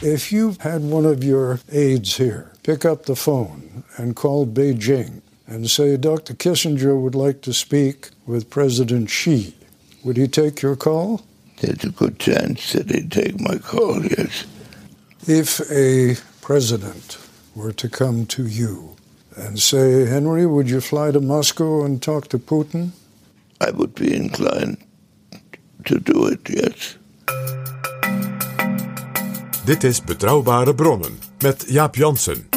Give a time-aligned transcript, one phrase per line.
[0.00, 5.22] If you had one of your aides here, pick up the phone and call Beijing
[5.48, 6.34] and say Dr.
[6.34, 9.54] Kissinger would like to speak with President Xi,
[10.04, 11.22] would he take your call?
[11.60, 14.46] There's a good chance that he'd take my call, yes.
[15.26, 17.18] If a president
[17.56, 18.94] were to come to you
[19.36, 22.90] and say, Henry, would you fly to Moscow and talk to Putin?
[23.60, 24.78] I would be inclined
[25.86, 26.98] to do it, yes.
[29.68, 32.48] Dit is Betrouwbare Bronnen met Jaap Jansen.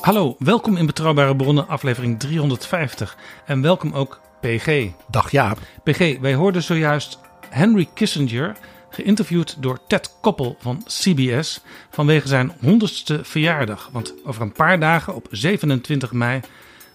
[0.00, 3.16] Hallo, welkom in Betrouwbare Bronnen, aflevering 350.
[3.46, 4.90] En welkom ook PG.
[5.10, 5.58] Dag Jaap.
[5.82, 7.18] PG, wij hoorden zojuist
[7.50, 8.56] Henry Kissinger,
[8.98, 11.60] geïnterviewd door Ted Koppel van CBS
[11.90, 13.88] vanwege zijn 100ste verjaardag.
[13.92, 16.40] Want over een paar dagen, op 27 mei,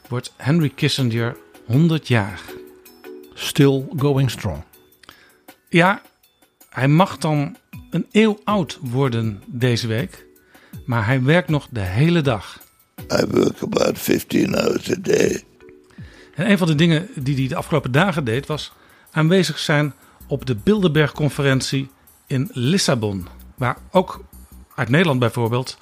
[0.08, 2.42] wordt Henry Kissinger 100 jaar.
[3.34, 4.64] Still going strong.
[5.70, 6.02] Ja,
[6.70, 7.56] hij mag dan
[7.90, 10.26] een eeuw oud worden deze week,
[10.86, 12.62] maar hij werkt nog de hele dag.
[13.12, 15.44] I work about 15 hours a day.
[16.36, 18.74] En een van de dingen die hij de afgelopen dagen deed, was
[19.12, 19.94] aanwezig zijn
[20.28, 21.90] op de Bilderberg-conferentie
[22.28, 23.28] in Lissabon.
[23.56, 24.24] Waar ook
[24.76, 25.78] uit Nederland bijvoorbeeld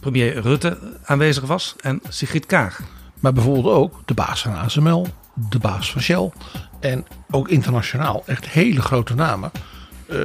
[0.00, 2.80] premier Rutte aanwezig was en Sigrid Kaag.
[3.20, 6.30] Maar bijvoorbeeld ook de baas van ASML, de baas van Shell.
[6.80, 9.50] En ook internationaal echt hele grote namen.
[10.06, 10.20] Eh,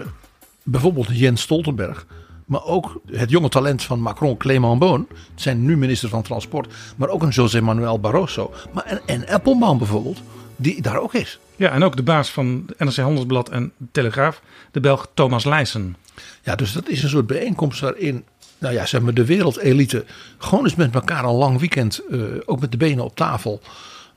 [0.63, 2.05] bijvoorbeeld Jens Stoltenberg.
[2.45, 5.05] Maar ook het jonge talent van Macron, Clément Beaune.
[5.35, 6.73] zijn nu minister van Transport.
[6.95, 8.53] Maar ook een José Manuel Barroso.
[8.73, 10.21] Maar en, en bijvoorbeeld,
[10.55, 11.39] die daar ook is.
[11.57, 14.41] Ja, en ook de baas van NRC Handelsblad en Telegraaf,
[14.71, 15.95] de Belg Thomas Leijsen.
[16.43, 18.25] Ja, dus dat is een soort bijeenkomst waarin,
[18.57, 20.05] nou ja, zeg maar de wereldelite
[20.37, 23.61] gewoon eens met elkaar een lang weekend, eh, ook met de benen op tafel.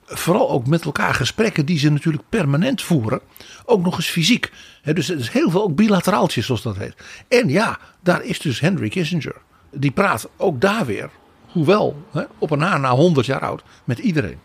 [0.04, 3.20] Vooral ook met elkaar gesprekken die ze natuurlijk permanent voeren.
[3.64, 4.52] Ook nog eens fysiek.
[4.82, 6.94] Dus het is heel veel ook bilateraaltjes zoals dat heet.
[7.28, 9.36] En ja, daar is dus Henry Kissinger.
[9.70, 11.10] Die praat ook daar weer,
[11.46, 12.04] hoewel
[12.38, 14.38] op een na na 100 jaar oud, met iedereen.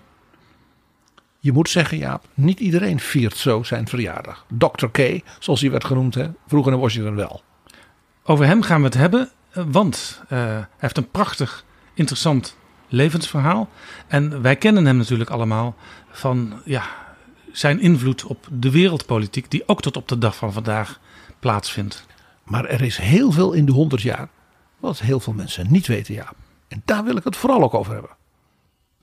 [1.45, 4.45] Je moet zeggen, Jaap, niet iedereen viert zo zijn verjaardag.
[4.57, 4.85] Dr.
[4.91, 7.41] K, zoals hij werd genoemd, hè, vroeger in Washington wel.
[8.23, 12.57] Over hem gaan we het hebben, want uh, hij heeft een prachtig, interessant
[12.87, 13.69] levensverhaal.
[14.07, 15.75] En wij kennen hem natuurlijk allemaal
[16.11, 16.83] van ja,
[17.51, 20.99] zijn invloed op de wereldpolitiek, die ook tot op de dag van vandaag
[21.39, 22.05] plaatsvindt.
[22.43, 24.29] Maar er is heel veel in de 100 jaar
[24.79, 26.31] wat heel veel mensen niet weten, ja.
[26.67, 28.11] En daar wil ik het vooral ook over hebben.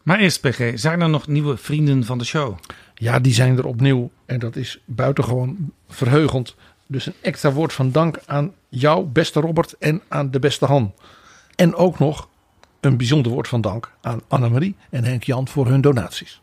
[0.03, 2.59] Maar eerst, PG, zijn er nog nieuwe vrienden van de show?
[2.95, 4.11] Ja, die zijn er opnieuw.
[4.27, 6.55] En dat is buitengewoon verheugend.
[6.87, 10.95] Dus een extra woord van dank aan jou, beste Robert, en aan de beste Han.
[11.55, 12.29] En ook nog
[12.81, 16.41] een bijzonder woord van dank aan Annemarie en Henk Jan voor hun donaties.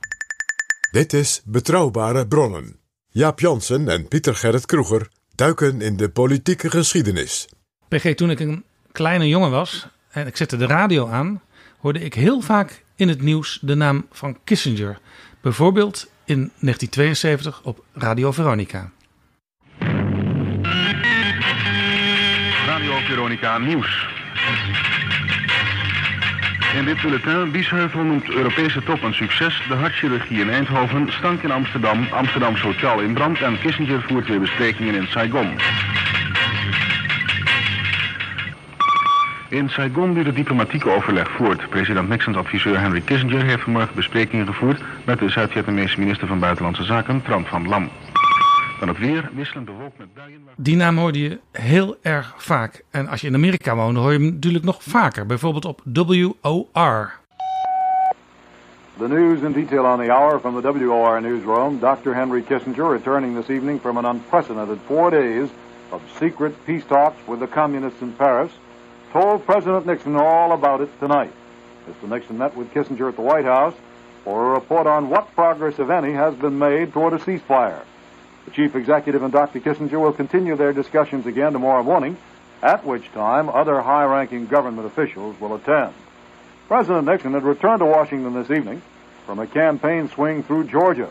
[0.91, 2.76] Dit is Betrouwbare Bronnen.
[3.09, 7.47] Jaap Jansen en Pieter Gerrit Kroeger duiken in de politieke geschiedenis.
[7.88, 11.41] PG, toen ik een kleine jongen was en ik zette de radio aan,
[11.79, 14.99] hoorde ik heel vaak in het nieuws de naam van Kissinger.
[15.41, 18.91] Bijvoorbeeld in 1972 op Radio Veronica.
[22.66, 24.07] Radio Veronica Nieuws.
[26.75, 29.61] In dit bulletin, Biesheuvel noemt Europese top een succes.
[29.67, 34.40] De hartchirurgie in Eindhoven, stank in Amsterdam, Amsterdams hotel in brand en Kissinger voert weer
[34.40, 35.57] besprekingen in Saigon.
[39.49, 41.69] In Saigon duurt het diplomatieke overleg voort.
[41.69, 46.84] President Nixons adviseur Henry Kissinger heeft vanmorgen besprekingen gevoerd met de Zuid-Vietnamese minister van Buitenlandse
[46.84, 47.90] Zaken, Tran van Lam.
[48.79, 50.41] Dan het weer, wisselend bewolkt met buien.
[50.57, 52.84] Die naam hoorde je heel erg vaak.
[52.91, 55.25] En als je in Amerika woonde, hoor je hem natuurlijk nog vaker.
[55.25, 57.13] Bijvoorbeeld op WOR.
[58.97, 61.79] The news in detail on the hour from the WOR newsroom.
[61.79, 62.13] Dr.
[62.13, 65.47] Henry Kissinger, returning this evening from an unprecedented four days
[65.90, 68.52] of secret peace talks with the communists in Paris,
[69.11, 71.32] told President Nixon all about it tonight.
[71.88, 72.09] Mr.
[72.09, 73.73] Nixon met with Kissinger at the White House
[74.23, 77.82] for a report on what progress, if any, has been made toward a ceasefire.
[78.46, 79.59] The chief executive and Dr.
[79.59, 82.17] Kissinger will continue their discussions again tomorrow morning,
[82.61, 85.94] at which time other high ranking government officials will attend.
[86.67, 88.82] President Nixon had returned to Washington this evening
[89.26, 91.09] from a campaign swing through Georgia.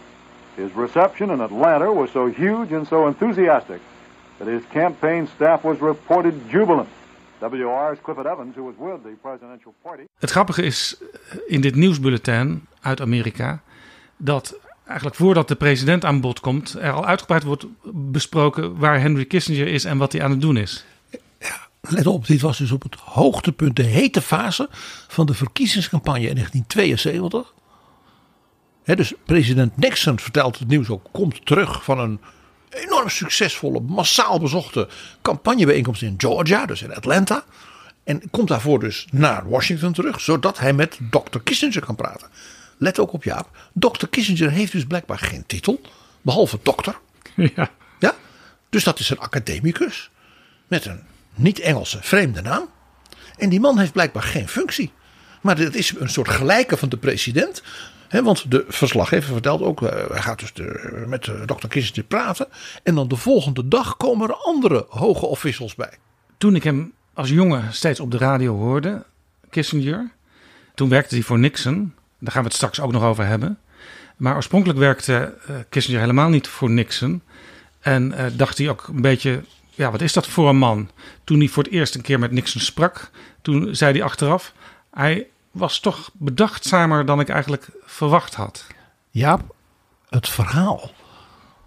[0.57, 3.81] His reception in Atlanta was so huge and so enthusiastic
[4.39, 6.89] that his campaign staff was reported jubilant.
[7.39, 10.03] WR's Clifford Evans, who was with the presidential party.
[10.19, 13.63] Het grappige is eh, in dit nieuwsbulletin uit Amerika
[14.17, 19.25] dat eigenlijk voordat de president aan bod komt, er al uitgebreid wordt besproken waar Henry
[19.25, 20.85] Kissinger is en wat hij aan het doen is.
[21.81, 24.69] Let op, dit was dus op het hoogtepunt, de hete fase
[25.09, 27.55] van de verkiezingscampagne in 1972.
[28.83, 32.21] Hè, dus president Nixon vertelt het nieuws ook, komt terug van een
[32.71, 34.89] enorm succesvolle, massaal bezochte
[35.23, 37.45] campagnebijeenkomst in Georgia, dus in Atlanta.
[38.05, 41.39] En komt daarvoor dus naar Washington terug, zodat hij met Dr.
[41.45, 42.29] Kissinger kan praten.
[42.79, 44.07] Let ook op Jaap, Dr.
[44.11, 45.81] Kissinger heeft dus blijkbaar geen titel,
[46.23, 46.99] behalve dokter.
[47.35, 47.71] Ja.
[47.99, 48.15] Ja?
[48.69, 50.11] Dus dat is een academicus
[50.67, 51.03] met een
[51.35, 52.69] niet-Engelse vreemde naam.
[53.37, 54.93] En die man heeft blijkbaar geen functie.
[55.43, 57.63] Maar dat is een soort gelijke van de president.
[58.11, 62.47] Want de verslaggever vertelt ook, eh, hij gaat dus de, met de dokter Kissinger praten.
[62.83, 65.93] En dan de volgende dag komen er andere hoge officials bij.
[66.39, 69.05] Toen ik hem als jongen steeds op de radio hoorde,
[69.51, 70.11] Kissinger,
[70.75, 71.95] toen werkte hij voor Nixon.
[72.19, 73.59] Daar gaan we het straks ook nog over hebben.
[74.17, 77.23] Maar oorspronkelijk werkte eh, Kissinger helemaal niet voor Nixon.
[77.81, 80.91] En eh, dacht hij ook een beetje, ja, wat is dat voor een man?
[81.25, 83.11] Toen hij voor het eerst een keer met Nixon sprak,
[83.43, 84.53] toen zei hij achteraf,
[84.91, 85.27] hij
[85.59, 88.67] was toch bedachtzamer dan ik eigenlijk verwacht had.
[89.11, 89.55] Jaap,
[90.09, 90.91] het verhaal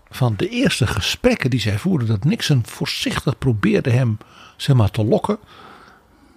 [0.10, 4.18] van de eerste gesprekken die zij voerden, dat Nixon voorzichtig probeerde hem
[4.58, 5.38] zeg maar, te lokken.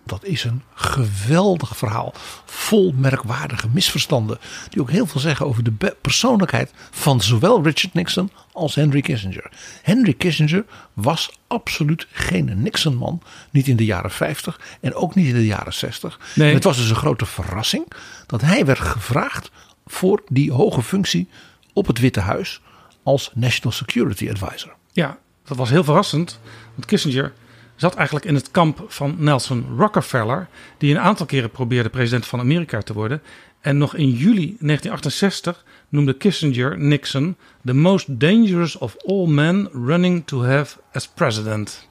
[0.06, 2.14] Dat is een geweldig verhaal.
[2.44, 4.38] Vol merkwaardige misverstanden.
[4.68, 9.50] Die ook heel veel zeggen over de persoonlijkheid van zowel Richard Nixon als Henry Kissinger.
[9.82, 13.22] Henry Kissinger was absoluut geen Nixon-man.
[13.50, 16.20] Niet in de jaren 50 en ook niet in de jaren 60.
[16.34, 16.48] Nee.
[16.48, 17.86] En het was dus een grote verrassing
[18.26, 19.50] dat hij werd gevraagd
[19.86, 21.28] voor die hoge functie
[21.72, 22.60] op het Witte Huis
[23.02, 24.74] als National Security Advisor.
[24.92, 26.40] Ja, dat was heel verrassend.
[26.74, 27.32] Want Kissinger
[27.76, 30.48] zat eigenlijk in het kamp van Nelson Rockefeller,
[30.78, 33.22] die een aantal keren probeerde president van Amerika te worden.
[33.60, 40.26] En nog in juli 1968 noemde Kissinger Nixon the most dangerous of all men running
[40.26, 41.88] to have as president.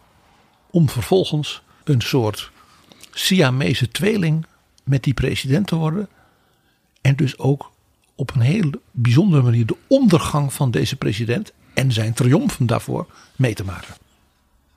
[0.72, 2.52] Om vervolgens een soort
[3.12, 4.46] Siamese tweeling
[4.84, 6.10] met die president te worden.
[7.02, 7.72] En dus ook
[8.16, 13.54] op een heel bijzondere manier de ondergang van deze president en zijn triomfen daarvoor mee
[13.54, 14.03] te maken.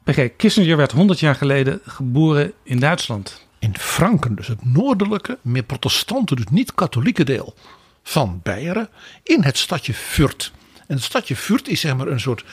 [0.06, 3.46] PG Kissinger werd 100 jaar geleden geboren in Duitsland.
[3.58, 7.54] In Franken, dus het noordelijke, meer protestante, dus niet katholieke deel
[8.02, 8.88] van Beieren,
[9.22, 10.52] in het stadje Fürth.
[10.86, 12.44] En het stadje Fürth is zeg maar een soort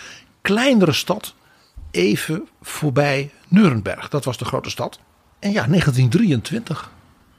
[0.42, 1.34] kleinere stad,
[1.92, 4.10] even voorbij Nuremberg.
[4.10, 5.00] Dat was de grote stad.
[5.40, 6.92] En ja, 1923,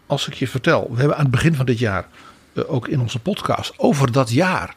[0.07, 2.09] als ik je vertel, we hebben aan het begin van dit jaar
[2.53, 4.75] eh, ook in onze podcast over dat jaar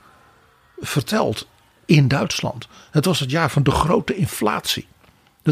[0.80, 1.48] verteld
[1.86, 2.68] in Duitsland.
[2.92, 4.88] Het was het jaar van de grote inflatie.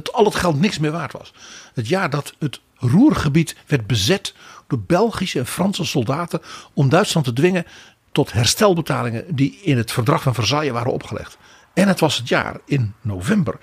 [0.03, 1.33] Dat al het geld niks meer waard was.
[1.73, 4.33] Het jaar dat het Roergebied werd bezet
[4.67, 6.41] door Belgische en Franse soldaten
[6.73, 7.65] om Duitsland te dwingen
[8.11, 11.37] tot herstelbetalingen die in het verdrag van Versailles waren opgelegd.
[11.73, 13.57] En het was het jaar in november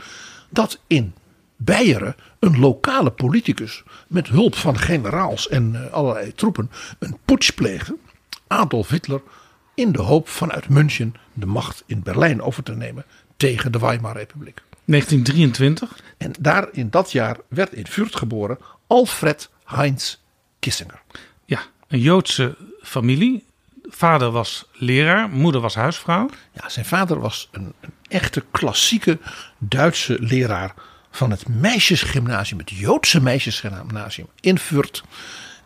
[0.49, 1.15] dat in
[1.57, 7.97] Beieren een lokale politicus met hulp van generaals en eh, allerlei troepen een putsch pleegde.
[8.47, 9.23] Adolf Hitler
[9.75, 13.05] in de hoop vanuit München de macht in Berlijn over te nemen
[13.37, 14.62] tegen de Weimar-republiek.
[14.85, 16.01] 1923.
[16.19, 20.17] En daar in dat jaar werd in Fürth geboren Alfred Heinz
[20.59, 21.03] Kissinger.
[21.45, 23.45] Ja, een Joodse familie.
[23.89, 26.29] Vader was leraar, moeder was huisvrouw.
[26.53, 29.19] Ja, zijn vader was een, een echte klassieke
[29.59, 30.75] Duitse leraar
[31.11, 35.03] van het meisjesgymnasium, het Joodse meisjesgymnasium in Fürth.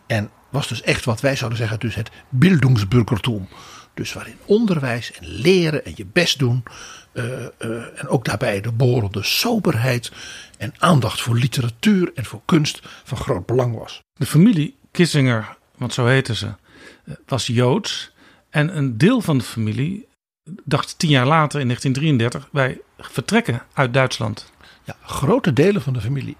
[0.07, 3.47] En was dus echt wat wij zouden zeggen, dus het Bildungsbürgertum.
[3.93, 6.63] Dus waarin onderwijs en leren en je best doen.
[7.17, 10.11] Eh, eh, en ook daarbij de behorende soberheid
[10.57, 14.01] en aandacht voor literatuur en voor kunst van groot belang was.
[14.13, 18.11] De familie Kissinger, want zo heten ze, eh, was Joods.
[18.49, 20.07] En een deel van de familie
[20.63, 24.51] dacht tien jaar later, in 1933, wij vertrekken uit Duitsland.
[24.83, 26.37] Ja, grote delen van de familie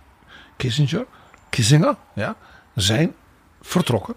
[0.57, 1.05] Kissinger,
[1.49, 2.35] Kissinger ja,
[2.75, 3.15] zijn
[3.61, 4.15] vertrokken.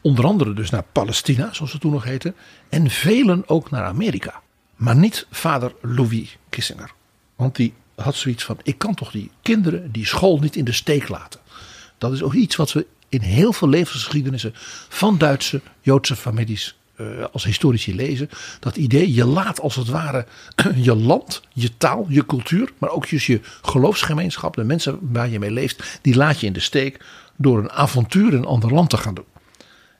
[0.00, 2.34] Onder andere dus naar Palestina, zoals het toen nog heette.
[2.68, 4.42] En velen ook naar Amerika.
[4.78, 6.90] Maar niet vader Louis Kissinger.
[7.36, 10.72] Want die had zoiets van: ik kan toch die kinderen, die school niet in de
[10.72, 11.40] steek laten.
[11.98, 14.52] Dat is ook iets wat we in heel veel levensgeschiedenissen
[14.88, 18.30] van Duitse Joodse families eh, als historici lezen.
[18.60, 20.26] Dat idee, je laat als het ware
[20.88, 25.38] je land, je taal, je cultuur, maar ook dus je geloofsgemeenschap, de mensen waar je
[25.38, 27.04] mee leeft, die laat je in de steek
[27.36, 29.24] door een avontuur in een ander land te gaan doen.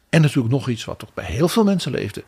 [0.08, 2.25] En natuurlijk nog iets wat toch bij heel veel mensen leefde.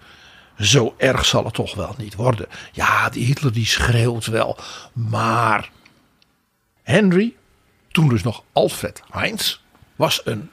[0.61, 2.47] Zo erg zal het toch wel niet worden.
[2.73, 4.57] Ja, die Hitler die schreeuwt wel.
[4.93, 5.71] Maar
[6.83, 7.35] Henry,
[7.89, 9.61] toen dus nog Alfred Heinz,
[9.97, 10.51] was een,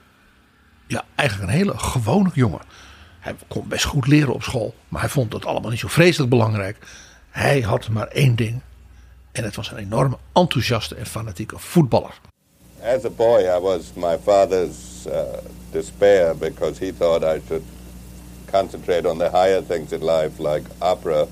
[0.88, 2.62] ja, eigenlijk een hele gewone jongen.
[3.20, 6.30] Hij kon best goed leren op school, maar hij vond het allemaal niet zo vreselijk
[6.30, 6.78] belangrijk.
[7.30, 8.62] Hij had maar één ding.
[9.32, 12.20] En het was een enorme enthousiaste en fanatieke voetballer.
[12.82, 15.22] As a boy, I was my father's uh,
[15.72, 17.64] despair because he thought I should
[18.52, 21.28] concentrate on the higher things in life, like opera.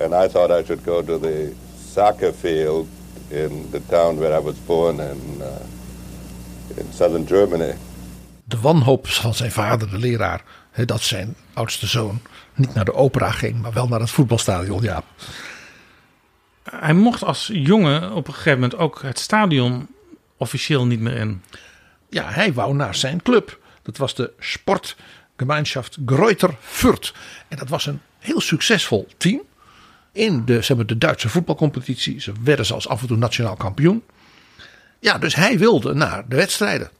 [0.00, 1.52] And I thought I should go to the
[1.92, 2.86] soccer field
[3.28, 7.74] in the town where I was born in, uh, in southern Germany.
[8.44, 12.20] De wanhoop van zijn vader, de leraar, hè, dat zijn oudste zoon
[12.54, 14.82] niet naar de opera ging, maar wel naar het voetbalstadion.
[14.82, 15.02] Ja,
[16.70, 19.86] Hij mocht als jongen op een gegeven moment ook het stadion
[20.36, 21.42] officieel niet meer in.
[22.08, 23.58] ja hij wou naar zijn club.
[23.82, 24.32] Dat was de
[25.42, 27.12] Sportgemeinschaft Greuter Fürth.
[27.48, 29.40] En dat was een heel succesvol team.
[30.12, 32.20] In de, zeg maar, de Duitse voetbalcompetitie.
[32.20, 34.02] Ze werden zelfs af en toe nationaal kampioen.
[35.00, 36.90] Ja, dus hij wilde naar de wedstrijden.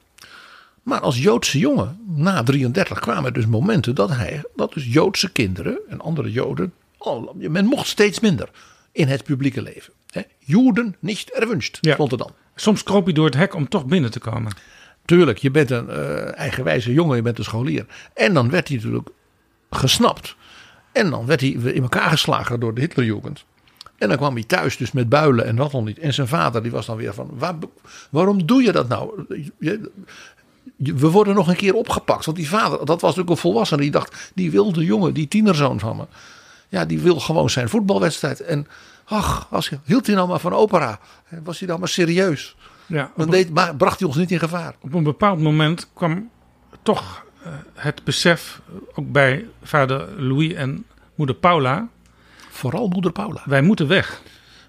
[0.82, 5.32] Maar als Joodse jongen, na 33 kwamen er dus momenten dat hij, dat dus Joodse
[5.32, 8.48] kinderen en andere Joden, oh, men mocht steeds minder
[8.92, 9.92] in het publieke leven.
[10.38, 11.94] Joden niet erwünscht, Ja.
[11.94, 12.32] stond er dan.
[12.54, 14.52] Soms kroop hij door het hek om toch binnen te komen.
[15.04, 17.86] Tuurlijk, je bent een eh, eigenwijze jongen, je bent een scholier.
[18.14, 19.08] En dan werd hij natuurlijk
[19.70, 20.36] gesnapt.
[20.92, 23.44] En dan werd hij in elkaar geslagen door de Hitlerjugend.
[23.98, 25.98] En dan kwam hij thuis dus met builen en wat dan niet.
[25.98, 27.54] En zijn vader die was dan weer van, "Waar-
[28.10, 29.24] waarom doe je dat nou?
[30.76, 32.24] We worden nog een keer opgepakt.
[32.24, 33.80] Want die vader, dat was natuurlijk een volwassene.
[33.80, 36.04] Die dacht, die wilde jongen, die tienerzoon van me.
[36.68, 38.40] Ja, die wil gewoon zijn voetbalwedstrijd.
[38.40, 38.66] En
[39.04, 40.98] ach, als, hield hij nou maar van opera.
[41.42, 42.56] Was hij nou maar serieus.
[42.92, 44.74] Ja, Dan deed, maar bracht hij ons niet in gevaar.
[44.80, 46.30] op een bepaald moment kwam
[46.82, 50.84] toch eh, het besef, eh, ook bij vader Louis en
[51.14, 51.88] moeder Paula,
[52.50, 53.42] Vooral moeder Paula.
[53.44, 54.22] wij moeten weg.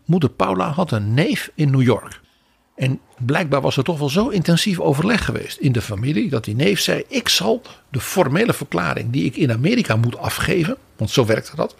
[0.05, 2.21] Moeder Paula had een neef in New York.
[2.75, 6.29] En blijkbaar was er toch wel zo intensief overleg geweest in de familie.
[6.29, 10.77] dat die neef zei: Ik zal de formele verklaring die ik in Amerika moet afgeven.
[10.97, 11.75] want zo werkte dat.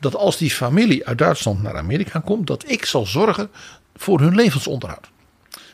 [0.00, 2.46] dat als die familie uit Duitsland naar Amerika komt.
[2.46, 3.50] dat ik zal zorgen
[3.96, 5.10] voor hun levensonderhoud.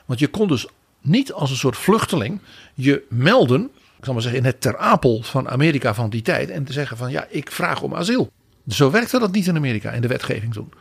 [0.09, 0.67] Want je kon dus
[1.01, 2.41] niet als een soort vluchteling
[2.75, 3.71] je melden.
[3.99, 6.51] ik zal maar zeggen in het ter apel van Amerika van die tijd.
[6.51, 8.31] en te zeggen: van ja, ik vraag om asiel.
[8.69, 10.73] Zo werkte dat niet in Amerika in de wetgeving toen.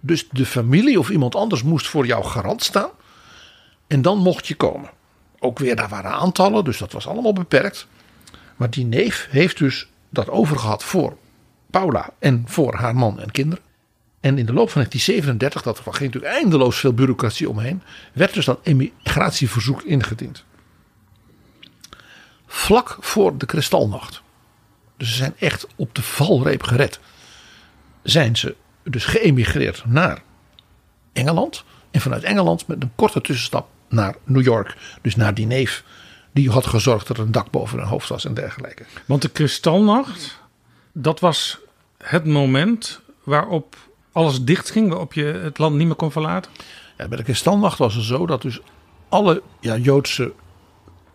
[0.00, 2.90] Dus de familie of iemand anders moest voor jou garant staan.
[3.86, 4.90] En dan mocht je komen.
[5.38, 7.86] Ook weer, daar waren aantallen, dus dat was allemaal beperkt.
[8.56, 11.16] Maar die neef heeft dus dat overgehad voor
[11.70, 13.64] Paula en voor haar man en kinderen.
[14.22, 18.34] En in de loop van 1937, dat er ging natuurlijk eindeloos veel bureaucratie omheen, werd
[18.34, 20.44] dus dat emigratieverzoek ingediend.
[22.46, 24.22] Vlak voor de kristalnacht.
[24.96, 27.00] Dus ze zijn echt op de valreep gered.
[28.02, 30.22] Zijn ze dus geëmigreerd naar
[31.12, 31.64] Engeland.
[31.90, 34.76] En vanuit Engeland met een korte tussenstap naar New York.
[35.00, 35.84] Dus naar die neef
[36.32, 38.84] die had gezorgd dat er een dak boven hun hoofd was en dergelijke.
[39.06, 40.38] Want de kristalnacht,
[40.92, 41.58] dat was
[41.98, 43.76] het moment waarop
[44.12, 46.50] alles dicht ging, waarop je het land niet meer kon verlaten.
[46.98, 48.60] Ja, bij de kristalnacht was het zo dat dus
[49.08, 50.32] alle ja, Joodse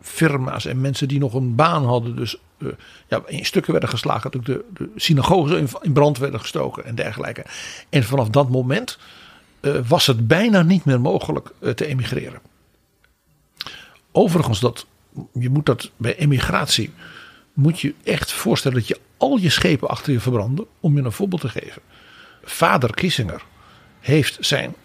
[0.01, 2.67] firma's en mensen die nog een baan hadden, dus eh,
[3.07, 4.31] ja, in stukken werden geslagen.
[4.31, 7.45] Dat de, de synagogen in, in brand werden gestoken en dergelijke.
[7.89, 8.97] En vanaf dat moment
[9.59, 12.39] eh, was het bijna niet meer mogelijk eh, te emigreren.
[14.11, 14.85] Overigens, dat,
[15.33, 16.91] je moet dat bij emigratie,
[17.53, 20.65] moet je echt voorstellen dat je al je schepen achter je verbranden.
[20.79, 21.81] Om je een voorbeeld te geven.
[22.49, 23.43] Vader Kissinger
[23.99, 24.75] heeft zijn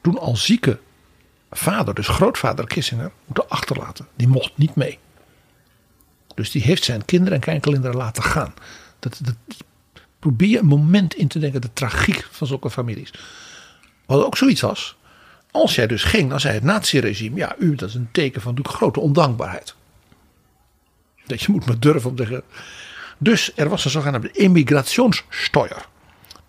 [0.00, 0.78] toen al zieke
[1.50, 4.08] vader, dus grootvader Kissinger, moeten achterlaten.
[4.14, 4.98] Die mocht niet mee.
[6.34, 8.54] Dus die heeft zijn kinderen en kleinkinderen laten gaan.
[8.98, 9.36] Dat, dat,
[10.18, 13.10] probeer een moment in te denken, de tragiek van zulke families.
[14.06, 14.96] Wat ook zoiets was,
[15.50, 18.58] als jij dus ging, dan zei het naziregime, ja, u, dat is een teken van
[18.62, 19.74] grote ondankbaarheid.
[21.26, 22.42] Dat je moet maar durven om te zeggen.
[23.18, 25.86] Dus er was een zogenaamde immigrationssteuer.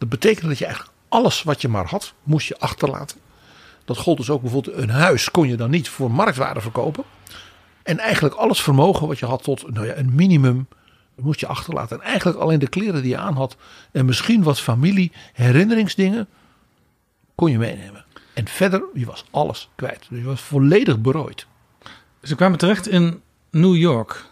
[0.03, 3.17] Dat betekende dat je eigenlijk alles wat je maar had, moest je achterlaten.
[3.85, 7.03] Dat gold dus ook bijvoorbeeld een huis kon je dan niet voor marktwaarde verkopen.
[7.83, 10.67] En eigenlijk alles vermogen wat je had tot nou ja, een minimum
[11.15, 12.01] moest je achterlaten.
[12.01, 13.55] En eigenlijk alleen de kleren die je aan had
[13.91, 16.27] en misschien wat familie herinneringsdingen
[17.35, 18.05] kon je meenemen.
[18.33, 20.05] En verder, je was alles kwijt.
[20.09, 21.47] Dus je was volledig berooid.
[22.23, 24.25] Ze kwamen terecht in New York.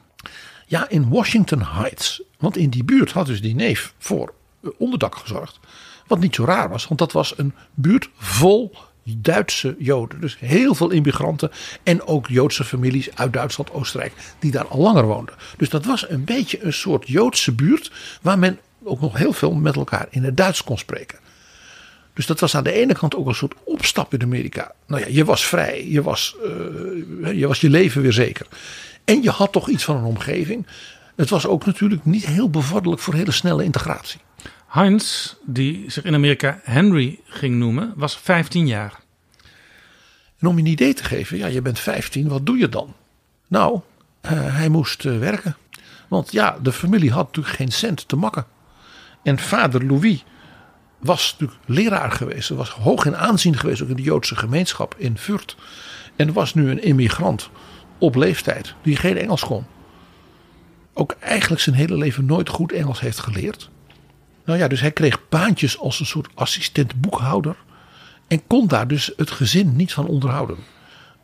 [0.68, 2.22] Ja, in Washington Heights.
[2.38, 4.34] Want in die buurt had dus die neef voor
[4.78, 5.60] onderdak gezorgd.
[6.08, 10.22] Wat niet zo raar was, want dat was een buurt vol Duitse Joden.
[10.22, 11.52] Dus heel veel immigranten
[11.84, 15.36] en ook Joodse families uit Duitsland, Oostenrijk, die daar al langer woonden.
[15.58, 17.92] Dus dat was een beetje een soort Joodse buurt
[18.22, 21.20] waar men ook nog heel veel met elkaar in het Duits kon spreken.
[22.14, 24.72] Dus dat was aan de ene kant ook een soort opstap in Amerika.
[24.88, 26.36] Nou ja, je was vrij, je was,
[27.24, 28.48] uh, je was je leven weer zeker.
[29.06, 30.68] En je had toch iets van een omgeving.
[31.16, 34.20] Het was ook natuurlijk niet heel bevorderlijk voor hele snelle integratie.
[34.72, 39.00] Heinz, die zich in Amerika Henry ging noemen, was 15 jaar.
[40.40, 42.94] En om je een idee te geven, ja, je bent 15, wat doe je dan?
[43.48, 43.74] Nou,
[44.26, 45.56] uh, hij moest uh, werken.
[46.08, 48.46] Want ja, de familie had natuurlijk geen cent te makken.
[49.24, 50.24] En vader Louis
[51.00, 52.50] was natuurlijk leraar geweest.
[52.50, 55.56] was hoog in aanzien geweest, ook in de Joodse gemeenschap in Furt.
[56.16, 57.50] En was nu een immigrant
[57.98, 59.66] op leeftijd die geen Engels kon.
[60.94, 63.70] Ook eigenlijk zijn hele leven nooit goed Engels heeft geleerd.
[64.46, 67.56] Nou ja, dus hij kreeg baantjes als een soort assistent boekhouder.
[68.28, 70.58] En kon daar dus het gezin niet van onderhouden.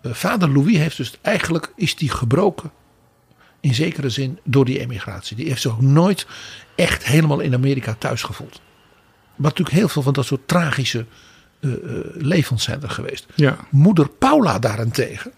[0.01, 2.71] Uh, vader Louis heeft dus eigenlijk, is die gebroken.
[3.59, 5.35] In zekere zin door die emigratie.
[5.35, 6.27] Die heeft zich ook nooit
[6.75, 8.61] echt helemaal in Amerika thuis gevoeld.
[9.35, 11.05] Maar natuurlijk heel veel van dat soort tragische
[11.59, 13.25] uh, uh, levens zijn er geweest.
[13.35, 13.57] Ja.
[13.69, 15.31] Moeder Paula daarentegen.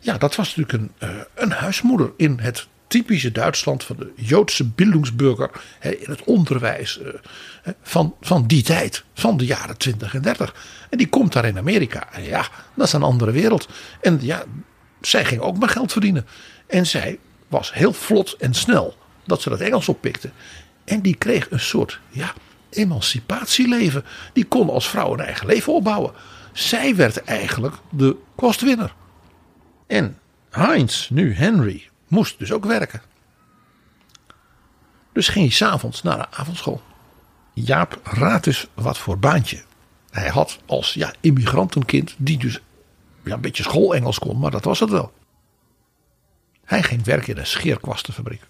[0.00, 4.64] Ja, dat was natuurlijk een, uh, een huismoeder in het typische Duitsland van de Joodse
[4.64, 7.00] bildungsburger in het onderwijs
[7.82, 10.54] van, van die tijd, van de jaren 20 en 30.
[10.90, 12.12] En die komt daar in Amerika.
[12.12, 13.68] En ja, dat is een andere wereld.
[14.00, 14.44] En ja,
[15.00, 16.26] zij ging ook maar geld verdienen.
[16.66, 20.30] En zij was heel vlot en snel dat ze dat Engels oppikte.
[20.84, 22.32] En die kreeg een soort ja,
[22.70, 24.04] emancipatieleven.
[24.32, 26.12] Die kon als vrouw een eigen leven opbouwen.
[26.52, 28.94] Zij werd eigenlijk de kostwinner.
[29.86, 30.18] En
[30.50, 33.02] Heinz, nu Henry, moest dus ook werken.
[35.12, 36.82] Dus ging hij s'avonds naar de avondschool.
[37.54, 39.62] Jaap raad dus wat voor baantje
[40.10, 42.60] hij had als ja, immigrantenkind, die dus
[43.24, 45.12] ja, een beetje schoolengels kon, maar dat was het wel.
[46.64, 48.42] Hij ging werken in een scheerkwastenfabriek.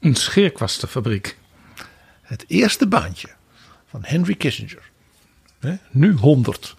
[0.00, 1.38] Een scheerkwastenfabriek?
[2.22, 3.28] Het eerste baantje
[3.86, 4.90] van Henry Kissinger.
[5.58, 6.76] Hè, nu 100.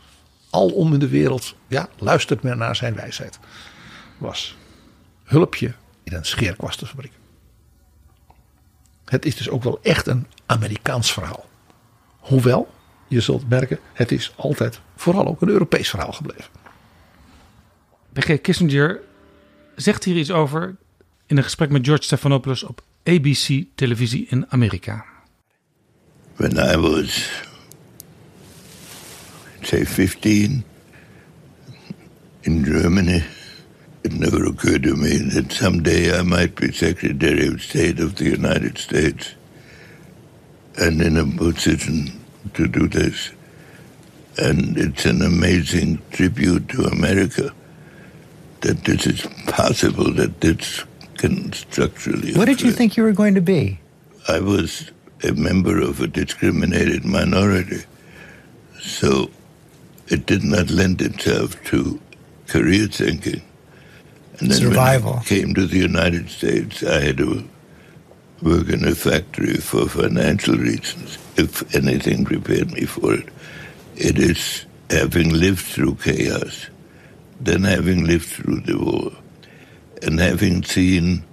[0.50, 3.40] Alom in de wereld, ja, luistert men naar zijn wijsheid.
[4.18, 4.56] Was
[5.24, 5.74] hulpje
[6.04, 7.12] in een scheerkwastenfabriek.
[9.06, 11.50] Het is dus ook wel echt een Amerikaans verhaal.
[12.20, 12.74] Hoewel,
[13.08, 16.52] je zult merken, het is altijd vooral ook een Europees verhaal gebleven.
[18.14, 18.42] B.G.
[18.42, 19.02] Kissinger
[19.76, 20.76] zegt hier iets over
[21.26, 25.06] in een gesprek met George Stephanopoulos op ABC televisie in Amerika.
[26.36, 27.32] When I was,
[29.62, 30.64] say, 15
[32.40, 33.24] in Germany,
[34.04, 38.26] it never occurred to me that someday I might be Secretary of State of the
[38.26, 39.34] United States
[40.78, 42.20] and in a position
[42.54, 43.32] to do this.
[44.38, 47.54] And it's an amazing tribute to America
[48.62, 50.84] that this is possible, that this
[51.18, 52.34] can structurally.
[52.34, 53.80] What did you think you were going to be?
[54.28, 54.92] I was
[55.24, 57.84] a member of a discriminated minority,
[58.82, 59.30] so
[60.08, 62.02] it did not lend itself to
[62.48, 63.42] career thinking.
[64.44, 65.12] And then Survival.
[65.14, 67.48] when I came to the United States, I had to
[68.42, 71.18] work in a factory for financial reasons.
[71.38, 73.30] If anything prepared me for it,
[73.96, 76.68] it is having lived through chaos,
[77.40, 79.14] then having lived through the war,
[80.02, 81.24] and having seen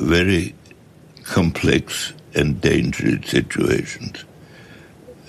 [0.00, 0.54] very
[1.22, 4.24] complex and dangerous situations,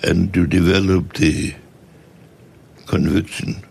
[0.02, 1.54] and to develop the
[2.86, 3.62] conviction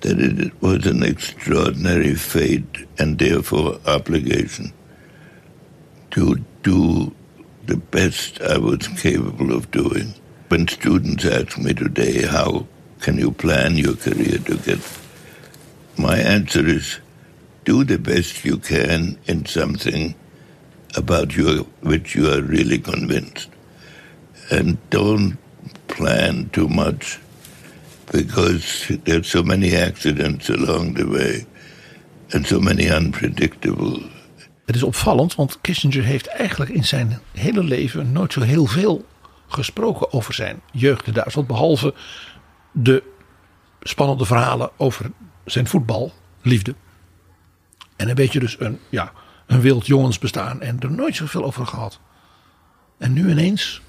[0.00, 4.72] that it was an extraordinary fate and therefore obligation
[6.10, 7.14] to do
[7.66, 10.14] the best I was capable of doing.
[10.48, 12.66] When students ask me today, how
[13.00, 14.80] can you plan your career to get?
[15.98, 17.00] My answer is
[17.64, 20.14] do the best you can in something
[20.96, 23.50] about your, which you are really convinced.
[24.50, 25.36] And don't
[25.88, 27.18] plan too much
[28.10, 31.46] because there's so many accidents along the way
[32.30, 34.02] and so many unpredictable.
[34.64, 39.06] Het is opvallend, want Kissinger heeft eigenlijk in zijn hele leven nooit zo heel veel
[39.46, 41.46] gesproken over zijn jeugd in Duitsland.
[41.46, 41.94] Behalve
[42.72, 43.02] de
[43.82, 45.10] spannende verhalen over
[45.44, 46.74] zijn voetballiefde.
[47.96, 49.12] En een beetje dus een, ja,
[49.46, 50.60] een wild jongensbestaan.
[50.60, 52.00] En er nooit zoveel over gehad.
[52.98, 53.80] En nu ineens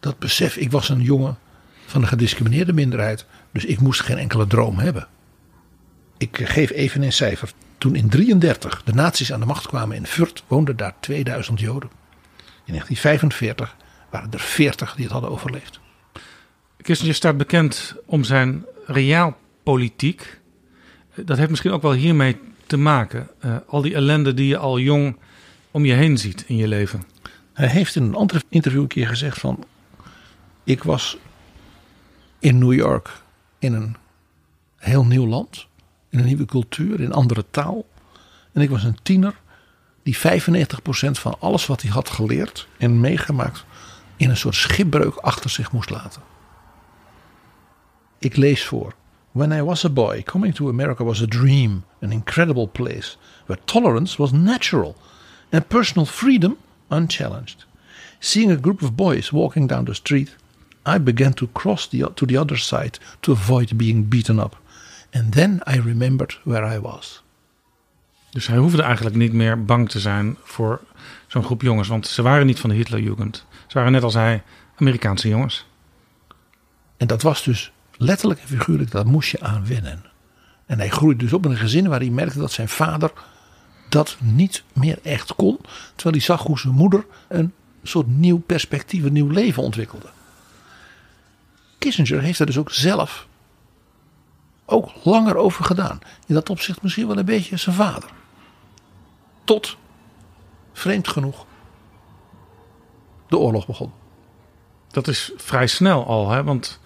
[0.00, 0.56] dat besef.
[0.56, 1.38] Ik was een jongen
[1.86, 3.26] van een gediscrimineerde minderheid.
[3.56, 5.06] Dus ik moest geen enkele droom hebben.
[6.18, 7.52] Ik geef even een cijfer.
[7.78, 11.90] Toen in 1933 de nazi's aan de macht kwamen in Furt, woonden daar 2000 Joden.
[12.64, 13.76] In 1945
[14.10, 15.80] waren er 40 die het hadden overleefd.
[16.82, 20.40] Kissinger staat bekend om zijn reaalpolitiek.
[21.14, 23.28] Dat heeft misschien ook wel hiermee te maken.
[23.44, 25.16] Uh, al die ellende die je al jong
[25.70, 27.02] om je heen ziet in je leven.
[27.52, 29.64] Hij heeft in een ander interview een keer gezegd van...
[30.64, 31.18] Ik was
[32.38, 33.24] in New York
[33.58, 33.96] in een
[34.76, 35.66] heel nieuw land.
[36.10, 37.86] In een nieuwe cultuur, in een andere taal.
[38.52, 39.40] En ik was een tiener
[40.02, 40.20] die 95%
[41.10, 43.64] van alles wat hij had geleerd en meegemaakt...
[44.16, 46.22] in een soort schipbreuk achter zich moest laten.
[48.18, 48.94] Ik lees voor.
[49.32, 53.16] When I was a boy, coming to America was a dream, an incredible place
[53.46, 54.96] where tolerance was natural
[55.50, 56.56] and personal freedom
[56.88, 57.66] unchallenged.
[58.18, 60.36] Seeing a group of boys walking down the street,
[60.86, 64.56] I began to cross the, to the other side to avoid being beaten up.
[65.12, 67.24] And then I remembered where I was.
[68.30, 70.80] Dus hij hoefde eigenlijk niet meer bang te zijn voor
[71.26, 73.44] zo'n groep jongens, want ze waren niet van de Hitlerjugend.
[73.66, 74.42] Ze waren net als hij
[74.76, 75.66] Amerikaanse jongens.
[76.96, 80.04] En dat was dus letterlijk en figuurlijk, dat moest je aan wennen.
[80.66, 83.12] En hij groeide dus op in een gezin waar hij merkte dat zijn vader
[83.88, 85.58] dat niet meer echt kon.
[85.94, 90.08] Terwijl hij zag hoe zijn moeder een soort nieuw perspectief, een nieuw leven ontwikkelde.
[91.78, 93.26] Kissinger heeft er dus ook zelf
[94.66, 95.98] ook langer over gedaan.
[96.26, 98.10] In dat opzicht misschien wel een beetje zijn vader.
[99.44, 99.76] Tot,
[100.72, 101.46] vreemd genoeg,
[103.28, 103.92] de oorlog begon.
[104.90, 106.44] Dat is vrij snel al, hè?
[106.44, 106.80] want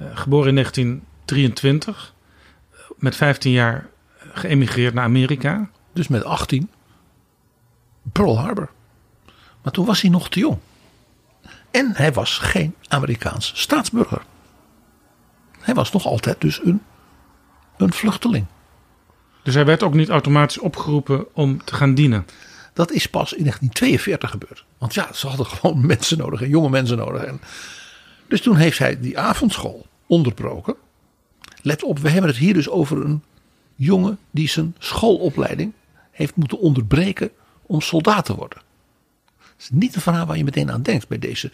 [0.00, 2.14] uh, geboren in 1923,
[2.96, 3.88] met 15 jaar
[4.32, 5.70] geëmigreerd naar Amerika.
[5.92, 6.70] Dus met 18,
[8.12, 8.70] Pearl Harbor.
[9.62, 10.58] Maar toen was hij nog te jong.
[11.70, 14.22] En hij was geen Amerikaans staatsburger.
[15.62, 16.82] Hij was nog altijd dus een,
[17.76, 18.46] een vluchteling.
[19.42, 22.26] Dus hij werd ook niet automatisch opgeroepen om te gaan dienen?
[22.72, 24.64] Dat is pas in 1942 gebeurd.
[24.78, 27.22] Want ja, ze hadden gewoon mensen nodig en jonge mensen nodig.
[27.22, 27.40] En
[28.28, 30.74] dus toen heeft hij die avondschool onderbroken.
[31.62, 33.22] Let op, we hebben het hier dus over een
[33.74, 35.72] jongen die zijn schoolopleiding
[36.10, 37.30] heeft moeten onderbreken
[37.62, 38.60] om soldaat te worden.
[39.38, 41.50] Dat is niet een verhaal waar je meteen aan denkt bij deze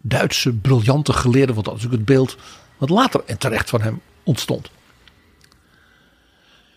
[0.00, 2.36] Duitse briljante geleerde, want dat is natuurlijk het beeld
[2.82, 4.70] wat later en terecht van hem ontstond.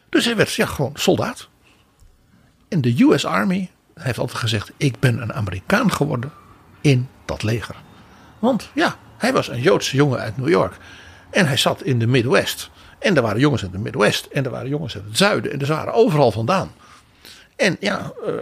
[0.10, 1.48] Dus hij werd ja, gewoon soldaat.
[2.68, 6.32] En de US Army heeft altijd gezegd: Ik ben een Amerikaan geworden
[6.82, 7.76] in dat leger.
[8.40, 10.78] Want ja, hij was een Joodse jongen uit New York.
[11.30, 12.70] En hij zat in de Midwest.
[13.00, 14.26] En er waren jongens uit de Midwest.
[14.26, 15.52] En er waren jongens uit het zuiden.
[15.52, 16.72] En er waren overal vandaan.
[17.56, 18.34] En ja, uh,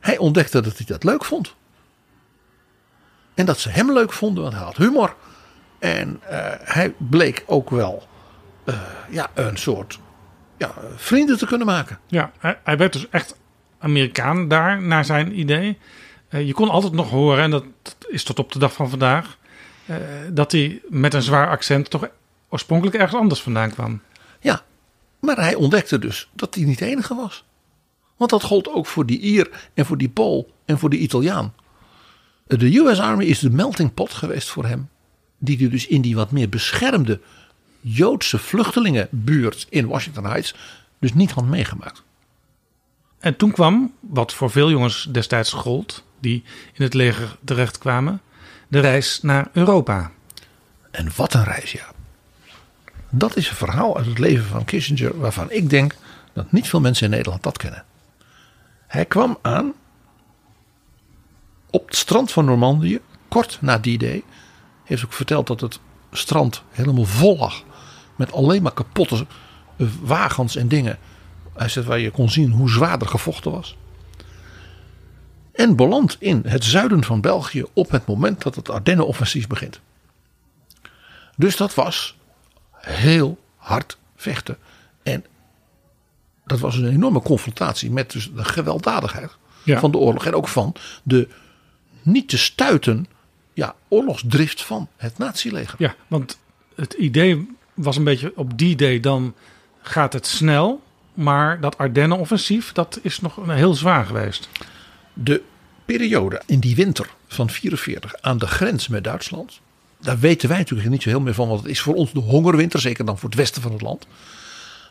[0.00, 1.54] hij ontdekte dat hij dat leuk vond.
[3.34, 5.16] En dat ze hem leuk vonden, want hij had humor.
[5.84, 8.06] En uh, hij bleek ook wel
[8.64, 9.98] uh, ja, een soort
[10.56, 11.98] ja, vrienden te kunnen maken.
[12.06, 13.36] Ja, hij, hij werd dus echt
[13.78, 15.78] Amerikaan daar, naar zijn idee.
[16.28, 17.64] je kon altijd nog horen, en dat
[18.08, 19.38] is tot op de dag van vandaag
[20.30, 22.08] dat hij met een zwaar accent toch
[22.48, 24.00] oorspronkelijk ergens anders vandaan kwam.
[24.40, 24.62] Ja,
[25.20, 27.44] maar hij ontdekte dus dat hij niet de enige was.
[28.16, 31.54] Want dat gold ook voor die Ier en voor die Pool en voor die Italiaan.
[32.46, 34.88] De US Army is de melting pot geweest voor hem.
[35.44, 37.20] Die hij dus in die wat meer beschermde
[37.80, 40.54] Joodse vluchtelingenbuurt in Washington Heights
[40.98, 42.02] dus niet had meegemaakt.
[43.18, 48.20] En toen kwam, wat voor veel jongens destijds gold, die in het leger terechtkwamen,
[48.68, 50.10] de reis naar Europa.
[50.90, 51.92] En wat een reis, ja.
[53.10, 55.94] Dat is een verhaal uit het leven van Kissinger waarvan ik denk
[56.32, 57.84] dat niet veel mensen in Nederland dat kennen.
[58.86, 59.72] Hij kwam aan
[61.70, 64.22] op het strand van Normandië, kort na die day.
[64.84, 65.80] Heeft ook verteld dat het
[66.12, 67.62] strand helemaal vol lag
[68.16, 69.26] met alleen maar kapotte
[70.00, 70.98] wagens en dingen.
[71.54, 73.76] Hij zegt waar je kon zien hoe zwaar er gevochten was.
[75.52, 79.80] En belandt in het zuiden van België op het moment dat het Ardennenoffensief begint.
[81.36, 82.16] Dus dat was
[82.72, 84.58] heel hard vechten.
[85.02, 85.24] En
[86.46, 89.30] dat was een enorme confrontatie met dus de gewelddadigheid
[89.64, 90.26] van de oorlog.
[90.26, 91.28] En ook van de
[92.02, 93.06] niet te stuiten
[93.94, 95.74] oorlogsdrift van het nazileger.
[95.78, 96.38] Ja, want
[96.74, 99.34] het idee was een beetje op die day dan
[99.82, 100.82] gaat het snel.
[101.14, 104.48] Maar dat Ardennenoffensief, dat is nog heel zwaar geweest.
[105.12, 105.42] De
[105.84, 109.60] periode in die winter van 44 aan de grens met Duitsland
[110.04, 112.20] daar weten wij natuurlijk niet zo heel meer van, want het is voor ons de
[112.20, 114.06] hongerwinter, zeker dan voor het westen van het land.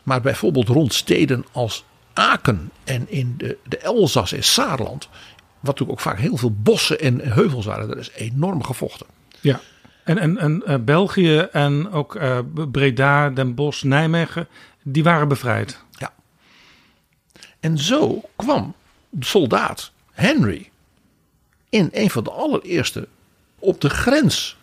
[0.02, 5.08] Maar bijvoorbeeld rond steden als Aken en in de, de Elzas en Saarland,
[5.66, 9.06] natuurlijk ook vaak heel veel bossen en heuvels waren, daar is enorm gevochten.
[9.40, 9.60] Ja.
[10.04, 12.38] En, en, en uh, België en ook uh,
[12.70, 14.48] Breda, Den Bosch, Nijmegen,
[14.82, 15.78] die waren bevrijd.
[15.90, 16.12] Ja.
[17.60, 18.74] En zo kwam
[19.08, 20.70] de soldaat Henry
[21.68, 23.08] in een van de allereerste
[23.58, 24.56] op de grens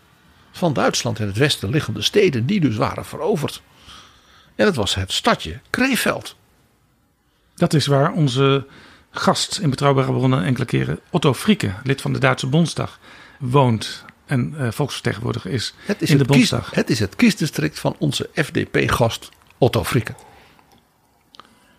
[0.52, 3.62] van Duitsland en het westen liggende steden die dus waren veroverd.
[4.56, 6.36] En dat was het stadje Krefeld.
[7.56, 8.68] Dat is waar onze
[9.12, 13.00] gast in Betrouwbare Bronnen enkele keren, Otto Frieke, lid van de Duitse Bondsdag,
[13.40, 16.66] woont en uh, volksvertegenwoordiger is het is in de het Bondsdag.
[16.66, 20.16] Kies, het is het kiesdistrict van onze FDP-gast Otto Frieke.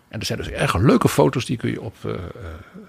[0.07, 2.13] En er zijn dus erg leuke foto's, die kun je, op, uh,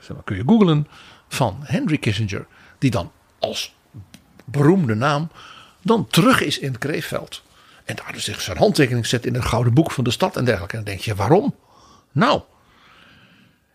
[0.00, 0.88] zeg maar, kun je googlen,
[1.28, 2.46] van Henry Kissinger,
[2.78, 3.74] die dan als
[4.44, 5.30] beroemde naam
[5.82, 7.42] dan terug is in Kreefveld.
[7.84, 10.44] En daar dus zich zijn handtekening zet in het gouden boek van de stad en
[10.44, 10.76] dergelijke.
[10.76, 11.54] En dan denk je, waarom?
[12.12, 12.42] Nou,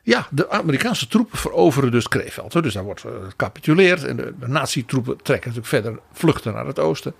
[0.10, 2.52] ja, de Amerikaanse troepen veroveren dus Kreefeld.
[2.52, 7.14] Dus daar wordt gecapituleerd en de, de nazi-troepen trekken natuurlijk verder vluchten naar het oosten.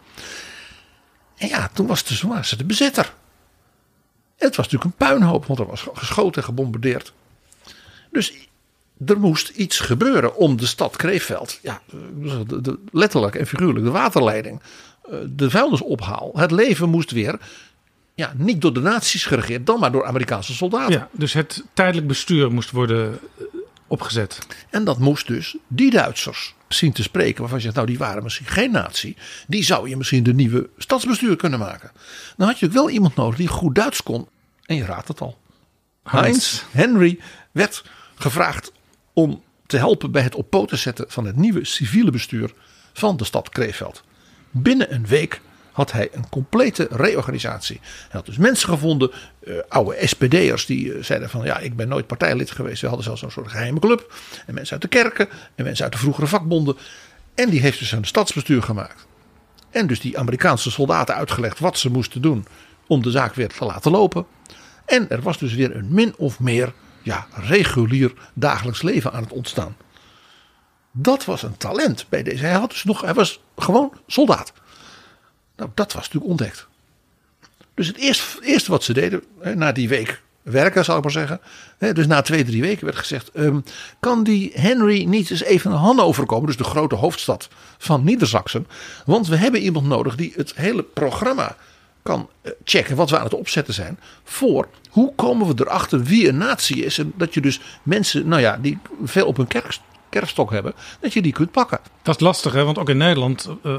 [1.38, 3.14] En ja, toen was de de bezetter.
[4.38, 7.14] En het was natuurlijk een puinhoop, want er was geschoten en gebombardeerd.
[8.12, 8.48] Dus
[9.06, 11.82] er moest iets gebeuren om de stad Kreefveld, ja,
[12.48, 14.62] de, de, letterlijk en figuurlijk de waterleiding,
[15.26, 17.40] de vuilnisophaal, het leven moest weer,
[18.20, 20.94] ja, niet door de nazi's geregeerd, dan maar door Amerikaanse soldaten.
[20.94, 23.20] Ja, dus het tijdelijk bestuur moest worden
[23.88, 24.40] opgezet.
[24.70, 28.24] En dat moest dus die Duitsers zien te spreken, waarvan je zegt, nou die waren
[28.24, 29.16] misschien geen nazi,
[29.48, 31.92] die zou je misschien de nieuwe stadsbestuur kunnen maken.
[32.38, 34.28] Dan had je ook wel iemand nodig die goed Duits kon.
[34.66, 35.38] En je raadt het al.
[36.04, 37.20] Heinz Henry
[37.52, 37.84] werd
[38.16, 38.72] gevraagd
[39.14, 42.54] om te helpen bij het op poten zetten van het nieuwe civiele bestuur
[42.94, 44.04] van de stad Krefeld.
[44.52, 45.42] Binnen een week
[45.80, 47.80] had hij een complete reorganisatie.
[47.82, 49.12] Hij had dus mensen gevonden,
[49.44, 52.82] uh, oude SPD'ers die uh, zeiden van ja, ik ben nooit partijlid geweest.
[52.82, 54.14] We hadden zelfs een soort geheime club.
[54.46, 56.78] En mensen uit de kerken en mensen uit de vroegere vakbonden.
[57.36, 59.08] En die heeft dus een stadsbestuur gemaakt.
[59.70, 62.46] En dus die Amerikaanse soldaten uitgelegd wat ze moesten doen
[62.88, 64.26] om de zaak weer te laten lopen.
[64.86, 69.32] En er was dus weer een min of meer ja, regulier dagelijks leven aan het
[69.32, 69.76] ontstaan.
[70.92, 72.46] Dat was een talent bij deze.
[72.46, 74.54] Hij, had dus nog, hij was gewoon soldaat.
[75.60, 76.68] Nou, dat was natuurlijk ontdekt.
[77.74, 79.24] Dus het eerste, eerste wat ze deden,
[79.56, 81.40] na die week werken, zal ik maar zeggen.
[81.78, 83.64] Dus na twee, drie weken werd gezegd: um,
[84.00, 88.68] kan die Henry niet eens even naar Hannover komen, dus de grote hoofdstad van Niedersachsen?
[89.06, 91.56] Want we hebben iemand nodig die het hele programma
[92.02, 92.30] kan
[92.64, 94.00] checken wat we aan het opzetten zijn.
[94.24, 96.98] Voor hoe komen we erachter wie een natie is.
[96.98, 99.78] En dat je dus mensen, nou ja, die veel op hun kerk,
[100.10, 101.80] kerfstok hebben, dat je die kunt pakken.
[102.02, 102.64] Dat is lastig, hè?
[102.64, 103.76] want ook in Nederland uh,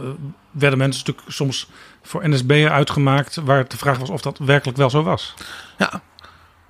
[0.50, 1.68] werden mensen natuurlijk soms
[2.02, 3.34] voor NSB'er uitgemaakt.
[3.34, 5.34] waar de vraag was of dat werkelijk wel zo was.
[5.78, 6.02] Ja,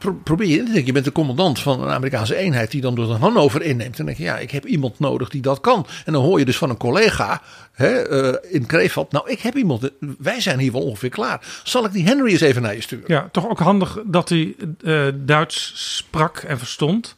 [0.00, 0.86] pro probeer je in te denken.
[0.86, 3.90] Je bent de commandant van een Amerikaanse eenheid die dan door Hannover inneemt.
[3.90, 5.86] En dan denk je, ja, ik heb iemand nodig die dat kan.
[6.04, 7.42] En dan hoor je dus van een collega
[7.72, 9.12] hè, uh, in Krefeld.
[9.12, 11.60] Nou, ik heb iemand, wij zijn hier wel ongeveer klaar.
[11.64, 13.04] Zal ik die Henry eens even naar je sturen?
[13.06, 17.16] Ja, toch ook handig dat hij uh, Duits sprak en verstond.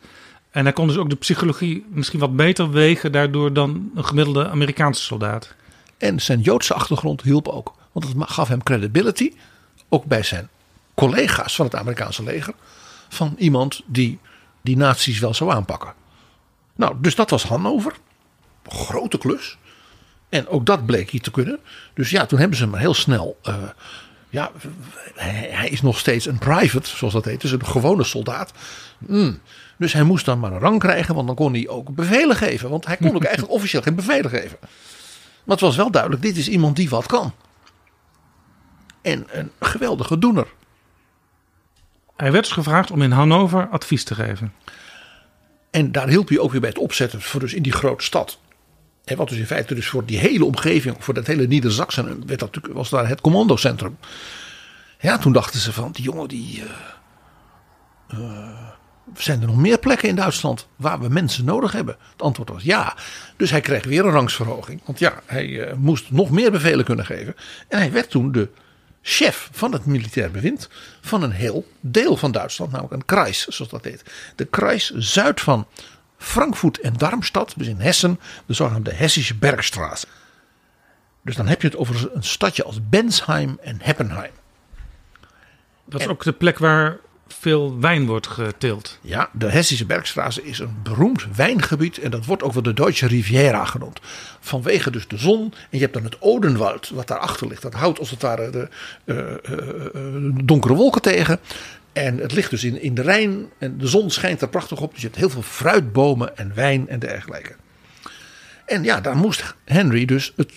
[0.52, 4.48] En hij kon dus ook de psychologie misschien wat beter wegen daardoor dan een gemiddelde
[4.48, 5.54] Amerikaanse soldaat.
[5.98, 7.74] En zijn Joodse achtergrond hielp ook.
[7.92, 9.32] Want het gaf hem credibility,
[9.88, 10.48] ook bij zijn
[10.94, 12.54] collega's van het Amerikaanse leger.
[13.08, 14.18] Van iemand die
[14.62, 15.94] die nazi's wel zou aanpakken.
[16.74, 17.92] Nou, dus dat was Hannover.
[18.68, 19.58] Grote klus.
[20.28, 21.58] En ook dat bleek hier te kunnen.
[21.94, 23.38] Dus ja, toen hebben ze hem heel snel.
[23.44, 23.54] Uh,
[24.28, 24.50] ja,
[25.14, 27.40] hij is nog steeds een private, zoals dat heet.
[27.40, 28.52] Dus een gewone soldaat.
[28.98, 29.40] Mm.
[29.82, 32.70] Dus hij moest dan maar een rang krijgen, want dan kon hij ook bevelen geven.
[32.70, 34.58] Want hij kon ook eigenlijk officieel geen bevelen geven.
[35.44, 37.32] Maar het was wel duidelijk, dit is iemand die wat kan.
[39.00, 40.46] En een geweldige doener.
[42.16, 44.52] Hij werd dus gevraagd om in Hannover advies te geven.
[45.70, 48.38] En daar hielp hij ook weer bij het opzetten voor dus in die grote stad.
[49.04, 51.62] En wat dus in feite dus voor die hele omgeving, voor dat hele
[52.26, 53.98] werd dat, was daar het commandocentrum.
[55.00, 56.62] Ja, toen dachten ze van, die jongen die...
[56.62, 58.71] Uh, uh,
[59.14, 61.96] zijn er nog meer plekken in Duitsland waar we mensen nodig hebben?
[62.12, 62.96] Het antwoord was ja.
[63.36, 64.80] Dus hij kreeg weer een rangsverhoging.
[64.84, 67.36] Want ja, hij uh, moest nog meer bevelen kunnen geven.
[67.68, 68.48] En hij werd toen de
[69.02, 70.68] chef van het militair bewind
[71.00, 74.02] van een heel deel van Duitsland, namelijk een Kreis, zoals dat heet.
[74.36, 75.66] De Kreis zuid van
[76.16, 80.06] Frankfurt en Darmstadt, dus in Hessen, de zogenaamde Hessische Bergstraat.
[81.22, 84.32] Dus dan heb je het over een stadje als Bensheim en Heppenheim.
[85.84, 86.98] Dat is en, ook de plek waar
[87.38, 88.98] veel wijn wordt geteeld.
[89.00, 91.98] Ja, de Hessische Bergstraße is een beroemd wijngebied.
[91.98, 94.00] En dat wordt ook wel de Deutsche Riviera genoemd.
[94.40, 95.40] Vanwege dus de zon.
[95.42, 97.62] En je hebt dan het Odenwald, wat daarachter ligt.
[97.62, 98.68] Dat houdt als het ware de
[99.04, 99.16] uh,
[99.94, 101.40] uh, donkere wolken tegen.
[101.92, 103.46] En het ligt dus in, in de Rijn.
[103.58, 104.92] En de zon schijnt er prachtig op.
[104.92, 107.54] Dus je hebt heel veel fruitbomen en wijn en dergelijke.
[108.66, 110.32] En ja, daar moest Henry dus.
[110.36, 110.52] Het,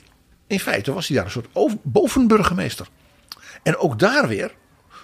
[0.48, 2.88] in feite was hij daar een soort bovenburgemeester.
[3.64, 4.52] En ook daar weer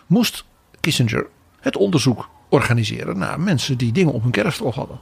[0.07, 0.45] moest
[0.79, 1.27] Kissinger
[1.61, 4.99] het onderzoek organiseren naar mensen die dingen op hun kerfstrof hadden.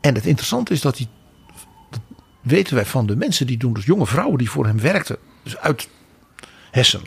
[0.00, 1.08] En het interessante is dat hij,
[1.90, 2.00] dat
[2.40, 5.56] weten wij van de mensen die doen, dus jonge vrouwen die voor hem werkten, dus
[5.56, 5.88] uit
[6.70, 7.02] Hessen,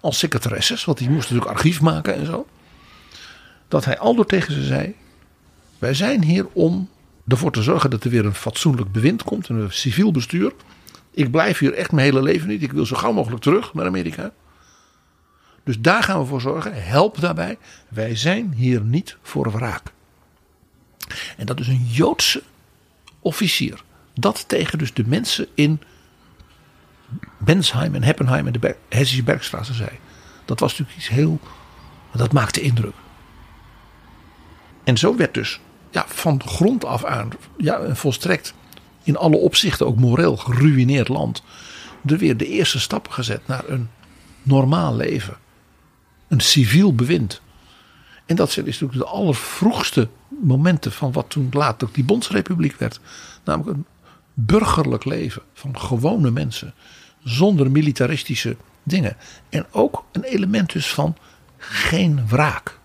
[0.00, 2.46] als secretaresses, want die moesten natuurlijk archief maken en zo.
[3.68, 4.94] Dat hij aldoor tegen ze zei:
[5.78, 6.88] Wij zijn hier om
[7.28, 10.52] ervoor te zorgen dat er weer een fatsoenlijk bewind komt, een civiel bestuur.
[11.10, 12.62] Ik blijf hier echt mijn hele leven niet.
[12.62, 14.32] Ik wil zo gauw mogelijk terug naar Amerika.
[15.66, 16.84] Dus daar gaan we voor zorgen.
[16.84, 17.58] Help daarbij.
[17.88, 19.82] Wij zijn hier niet voor wraak.
[21.36, 22.42] En dat is een Joodse
[23.20, 23.82] officier.
[24.14, 25.80] Dat tegen dus de mensen in
[27.38, 29.90] Bensheim en Heppenheim en de Hessische Bergstraße zei.
[30.44, 31.40] Dat was natuurlijk iets heel.
[32.12, 32.94] Dat maakte indruk.
[34.84, 38.54] En zo werd dus ja, van grond af aan ja, volstrekt
[39.02, 41.42] in alle opzichten ook moreel geruineerd land.
[42.04, 43.90] Er weer de eerste stappen gezet naar een
[44.42, 45.36] normaal leven
[46.28, 47.40] een civiel bewind.
[48.26, 50.08] En dat zijn natuurlijk de allervroegste
[50.42, 53.00] momenten van wat toen later die Bondsrepubliek werd.
[53.44, 53.86] Namelijk een
[54.34, 56.74] burgerlijk leven van gewone mensen.
[57.24, 59.16] Zonder militaristische dingen.
[59.48, 61.16] En ook een element dus van
[61.58, 62.78] geen wraak.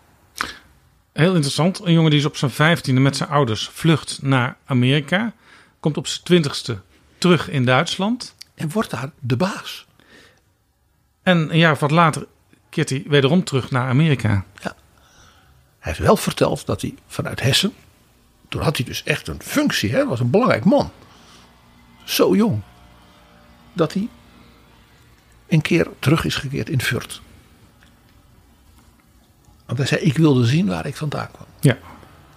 [1.14, 1.80] Heel interessant.
[1.86, 5.34] Een jongen die is op zijn vijftiende met zijn ouders vlucht naar Amerika.
[5.80, 6.82] Komt op zijn twintigste
[7.18, 8.36] terug in Duitsland.
[8.56, 9.86] En wordt daar de baas.
[11.24, 12.28] En een jaar of wat later
[12.72, 14.30] keert hij wederom terug naar Amerika.
[14.62, 14.76] Ja.
[15.80, 17.74] Hij heeft wel verteld dat hij vanuit Hessen,
[18.50, 20.92] toen had hij dus echt een functie, hè, was een belangrijk man.
[22.04, 22.62] Zo jong.
[23.74, 24.10] Dat hij
[25.48, 27.22] een keer terug is gekeerd in Furt.
[29.66, 31.48] Want hij zei, ik wilde zien waar ik vandaan kwam.
[31.60, 31.78] Ja.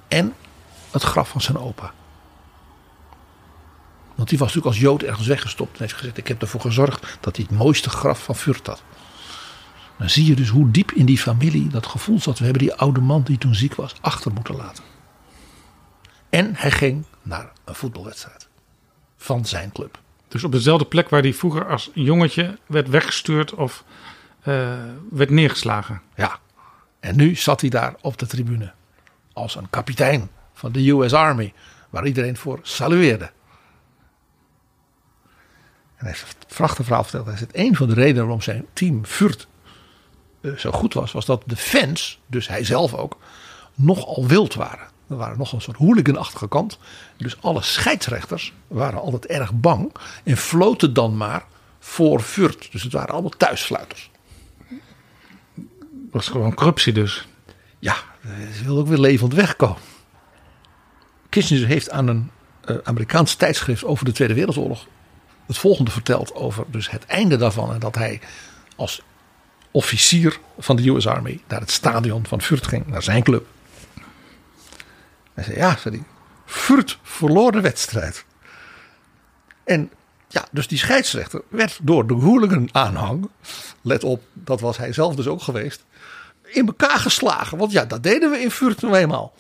[0.09, 0.35] En
[0.90, 1.92] het graf van zijn opa.
[4.14, 5.73] Want die was natuurlijk als Jood ergens weggestopt.
[5.73, 8.83] En heeft gezegd, ik heb ervoor gezorgd dat hij het mooiste graf van Furt had.
[9.98, 12.38] Dan zie je dus hoe diep in die familie dat gevoel zat.
[12.38, 14.85] We hebben die oude man die toen ziek was achter moeten laten.
[16.30, 18.48] En hij ging naar een voetbalwedstrijd
[19.16, 19.98] van zijn club.
[20.28, 23.85] Dus op dezelfde plek waar hij vroeger als jongetje werd weggestuurd of
[24.44, 24.72] uh,
[25.11, 26.00] werd neergeslagen.
[26.14, 26.38] Ja,
[27.00, 28.72] en nu zat hij daar op de tribune
[29.33, 31.52] als een kapitein van de US Army,
[31.90, 33.24] waar iedereen voor salueerde.
[35.96, 37.26] En hij heeft het prachtige verhaal verteld.
[37.26, 39.54] Hij zegt: een van de redenen waarom zijn team Furt eh,
[40.57, 43.18] zo goed was, was dat de fans, dus hij zelf ook,
[43.74, 44.87] nogal wild waren.
[45.09, 46.78] Er waren nog een soort hooliganachtige kant.
[47.16, 49.92] Dus alle scheidsrechters waren altijd erg bang
[50.24, 51.44] en floten dan maar
[51.78, 52.72] voor Furt.
[52.72, 54.11] Dus het waren allemaal thuissluiters.
[56.11, 57.26] Was gewoon corruptie dus.
[57.78, 57.96] Ja,
[58.57, 59.83] ze wilden ook weer levend wegkomen.
[61.28, 62.30] Kissinger heeft aan een
[62.64, 64.87] uh, Amerikaans tijdschrift over de Tweede Wereldoorlog
[65.46, 67.72] het volgende verteld over dus het einde daarvan.
[67.72, 68.20] En dat hij
[68.76, 69.02] als
[69.75, 73.47] officier van de US Army naar het stadion van Furt ging, naar zijn club.
[75.35, 76.05] Hij zei, ja, zei hij,
[76.47, 78.25] Furt verloor de wedstrijd.
[79.65, 79.91] En
[80.29, 83.29] ja, dus die scheidsrechter werd door de hooligan aanhang,
[83.81, 85.85] let op, dat was hij zelf dus ook geweest,
[86.43, 87.59] in elkaar geslagen.
[87.59, 89.35] Want ja, dat deden we in Furt nou eenmaal.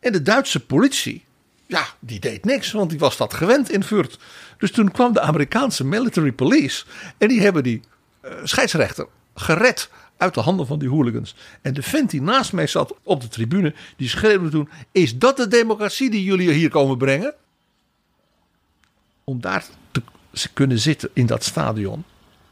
[0.00, 1.24] En de Duitse politie,
[1.66, 4.18] ja, die deed niks, want die was dat gewend in Furt.
[4.58, 6.84] Dus toen kwam de Amerikaanse military police
[7.18, 7.80] en die hebben die
[8.24, 11.34] uh, scheidsrechter gered uit de handen van die hooligans.
[11.62, 15.36] En de vent die naast mij zat op de tribune, die schreeuwde toen: Is dat
[15.36, 17.34] de democratie die jullie hier komen brengen?
[19.24, 20.02] Om daar te
[20.52, 22.04] kunnen zitten in dat stadion,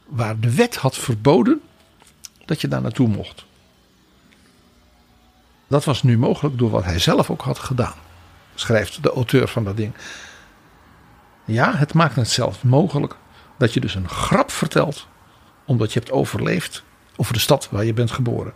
[0.07, 1.61] waar de wet had verboden
[2.45, 3.45] dat je daar naartoe mocht.
[5.67, 7.95] Dat was nu mogelijk door wat hij zelf ook had gedaan,
[8.55, 9.93] schrijft de auteur van dat ding.
[11.45, 13.17] Ja, het maakt het zelf mogelijk
[13.59, 15.07] dat je dus een grap vertelt
[15.71, 16.85] omdat je hebt overleefd
[17.17, 18.53] over de stad waar je bent geboren.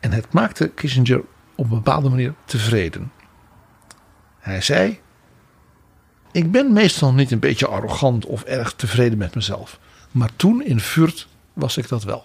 [0.00, 1.20] En het maakte Kissinger
[1.54, 3.12] op een bepaalde manier tevreden.
[4.38, 5.00] Hij zei:
[6.32, 9.78] Ik ben meestal niet een beetje arrogant of erg tevreden met mezelf.
[10.10, 12.24] Maar toen in Furt was ik dat wel.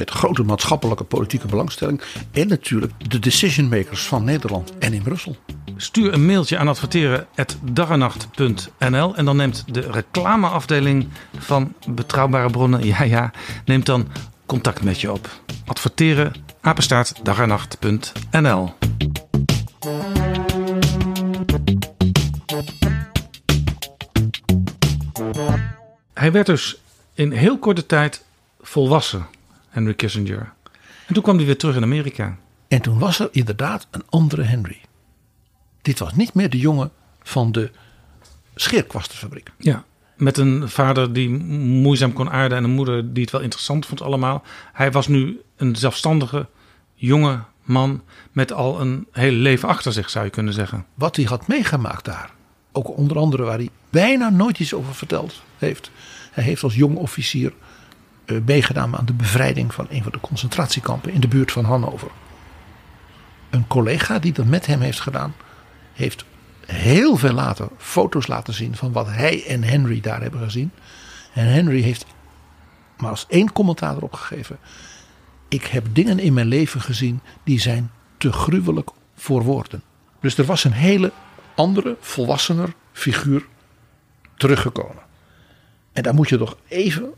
[0.00, 2.02] met grote maatschappelijke politieke belangstelling.
[2.32, 5.36] En natuurlijk de decision makers van Nederland en in Brussel.
[5.76, 13.30] Stuur een mailtje aan adverteren.darrenacht.nl en dan neemt de reclameafdeling van Betrouwbare Bronnen, ja ja,
[13.64, 14.08] neemt dan
[14.46, 15.28] contact met je op.
[15.66, 16.32] Adverteren,
[26.14, 26.76] Hij werd dus
[27.14, 28.24] in heel korte tijd
[28.60, 29.26] volwassen,
[29.70, 30.52] Henry Kissinger.
[31.06, 32.36] En toen kwam hij weer terug in Amerika.
[32.68, 34.80] En toen was er inderdaad een andere Henry.
[35.82, 36.90] Dit was niet meer de jongen
[37.22, 37.70] van de
[38.54, 39.50] scheerkwastenfabriek.
[39.58, 39.84] Ja,
[40.16, 44.02] met een vader die moeizaam kon aarden en een moeder die het wel interessant vond
[44.02, 44.42] allemaal.
[44.72, 46.48] Hij was nu een zelfstandige,
[46.94, 48.02] jonge man
[48.32, 50.86] met al een hele leven achter zich, zou je kunnen zeggen.
[50.94, 52.30] Wat hij had meegemaakt daar.
[52.72, 55.90] Ook onder andere waar hij bijna nooit iets over verteld heeft.
[56.32, 57.52] Hij heeft als jong officier
[58.46, 62.10] meegedaan aan de bevrijding van een van de concentratiekampen in de buurt van Hannover.
[63.50, 65.34] Een collega die dat met hem heeft gedaan,
[65.92, 66.24] heeft
[66.66, 70.70] heel veel later foto's laten zien van wat hij en Henry daar hebben gezien.
[71.32, 72.06] En Henry heeft
[72.96, 74.58] maar als één commentaar erop gegeven.
[75.48, 79.82] Ik heb dingen in mijn leven gezien die zijn te gruwelijk voor woorden.
[80.20, 81.12] Dus er was een hele
[81.54, 83.46] andere, volwassener figuur
[84.36, 85.02] teruggekomen.
[85.92, 87.12] En daar moet je toch even,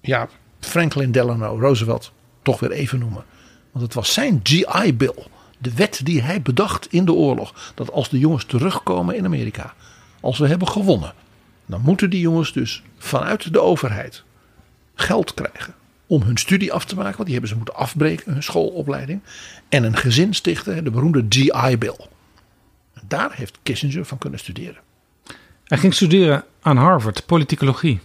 [0.00, 0.28] ja,
[0.60, 3.24] Franklin Delano Roosevelt toch weer even noemen.
[3.72, 5.26] Want het was zijn GI Bill
[5.58, 7.72] de wet die hij bedacht in de oorlog.
[7.74, 9.74] Dat als de jongens terugkomen in Amerika,
[10.20, 11.14] als we hebben gewonnen,
[11.66, 14.22] dan moeten die jongens dus vanuit de overheid
[14.94, 15.74] geld krijgen
[16.06, 17.12] om hun studie af te maken.
[17.12, 19.20] Want die hebben ze moeten afbreken, hun schoolopleiding.
[19.68, 22.06] En een gezin stichten, de beroemde GI Bill.
[23.06, 24.80] Daar heeft Kissinger van kunnen studeren.
[25.64, 28.00] Hij ging studeren aan Harvard, politicologie.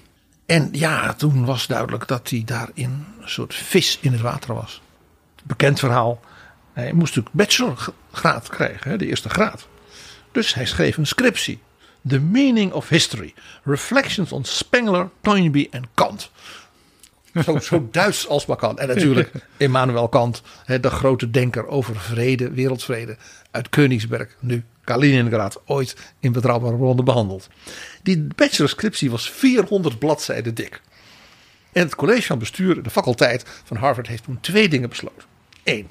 [0.45, 4.81] En ja, toen was duidelijk dat hij daarin een soort vis in het water was.
[5.43, 6.21] Bekend verhaal
[6.73, 9.67] hij moest natuurlijk bachelorgraad krijgen, de eerste graad.
[10.31, 11.59] Dus hij schreef een scriptie.
[12.07, 13.33] The Meaning of History.
[13.63, 16.31] Reflections on Spengler, Toynbee en Kant.
[17.43, 18.79] Zo, zo Duits als maar kan.
[18.79, 20.41] En natuurlijk Immanuel Kant,
[20.81, 23.17] de grote denker over vrede, wereldvrede.
[23.51, 27.47] Uit Königsberg, nu Kaliningrad, ooit in betrouwbare bronnen behandeld.
[28.03, 30.81] Die bachelorscriptie was 400 bladzijden dik.
[31.71, 35.27] En het college van bestuur, de faculteit van Harvard, heeft toen twee dingen besloten.
[35.63, 35.89] Eén,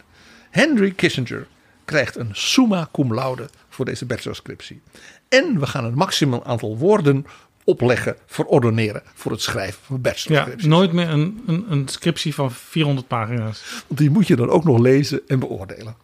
[0.50, 1.46] Henry Kissinger
[1.84, 4.80] krijgt een summa cum laude voor deze bachelorscriptie.
[5.28, 7.26] En we gaan een maximum aantal woorden
[7.64, 10.64] opleggen, verordoneren voor het schrijven van bachelorscripties.
[10.64, 13.84] Ja, nooit meer een, een, een scriptie van 400 pagina's.
[13.86, 15.96] Want die moet je dan ook nog lezen en beoordelen.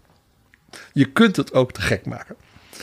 [0.93, 2.37] Je kunt het ook te gek maken.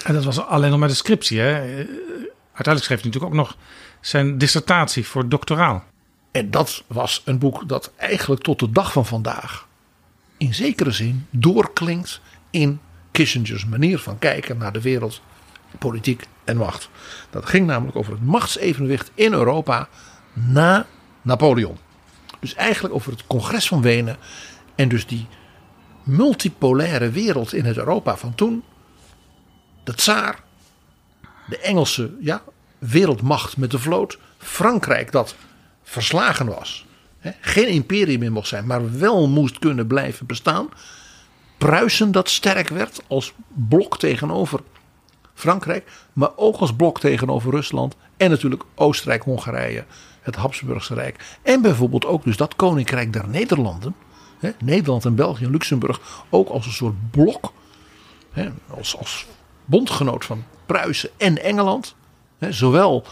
[0.04, 1.39] En dat was alleen nog maar de scriptie.
[1.39, 1.54] Hè?
[1.54, 3.58] Uiteindelijk schreef hij natuurlijk ook nog
[4.02, 5.84] zijn dissertatie voor doctoraal.
[6.32, 9.68] En dat was een boek dat eigenlijk tot de dag van vandaag
[10.38, 12.80] in zekere zin doorklinkt in
[13.12, 15.22] Kissinger's manier van kijken naar de wereld,
[15.80, 16.89] politiek en macht.
[17.30, 19.88] Dat ging namelijk over het machtsevenwicht in Europa
[20.34, 20.86] na
[21.22, 21.78] Napoleon.
[22.39, 24.18] Dus eigenlijk over het congres van Wenen
[24.76, 25.28] en dus die
[26.04, 28.64] multipolaire wereld in het Europa van toen.
[29.86, 30.43] De tsaar,
[31.47, 32.43] de Engelse ja,
[32.77, 35.36] wereldmacht met de vloot, Frankrijk dat
[35.83, 36.86] verslagen was
[37.41, 40.69] geen imperium meer mocht zijn, maar wel moest kunnen blijven bestaan.
[41.57, 44.59] Pruisen dat sterk werd als blok tegenover
[45.33, 49.86] Frankrijk, maar ook als blok tegenover Rusland en natuurlijk Oostenrijk, Hongarije,
[50.21, 51.38] het Habsburgse Rijk.
[51.41, 53.95] En bijvoorbeeld ook dus dat Koninkrijk der Nederlanden,
[54.39, 57.51] hè, Nederland en België en Luxemburg, ook als een soort blok,
[58.31, 59.25] hè, als, als
[59.66, 61.95] bondgenoot van Pruisen en Engeland.
[62.38, 63.05] Hè, zowel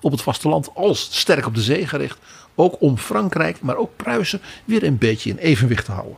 [0.00, 2.18] op het vasteland als sterk op de zee gericht.
[2.54, 6.16] Ook om Frankrijk, maar ook Pruisen weer een beetje in evenwicht te houden.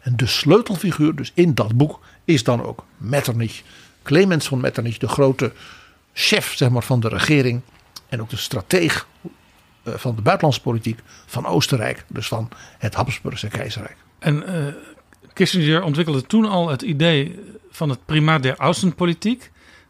[0.00, 3.62] En de sleutelfiguur dus in dat boek is dan ook Metternich.
[4.02, 5.52] Clemens van Metternich, de grote
[6.12, 7.60] chef zeg maar, van de regering.
[8.08, 9.06] En ook de strateeg
[9.82, 12.04] eh, van de buitenlandse politiek van Oostenrijk.
[12.08, 12.48] Dus van
[12.78, 13.96] het Habsburgse keizerrijk.
[14.18, 14.66] En uh,
[15.40, 17.38] Kissinger ontwikkelde toen al het idee
[17.70, 19.38] van het primaat der außenpolitiek.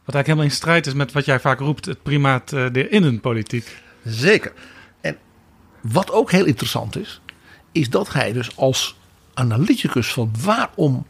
[0.05, 2.93] Wat eigenlijk helemaal in strijd is met wat jij vaak roept, het primaat uh, der
[2.93, 3.77] innenpolitiek.
[4.05, 4.53] Zeker.
[5.81, 7.21] Wat ook heel interessant is,
[7.73, 8.97] is dat hij dus als
[9.35, 11.07] analyticus van waarom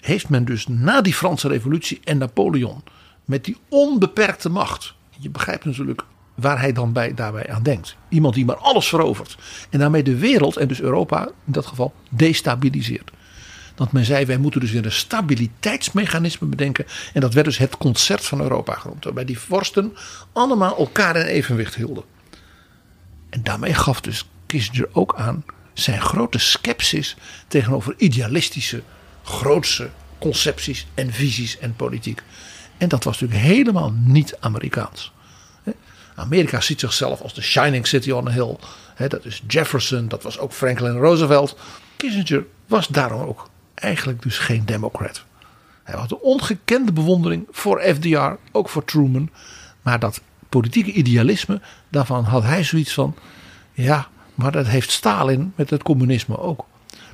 [0.00, 2.82] heeft men dus na die Franse revolutie en Napoleon
[3.24, 4.94] met die onbeperkte macht.
[5.18, 7.96] Je begrijpt natuurlijk waar hij dan bij, daarbij aan denkt.
[8.08, 9.38] Iemand die maar alles verovert.
[9.70, 13.14] En daarmee de wereld en dus Europa in dat geval destabiliseert.
[13.76, 16.86] Dat men zei, wij moeten dus weer een stabiliteitsmechanisme bedenken.
[17.12, 19.04] En dat werd dus het concert van Europa genoemd.
[19.04, 19.96] Waarbij die vorsten
[20.32, 22.04] allemaal elkaar in evenwicht hielden.
[23.30, 27.16] En daarmee gaf dus Kissinger ook aan zijn grote scepsis
[27.48, 28.82] tegenover idealistische,
[29.22, 32.22] grootse concepties en visies en politiek.
[32.78, 35.12] En dat was natuurlijk helemaal niet Amerikaans.
[36.14, 38.56] Amerika ziet zichzelf als de shining city on a hill.
[39.08, 41.56] Dat is Jefferson, dat was ook Franklin Roosevelt.
[41.96, 45.24] Kissinger was daarom ook eigenlijk dus geen democrat.
[45.82, 49.30] Hij had een ongekende bewondering voor FDR, ook voor Truman.
[49.82, 53.16] Maar dat politieke idealisme, daarvan had hij zoiets van...
[53.72, 56.66] Ja, maar dat heeft Stalin met het communisme ook.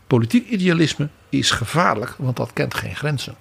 [0.07, 3.35] Politiek idealisme is gevaarlijk, want dat kent geen grenzen.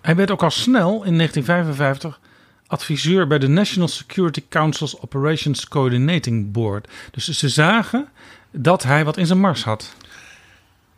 [0.00, 2.20] Hij werd ook al snel in 1955
[2.66, 6.88] adviseur bij de National Security Council's Operations Coordinating Board.
[7.10, 8.08] Dus ze zagen
[8.50, 9.94] dat hij wat in zijn mars had.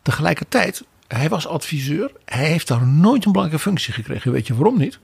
[0.03, 0.85] Tegelijkertijd,
[1.17, 2.11] hij was adviseur.
[2.25, 4.33] Hij heeft daar nooit een belangrijke functie gekregen.
[4.33, 4.99] Weet je waarom niet?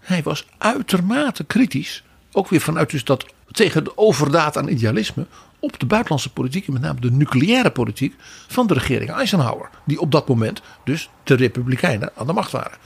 [0.00, 2.04] Hij was uitermate kritisch.
[2.32, 5.26] Ook weer vanuit dus dat tegen de overdaad aan idealisme.
[5.58, 8.14] Op de buitenlandse politiek en met name de nucleaire politiek
[8.48, 9.68] van de regering Eisenhower.
[9.84, 12.78] Die op dat moment dus de Republikeinen aan de macht waren.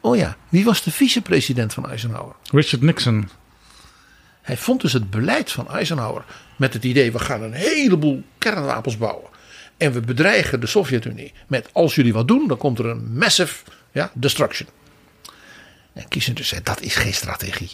[0.00, 2.34] Oh ja, wie was de vicepresident van Eisenhower?
[2.50, 3.28] Richard Nixon.
[4.42, 6.24] Hij vond dus het beleid van Eisenhower
[6.56, 9.34] met het idee: we gaan een heleboel kernwapens bouwen.
[9.76, 13.64] En we bedreigen de Sovjet-Unie met: als jullie wat doen, dan komt er een massive
[13.92, 14.68] ja, destruction.
[15.92, 17.70] En Kissinger zei: dat is geen strategie.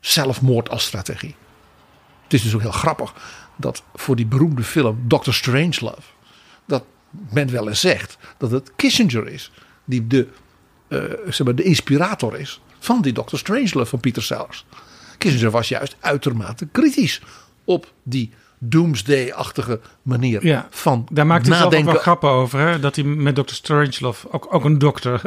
[0.00, 1.34] Zelfmoord als strategie.
[2.22, 3.14] Het is dus ook heel grappig
[3.56, 6.10] dat voor die beroemde film Doctor Strangelove.
[6.64, 6.84] dat
[7.30, 9.50] men wel eens zegt dat het Kissinger is
[9.84, 10.28] die de
[10.88, 13.36] uh, zeg maar, de inspirator is van die Dr.
[13.36, 14.66] Strangelove van Peter Sellers.
[15.18, 17.20] Kissinger was juist uitermate kritisch
[17.64, 18.32] op die
[18.68, 22.60] doomsday-achtige manier ja, van Daar maakt hij zelf ook wel grappen over.
[22.60, 22.80] Hè?
[22.80, 23.54] Dat hij met Dr.
[23.54, 25.20] Strangelove, ook, ook een dokter,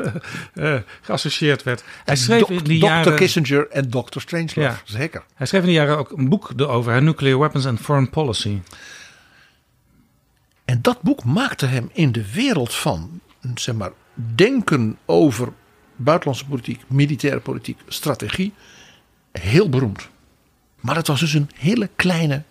[0.54, 1.84] uh, geassocieerd werd.
[2.06, 3.12] Hij schreef in die jaren...
[3.12, 3.18] Dr.
[3.18, 4.20] Kissinger en Dr.
[4.20, 4.82] Strangelove, ja.
[4.84, 5.24] zeker.
[5.34, 7.02] Hij schreef in die jaren ook een boek erover.
[7.02, 8.62] Nuclear Weapons and Foreign Policy.
[10.66, 13.20] En dat boek maakte hem in de wereld van,
[13.56, 13.92] zeg maar,
[14.36, 15.54] denken over
[15.96, 18.54] buitenlandse politiek, militaire politiek, strategie
[19.32, 20.10] heel beroemd.
[20.80, 22.44] Maar het was dus een hele kleine,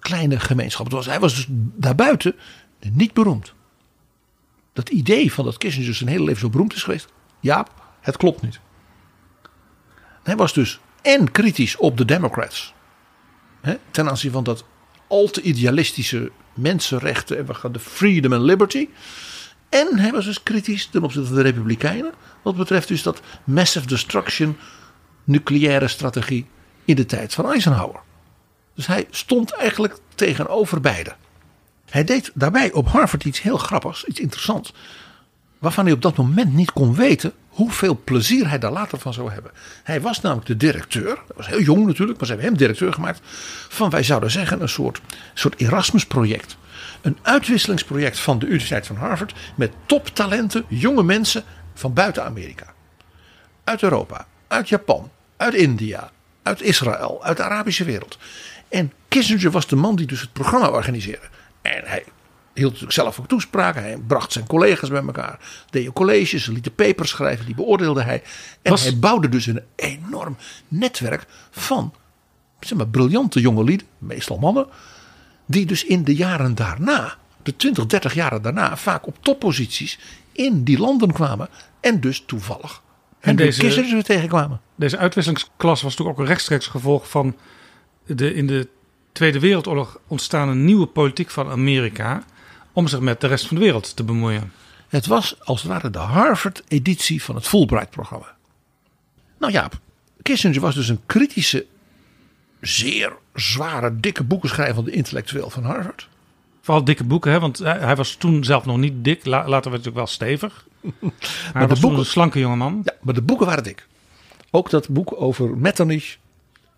[0.00, 0.84] kleine gemeenschap.
[0.84, 1.46] Het was, hij was dus
[1.76, 2.34] daarbuiten
[2.92, 3.54] niet beroemd.
[4.72, 7.08] Dat idee van dat Kissinger zijn hele leven zo beroemd is geweest.
[7.40, 7.66] Ja,
[8.00, 8.60] het klopt niet.
[10.22, 12.74] Hij was dus en kritisch op de Democrats.
[13.60, 14.64] Hè, ten aanzien van dat
[15.08, 18.88] al te idealistische mensenrechten en we gaan de freedom and liberty.
[19.68, 22.12] En hij was dus kritisch ten opzichte van de Republikeinen.
[22.42, 24.56] Wat betreft dus dat massive destruction
[25.24, 26.46] nucleaire strategie
[26.84, 28.00] in de tijd van Eisenhower.
[28.80, 31.14] Dus hij stond eigenlijk tegenover beide.
[31.90, 34.74] Hij deed daarbij op Harvard iets heel grappigs, iets interessants.
[35.58, 39.32] Waarvan hij op dat moment niet kon weten hoeveel plezier hij daar later van zou
[39.32, 39.50] hebben.
[39.82, 42.92] Hij was namelijk de directeur, dat was heel jong natuurlijk, maar ze hebben hem directeur
[42.92, 43.20] gemaakt.
[43.68, 45.00] Van wij zouden zeggen een soort,
[45.34, 46.56] soort Erasmus-project
[47.00, 52.74] een uitwisselingsproject van de Universiteit van Harvard met toptalenten, jonge mensen van buiten Amerika.
[53.64, 56.10] Uit Europa, uit Japan, uit India,
[56.42, 58.18] uit Israël, uit de Arabische wereld.
[58.70, 61.26] En Kissinger was de man die dus het programma organiseerde.
[61.62, 62.04] En hij
[62.52, 63.82] hield natuurlijk zelf ook toespraken.
[63.82, 65.38] Hij bracht zijn collega's bij elkaar.
[65.70, 68.22] Deed colleges, liet de papers schrijven, die beoordeelde hij.
[68.62, 70.36] En hij bouwde dus een enorm
[70.68, 71.94] netwerk van
[72.60, 74.66] zeg maar, briljante jonge lieden, meestal mannen
[75.46, 79.98] die dus in de jaren daarna, de 20, 30 jaren daarna, vaak op topposities
[80.32, 81.48] in die landen kwamen.
[81.80, 82.82] En dus toevallig.
[83.20, 84.60] En deze kissers weer tegenkwamen.
[84.74, 87.36] Deze uitwisselingsklas was natuurlijk ook een rechtstreeks gevolg van
[88.06, 88.68] de in de
[89.12, 92.24] Tweede Wereldoorlog ontstaande nieuwe politiek van Amerika.
[92.72, 94.52] om zich met de rest van de wereld te bemoeien.
[94.88, 98.36] Het was als het ware de Harvard-editie van het Fulbright-programma.
[99.38, 99.68] Nou ja,
[100.22, 101.66] Kissinger was dus een kritische
[102.60, 106.08] zeer zware, dikke boeken schrijven van de intellectueel van Harvard.
[106.60, 107.40] Vooral dikke boeken, hè?
[107.40, 109.24] want hij was toen zelf nog niet dik.
[109.24, 110.66] Later werd hij natuurlijk wel stevig.
[111.00, 111.12] Maar,
[111.52, 112.80] hij was de boeken, een slanke jongeman.
[112.84, 113.86] Ja, maar de boeken waren dik.
[114.50, 116.18] Ook dat boek over Metternich.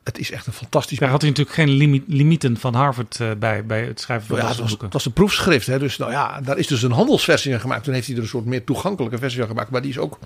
[0.05, 3.67] Het is echt een fantastisch Daar had hij natuurlijk geen limieten van Harvard uh, bij,
[3.67, 4.71] bij het schrijven van ja, het was.
[4.71, 5.67] Het was een proefschrift.
[5.67, 5.79] Hè?
[5.79, 7.85] Dus nou ja, daar is dus een handelsversie van gemaakt.
[7.85, 9.71] Toen heeft hij er een soort meer toegankelijke versie van gemaakt.
[9.71, 10.19] Maar die is ook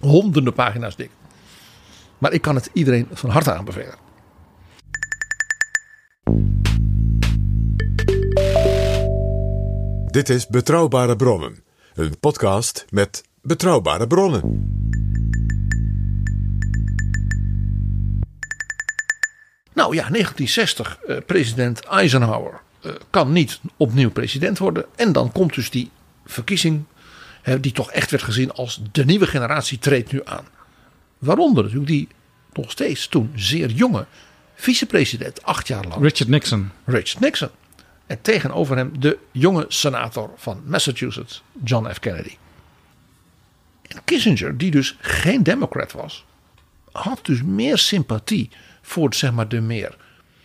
[0.00, 1.10] honderden pagina's dik.
[2.18, 3.94] Maar ik kan het iedereen van harte aanbevelen.
[10.06, 11.62] Dit is Betrouwbare Bronnen,
[11.94, 14.81] een podcast met betrouwbare bronnen.
[19.72, 24.84] Nou ja, 1960, eh, president Eisenhower eh, kan niet opnieuw president worden.
[24.96, 25.90] En dan komt dus die
[26.26, 26.84] verkiezing,
[27.60, 30.44] die toch echt werd gezien als de nieuwe generatie treedt nu aan.
[31.18, 32.08] Waaronder natuurlijk die
[32.52, 34.06] nog steeds toen zeer jonge
[34.54, 36.02] vicepresident, acht jaar lang.
[36.02, 36.70] Richard Nixon.
[36.84, 37.48] Richard Nixon.
[38.06, 41.98] En tegenover hem de jonge senator van Massachusetts, John F.
[41.98, 42.36] Kennedy.
[43.82, 46.24] En Kissinger, die dus geen democrat was,
[46.92, 48.50] had dus meer sympathie
[48.82, 49.96] voor zeg maar, de meer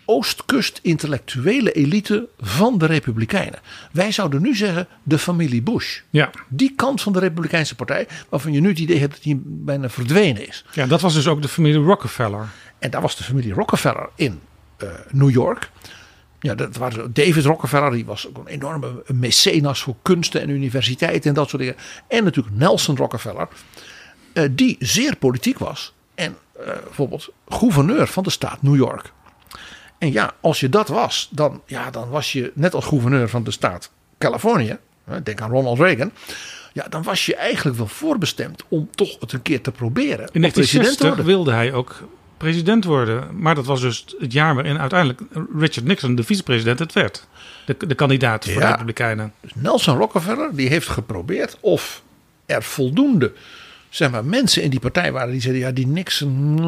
[0.07, 3.59] oostkust intellectuele elite van de Republikeinen.
[3.91, 5.99] Wij zouden nu zeggen de familie Bush.
[6.09, 6.31] Ja.
[6.47, 9.89] Die kant van de Republikeinse partij, waarvan je nu het idee hebt dat die bijna
[9.89, 10.65] verdwenen is.
[10.71, 12.47] ja, dat was dus ook de familie Rockefeller.
[12.79, 14.39] En daar was de familie Rockefeller in
[14.77, 15.69] eh, New York.
[16.39, 21.29] Ja, dat waren David Rockefeller, die was ook een enorme mecenas voor kunsten en universiteiten
[21.29, 21.77] en dat soort dingen.
[22.07, 23.47] En natuurlijk Nelson Rockefeller,
[24.33, 25.93] eh, die zeer politiek was.
[26.59, 29.11] Eh, bijvoorbeeld gouverneur van de staat New York.
[29.97, 33.43] En ja, als je dat was, dan, ja, dan was je net als gouverneur van
[33.43, 34.77] de staat Californië.
[35.23, 36.11] Denk aan Ronald Reagan.
[36.73, 40.29] Ja, dan was je eigenlijk wel voorbestemd om toch het een keer te proberen.
[40.31, 41.25] In om president te 1960 worden.
[41.25, 43.41] wilde hij ook president worden.
[43.41, 45.21] Maar dat was dus het jaar waarin uiteindelijk
[45.57, 47.27] Richard Nixon de vicepresident het werd.
[47.65, 48.67] De, de kandidaat voor de.
[48.67, 49.33] Republikeinen.
[49.41, 52.03] Dus Nelson Rockefeller die heeft geprobeerd of
[52.45, 53.33] er voldoende
[53.97, 56.59] zeg maar, mensen in die partij waren die zeiden: ja, die Nixon.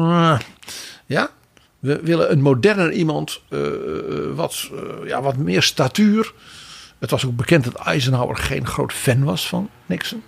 [1.06, 1.30] Ja,
[1.78, 3.60] we willen een moderner iemand, eh,
[4.34, 6.32] wat, eh, ja, wat meer statuur.
[6.98, 10.22] Het was ook bekend dat Eisenhower geen groot fan was van Nixon.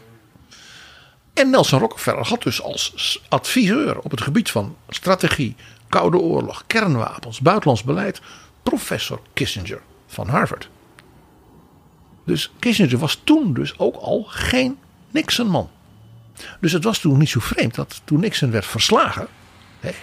[1.35, 5.57] En Nelson Rockefeller had dus als adviseur op het gebied van strategie,
[5.89, 8.21] koude oorlog, kernwapens, buitenlands beleid,
[8.63, 10.69] professor Kissinger van Harvard.
[12.25, 14.79] Dus Kissinger was toen dus ook al geen
[15.11, 15.71] Nixon-man.
[16.61, 19.27] Dus het was toen niet zo vreemd dat toen Nixon werd verslagen,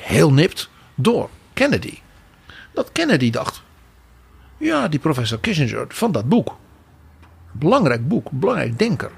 [0.01, 1.97] heel nipt, door Kennedy.
[2.73, 3.61] Dat Kennedy dacht,
[4.57, 6.57] ja die professor Kissinger van dat boek,
[7.51, 9.11] belangrijk boek, belangrijk denker.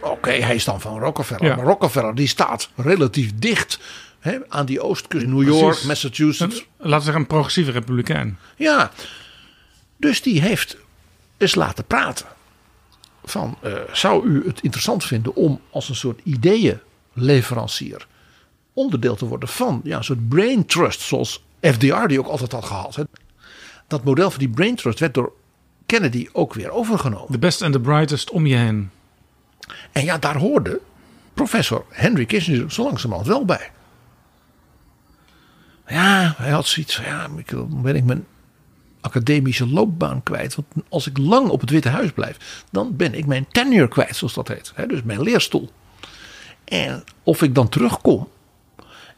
[0.00, 1.56] Oké, hij is dan van Rockefeller, Ja.
[1.56, 3.78] maar Rockefeller die staat relatief dicht
[4.20, 5.84] hè, aan die oostkust, New York, Precies.
[5.86, 6.58] Massachusetts.
[6.58, 8.38] Een- Laten we zeggen een progressieve republikein.
[8.56, 8.90] Ja,
[9.96, 10.76] dus die heeft
[11.36, 12.26] eens laten praten.
[13.28, 18.06] Van, eh, zou u het interessant vinden om als een soort ideeënleverancier
[18.72, 22.64] onderdeel te worden van ja, een soort brain trust zoals FDR die ook altijd had
[22.64, 22.94] gehad.
[22.94, 23.02] Hè.
[23.88, 25.32] Dat model van die brain trust werd door
[25.86, 27.30] Kennedy ook weer overgenomen.
[27.32, 28.90] The best and the brightest om je heen.
[29.92, 30.80] En ja, daar hoorde
[31.34, 33.70] professor Henry Kissinger zo langzamerhand wel bij.
[35.88, 38.26] Ja, hij had zoiets van, ja, ik- ben ik mijn
[39.06, 40.54] academische loopbaan kwijt.
[40.54, 44.16] Want als ik lang op het Witte Huis blijf, dan ben ik mijn tenure kwijt,
[44.16, 44.72] zoals dat heet.
[44.74, 45.70] Hè, dus mijn leerstoel.
[46.64, 48.28] En of ik dan terugkom,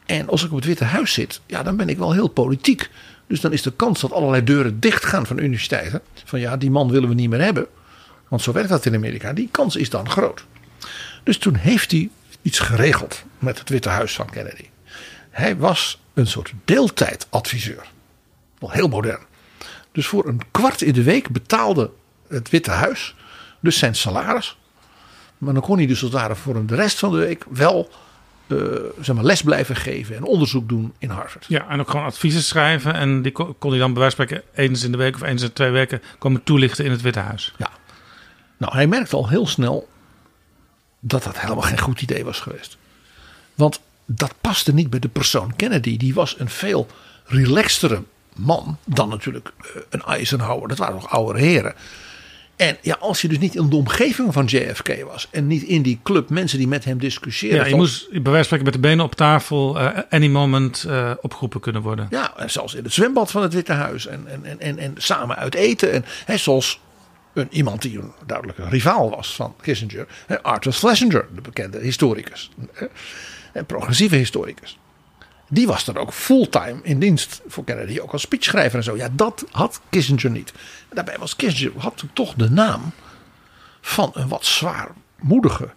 [0.07, 2.91] en als ik op het Witte Huis zit, ja, dan ben ik wel heel politiek.
[3.27, 6.01] Dus dan is de kans dat allerlei deuren dichtgaan van universiteiten.
[6.25, 7.67] Van ja, die man willen we niet meer hebben.
[8.29, 9.33] Want zo werkt dat in Amerika.
[9.33, 10.45] Die kans is dan groot.
[11.23, 12.11] Dus toen heeft hij
[12.43, 14.65] iets geregeld met het Witte Huis van Kennedy.
[15.31, 17.87] Hij was een soort deeltijdadviseur.
[18.59, 19.27] Wel heel modern.
[19.99, 21.91] Dus voor een kwart in de week betaalde
[22.29, 23.15] het Witte Huis
[23.61, 24.59] dus zijn salaris.
[25.39, 27.91] Maar dan kon hij dus als het ware voor de rest van de week wel
[28.47, 28.59] eh,
[29.01, 31.45] zeg maar, les blijven geven en onderzoek doen in Harvard.
[31.49, 32.95] Ja, en ook gewoon adviezen schrijven.
[32.95, 35.23] En die kon, kon hij dan bij wijze van spreken eens in de week of
[35.23, 37.55] eens in twee weken komen toelichten in het Witte Huis.
[37.57, 37.71] Ja.
[38.57, 39.89] Nou, hij merkte al heel snel
[41.01, 42.77] dat dat helemaal geen goed idee was geweest.
[43.55, 45.97] Want dat paste niet bij de persoon Kennedy.
[45.97, 46.87] Die was een veel
[47.25, 48.03] relaxtere
[48.39, 50.69] man dan natuurlijk eh, een Eisenhower.
[50.69, 51.75] Dat waren nog oude heren.
[52.57, 55.83] En ja, als je dus niet in de omgeving van JFK was en niet in
[55.83, 57.59] die club mensen die met hem discussieerden.
[57.59, 60.27] Ja, je van- moest bij wijze van spreken met de benen op tafel eh, any
[60.29, 62.07] moment eh, opgeroepen kunnen worden.
[62.11, 64.07] Ja, en zelfs in het zwembad van het Witte Huis.
[64.07, 65.93] En, en, en, en, en samen uit eten.
[65.93, 66.81] En, hè, zoals
[67.35, 70.07] een, iemand die een duidelijke rivaal was van Kissinger.
[70.27, 72.51] Hè, Arthur Schlesinger, de bekende historicus.
[72.73, 72.87] hè,
[73.53, 74.79] En progressieve historicus.
[75.49, 78.01] Die was dan ook fulltime in dienst voor Kennedy.
[78.01, 78.97] Ook als speechschrijver en zo.
[78.97, 80.53] Ja, dat had Kissinger niet.
[80.93, 82.93] Daarbij was Kissinger had toch de naam
[83.81, 85.69] van een wat zwaarmoedige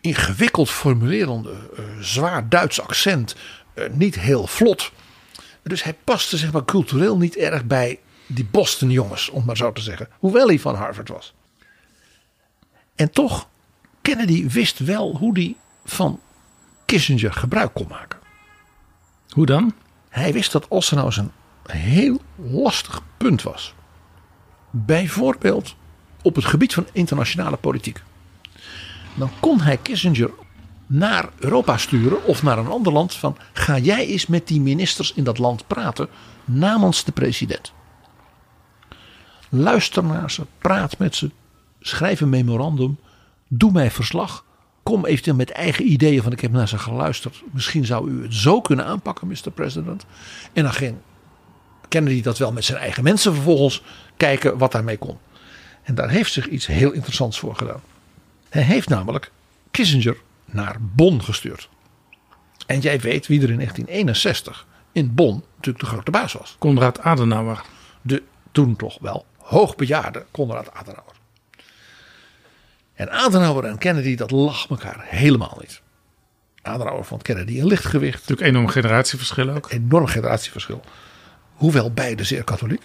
[0.00, 3.34] ingewikkeld formulerende, eh, zwaar Duits accent,
[3.74, 4.92] eh, niet heel vlot.
[5.62, 9.72] Dus hij paste zeg maar cultureel niet erg bij die Boston jongens, om maar zo
[9.72, 10.08] te zeggen.
[10.18, 11.34] Hoewel hij van Harvard was.
[12.94, 13.48] En toch,
[14.02, 16.20] Kennedy wist wel hoe hij van
[16.86, 18.18] Kissinger gebruik kon maken.
[19.32, 19.74] Hoe dan?
[20.08, 21.30] Hij wist dat er nou een
[21.68, 23.74] heel lastig punt was.
[24.70, 25.74] Bijvoorbeeld
[26.22, 28.02] op het gebied van internationale politiek.
[29.14, 30.30] Dan kon hij Kissinger
[30.86, 35.12] naar Europa sturen of naar een ander land van ga jij eens met die ministers
[35.12, 36.08] in dat land praten
[36.44, 37.72] namens de president.
[39.48, 41.30] Luister naar ze, praat met ze,
[41.80, 42.98] schrijf een memorandum,
[43.48, 44.44] doe mij verslag.
[44.82, 47.42] Kom eventueel met eigen ideeën van ik heb naar ze geluisterd.
[47.50, 49.50] Misschien zou u het zo kunnen aanpakken, Mr.
[49.54, 50.04] President.
[50.52, 50.96] En dan ging
[51.88, 53.82] Kennedy dat wel met zijn eigen mensen vervolgens
[54.16, 55.18] kijken wat daarmee kon.
[55.82, 57.80] En daar heeft zich iets heel interessants voor gedaan.
[58.48, 59.30] Hij heeft namelijk
[59.70, 61.68] Kissinger naar Bonn gestuurd.
[62.66, 66.56] En jij weet wie er in 1961 in Bonn natuurlijk de grote baas was.
[66.58, 67.62] Konrad Adenauer.
[68.02, 68.22] De
[68.52, 71.11] toen toch wel hoogbejaarde Konrad Adenauer.
[73.02, 75.80] En Adenauer en Kennedy, dat lag elkaar helemaal niet.
[76.62, 78.20] Adenauer vond Kennedy een lichtgewicht.
[78.20, 79.70] Natuurlijk enorm generatieverschil ook.
[79.70, 80.82] Enorm generatieverschil.
[81.54, 82.82] Hoewel beide zeer katholiek.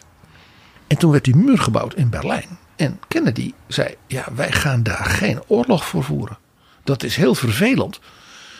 [0.87, 2.57] En toen werd die muur gebouwd in Berlijn.
[2.75, 6.37] En Kennedy zei: Ja, wij gaan daar geen oorlog voor voeren.
[6.83, 7.99] Dat is heel vervelend.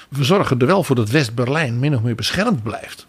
[0.09, 3.07] We zorgen er wel voor dat West-Berlijn min of meer beschermd blijft.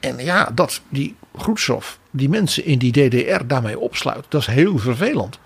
[0.00, 4.78] En ja, dat die Khrushchev die mensen in die DDR daarmee opsluit, dat is heel
[4.78, 5.38] vervelend.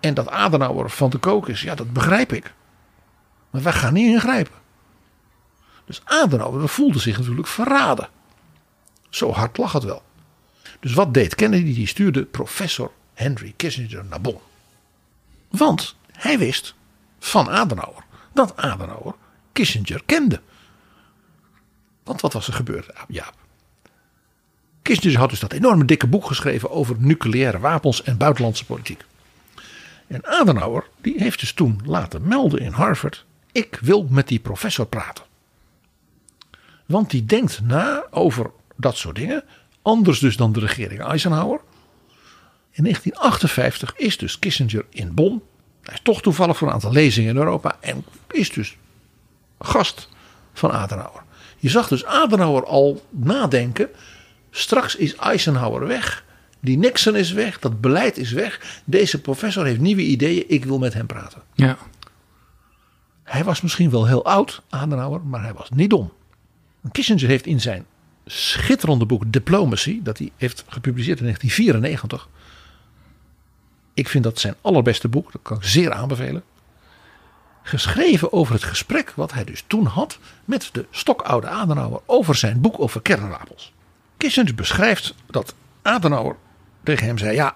[0.00, 2.52] En dat Adenauer van de kook is, ja, dat begrijp ik.
[3.50, 4.54] Maar wij gaan niet ingrijpen.
[5.84, 8.08] Dus Adenauer voelde zich natuurlijk verraden.
[9.08, 10.02] Zo hard lag het wel.
[10.80, 11.74] Dus wat deed Kennedy?
[11.74, 14.40] Die stuurde professor Henry Kissinger naar Bonn.
[15.48, 16.74] Want hij wist
[17.18, 19.14] van Adenauer dat Adenauer
[19.52, 20.40] Kissinger kende.
[22.04, 23.34] Want wat was er gebeurd, Jaap?
[24.82, 29.04] Kissinger had dus dat enorme dikke boek geschreven over nucleaire wapens en buitenlandse politiek.
[30.10, 34.86] En Adenauer die heeft dus toen laten melden in Harvard: ik wil met die professor
[34.86, 35.24] praten.
[36.86, 39.44] Want die denkt na over dat soort dingen,
[39.82, 41.60] anders dus dan de regering Eisenhower.
[42.70, 45.42] In 1958 is dus Kissinger in Bonn.
[45.82, 48.76] Hij is toch toevallig voor een aantal lezingen in Europa en is dus
[49.58, 50.08] gast
[50.52, 51.22] van Adenauer.
[51.56, 53.88] Je zag dus Adenauer al nadenken.
[54.50, 56.24] Straks is Eisenhower weg.
[56.60, 57.58] Die Nixon is weg.
[57.58, 58.80] Dat beleid is weg.
[58.84, 60.44] Deze professor heeft nieuwe ideeën.
[60.48, 61.42] Ik wil met hem praten.
[61.54, 61.78] Ja.
[63.22, 66.12] Hij was misschien wel heel oud, Adenauer, maar hij was niet dom.
[66.92, 67.86] Kissinger heeft in zijn
[68.26, 72.28] schitterende boek Diplomacy, dat hij heeft gepubliceerd in 1994.
[73.94, 76.42] Ik vind dat zijn allerbeste boek, dat kan ik zeer aanbevelen.
[77.62, 82.60] Geschreven over het gesprek wat hij dus toen had met de stokoude Adenauer over zijn
[82.60, 83.72] boek over kernwapens.
[84.16, 86.36] Kissinger beschrijft dat Adenauer
[86.82, 87.54] tegen hem zei: Ja,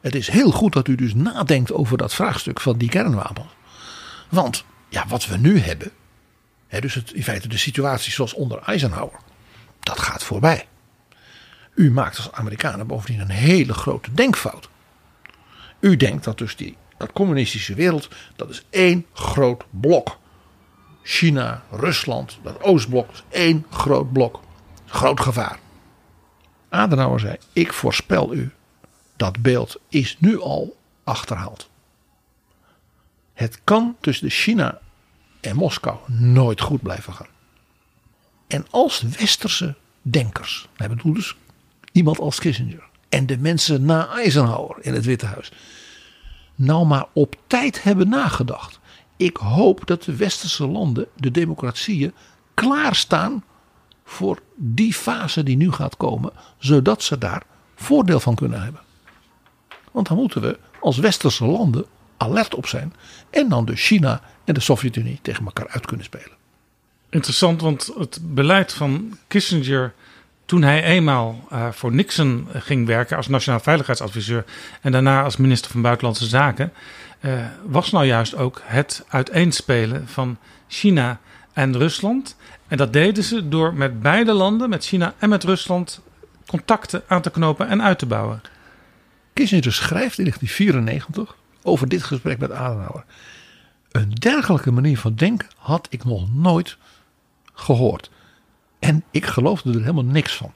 [0.00, 3.54] het is heel goed dat u dus nadenkt over dat vraagstuk van die kernwapens.
[4.28, 5.90] Want ja, wat we nu hebben,
[6.66, 9.20] hè, dus in feite de situatie zoals onder Eisenhower,
[9.80, 10.66] dat gaat voorbij.
[11.74, 14.68] U maakt als Amerikanen bovendien een hele grote denkfout.
[15.80, 20.18] U denkt dat dus die dat communistische wereld, dat is één groot blok.
[21.02, 24.40] China, Rusland, dat Oostblok één groot blok.
[24.86, 25.58] Groot gevaar.
[26.76, 28.50] Adenauer zei: Ik voorspel u,
[29.16, 31.68] dat beeld is nu al achterhaald.
[33.32, 34.78] Het kan tussen China
[35.40, 37.26] en Moskou nooit goed blijven gaan.
[38.46, 41.36] En als westerse denkers, hij bedoelt dus
[41.92, 45.52] iemand als Kissinger en de mensen na Eisenhower in het Witte Huis,
[46.54, 48.80] nou maar op tijd hebben nagedacht.
[49.16, 52.14] Ik hoop dat de westerse landen, de democratieën,
[52.54, 53.44] klaarstaan
[54.06, 57.42] voor die fase die nu gaat komen, zodat ze daar
[57.74, 58.80] voordeel van kunnen hebben.
[59.92, 61.84] Want dan moeten we als westerse landen
[62.16, 62.92] alert op zijn
[63.30, 66.36] en dan dus China en de Sovjet-Unie tegen elkaar uit kunnen spelen.
[67.10, 69.94] Interessant, want het beleid van Kissinger
[70.44, 74.44] toen hij eenmaal uh, voor Nixon ging werken als nationaal veiligheidsadviseur
[74.80, 76.72] en daarna als minister van Buitenlandse Zaken,
[77.20, 80.38] uh, was nou juist ook het uiteenspelen van
[80.68, 81.20] China
[81.52, 82.36] en Rusland.
[82.68, 86.00] En dat deden ze door met beide landen, met China en met Rusland,
[86.46, 88.42] contacten aan te knopen en uit te bouwen.
[89.32, 93.04] Kissinger schrijft in 1994 over dit gesprek met Adenauer.
[93.90, 96.76] Een dergelijke manier van denken had ik nog nooit
[97.54, 98.10] gehoord.
[98.78, 100.52] En ik geloofde er helemaal niks van.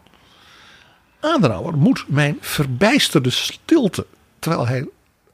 [1.20, 4.06] Adenauer moet mijn verbijsterde stilte,
[4.38, 4.88] terwijl hij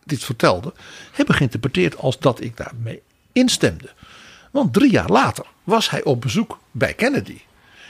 [0.05, 0.73] dit vertelde,
[1.13, 3.03] hebben geïnterpreteerd als dat ik daarmee
[3.33, 3.93] instemde.
[4.57, 7.41] Want drie jaar later was hij op bezoek bij Kennedy.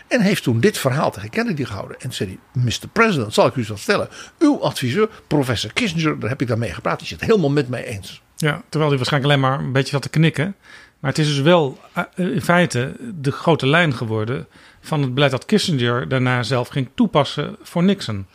[0.09, 2.01] En heeft toen dit verhaal tegen Kennedy gehouden.
[2.01, 2.89] En zei hij, Mr.
[2.93, 4.09] President, zal ik u eens stellen.
[4.39, 6.99] Uw adviseur, professor Kissinger, daar heb ik daarmee gepraat.
[6.99, 8.23] Die zit het helemaal met mij eens.
[8.37, 10.57] Ja, terwijl hij waarschijnlijk alleen maar een beetje zat te knikken.
[11.01, 14.47] Maar het is dus wel eh, in feite de grote lijn geworden
[14.81, 18.27] van het beleid dat Kissinger daarna zelf ging toepassen voor Nixon.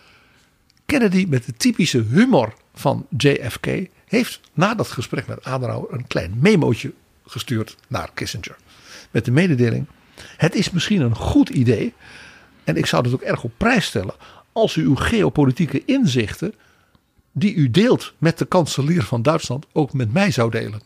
[0.85, 3.67] Kennedy met de typische humor van JFK
[4.05, 6.93] heeft na dat gesprek met Adenauer een klein memootje
[7.31, 8.55] gestuurd naar Kissinger.
[9.11, 9.85] Met de mededeling:
[10.37, 11.93] het is misschien een goed idee.
[12.63, 14.13] En ik zou het ook erg op prijs stellen.
[14.51, 16.53] als u uw geopolitieke inzichten.
[17.31, 19.65] die u deelt met de kanselier van Duitsland.
[19.71, 20.81] ook met mij zou delen.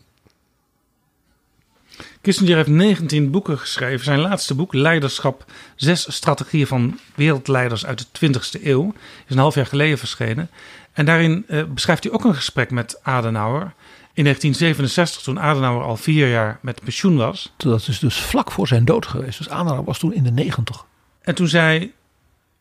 [2.20, 4.04] Kissinger heeft 19 boeken geschreven.
[4.04, 5.44] Zijn laatste boek, Leiderschap,
[5.76, 8.94] zes strategieën van wereldleiders uit de 20e eeuw,
[9.26, 10.50] is een half jaar geleden verschenen.
[10.92, 13.74] En daarin eh, beschrijft hij ook een gesprek met Adenauer.
[14.16, 17.52] In 1967, toen Adenauer al vier jaar met pensioen was.
[17.56, 19.38] Dat is dus vlak voor zijn dood geweest.
[19.38, 20.84] Dus Adenauer was toen in de 90.
[21.20, 21.92] En toen zei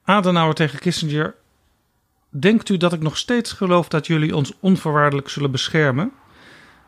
[0.03, 1.35] Adenauer tegen Kissinger:
[2.29, 6.11] Denkt u dat ik nog steeds geloof dat jullie ons onvoorwaardelijk zullen beschermen?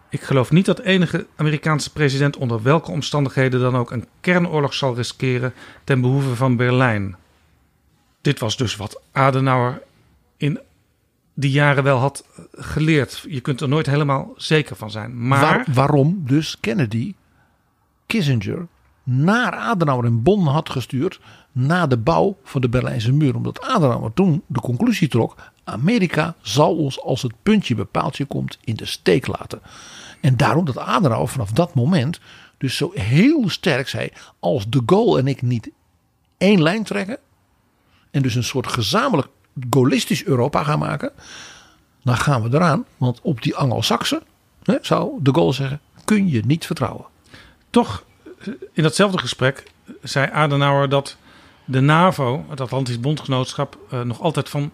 [0.09, 4.95] Ik geloof niet dat enige Amerikaanse president onder welke omstandigheden dan ook een kernoorlog zal
[4.95, 5.53] riskeren
[5.83, 7.15] ten behoeve van Berlijn.
[8.21, 9.81] Dit was dus wat Adenauer
[10.37, 10.59] in
[11.39, 13.25] die jaren wel had geleerd.
[13.29, 15.27] Je kunt er nooit helemaal zeker van zijn.
[15.27, 17.13] Maar Waar- waarom dus Kennedy
[18.05, 18.67] Kissinger
[19.03, 21.19] naar Adenauer in Bonn had gestuurd
[21.51, 23.35] na de bouw van de Berlijnse muur.
[23.35, 28.57] Omdat Adenauer toen de conclusie trok: Amerika zal ons als het puntje bij paaltje komt
[28.63, 29.61] in de steek laten.
[30.21, 32.19] En daarom dat Adenauer vanaf dat moment
[32.57, 34.09] dus zo heel sterk zei:
[34.39, 35.69] als de Gaulle en ik niet
[36.37, 37.17] één lijn trekken
[38.11, 39.27] en dus een soort gezamenlijk
[39.69, 41.11] gaullistisch Europa gaan maken,
[42.03, 42.85] dan gaan we eraan.
[42.97, 44.21] Want op die Anglo-Saxen,
[44.63, 47.05] hè, zou de Gaulle zeggen, kun je niet vertrouwen.
[47.69, 48.03] toch,
[48.39, 49.63] eh, in datzelfde gesprek
[50.01, 51.17] zei Adenauer dat
[51.65, 54.71] de NAVO, het Atlantisch Bondgenootschap, eh, nog altijd van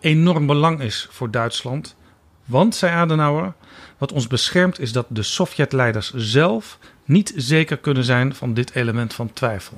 [0.00, 1.96] enorm belang is voor Duitsland.
[2.44, 3.54] Want, zei Adenauer,
[3.98, 9.14] wat ons beschermt is dat de Sovjetleiders zelf niet zeker kunnen zijn van dit element
[9.14, 9.76] van twijfel.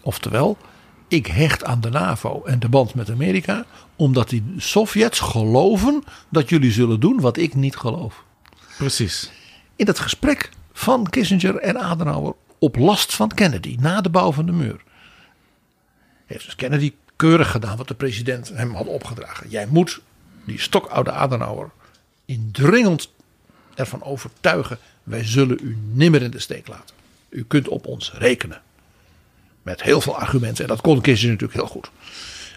[0.00, 0.58] Oftewel,
[1.12, 3.64] ik hecht aan de NAVO en de band met Amerika,
[3.96, 8.24] omdat die Sovjets geloven dat jullie zullen doen wat ik niet geloof.
[8.78, 9.30] Precies.
[9.76, 14.46] In dat gesprek van Kissinger en Adenauer op last van Kennedy na de bouw van
[14.46, 14.82] de muur,
[16.26, 19.48] heeft dus Kennedy keurig gedaan wat de president hem had opgedragen.
[19.48, 20.00] Jij moet
[20.44, 21.70] die stokoude Adenauer
[22.24, 23.08] indringend
[23.74, 26.94] ervan overtuigen: wij zullen u nimmer in de steek laten.
[27.28, 28.62] U kunt op ons rekenen.
[29.62, 30.64] Met heel veel argumenten.
[30.64, 31.90] En dat kon Kissinger natuurlijk heel goed.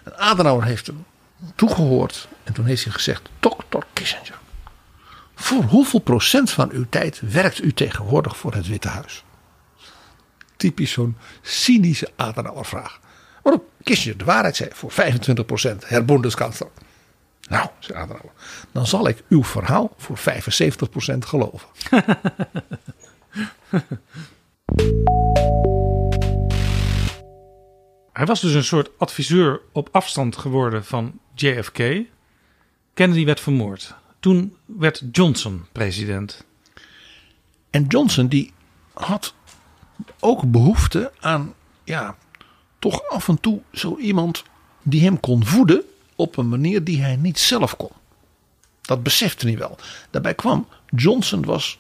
[0.04, 1.06] En Adenauer heeft hem
[1.56, 2.28] toegehoord.
[2.44, 3.78] En toen heeft hij gezegd: Dr.
[3.94, 4.40] Kissinger.
[5.36, 9.24] Voor hoeveel procent van uw tijd werkt u tegenwoordig voor het Witte Huis?
[10.58, 13.00] Typisch zo'n cynische Adenauer vraag.
[13.44, 16.70] Waarop Kissinger de waarheid zei: voor 25 procent, Herr Bundeskanzler.
[17.50, 18.32] Nou, zei Adenauer,
[18.72, 21.68] dan zal ik uw verhaal voor 75 procent geloven.
[28.16, 31.80] Hij was dus een soort adviseur op afstand geworden van JFK.
[32.94, 33.96] Kennedy werd vermoord.
[34.20, 36.46] Toen werd Johnson president.
[37.70, 38.54] En Johnson die
[38.94, 39.34] had
[40.20, 41.54] ook behoefte aan,
[41.84, 42.16] ja,
[42.80, 44.44] toch af en toe zo iemand
[44.84, 45.84] die hem kon voeden
[46.16, 47.92] op een manier die hij niet zelf kon.
[48.82, 49.78] Dat besefte hij wel.
[50.10, 51.80] Daarbij kwam, Johnson was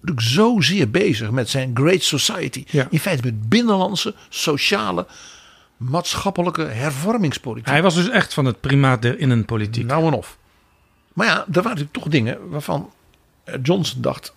[0.00, 2.64] natuurlijk zozeer bezig met zijn Great Society.
[2.70, 2.86] Ja.
[2.90, 5.06] In feite met binnenlandse, sociale,
[5.78, 7.68] maatschappelijke hervormingspolitiek.
[7.68, 9.86] Hij was dus echt van het primaat der innenpolitiek.
[9.86, 10.38] Nou en of.
[11.12, 12.92] Maar ja, er waren natuurlijk toch dingen waarvan
[13.44, 14.34] eh, Johnson dacht: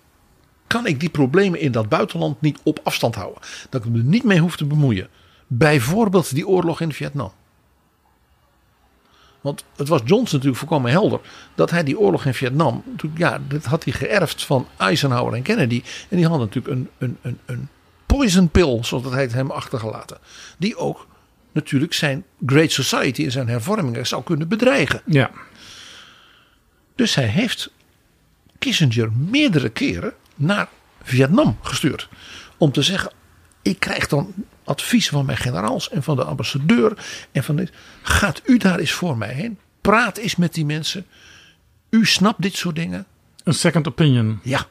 [0.66, 3.42] kan ik die problemen in dat buitenland niet op afstand houden?
[3.70, 5.08] Dat ik me er niet mee hoef te bemoeien.
[5.46, 7.32] Bijvoorbeeld die oorlog in Vietnam.
[9.40, 11.20] Want het was Johnson natuurlijk volkomen helder
[11.54, 12.84] dat hij die oorlog in Vietnam,
[13.14, 15.82] ja, dat had hij geërfd van Eisenhower en Kennedy.
[16.08, 17.68] En die hadden natuurlijk een, een, een, een
[18.06, 20.18] poison pill, zoals dat heet, hem achtergelaten.
[20.58, 21.06] Die ook
[21.52, 25.02] natuurlijk zijn Great Society en zijn hervormingen zou kunnen bedreigen.
[25.06, 25.30] Ja.
[26.94, 27.70] Dus hij heeft
[28.58, 30.68] Kissinger meerdere keren naar
[31.02, 32.08] Vietnam gestuurd.
[32.56, 33.12] Om te zeggen:
[33.62, 34.34] ik krijg dan
[34.64, 36.92] advies van mijn generaals en van de ambassadeur.
[37.32, 37.72] En van dit.
[38.02, 39.58] Gaat u daar eens voor mij heen?
[39.80, 41.06] Praat eens met die mensen.
[41.90, 43.06] U snapt dit soort dingen.
[43.44, 44.40] Een second opinion.
[44.42, 44.66] Ja.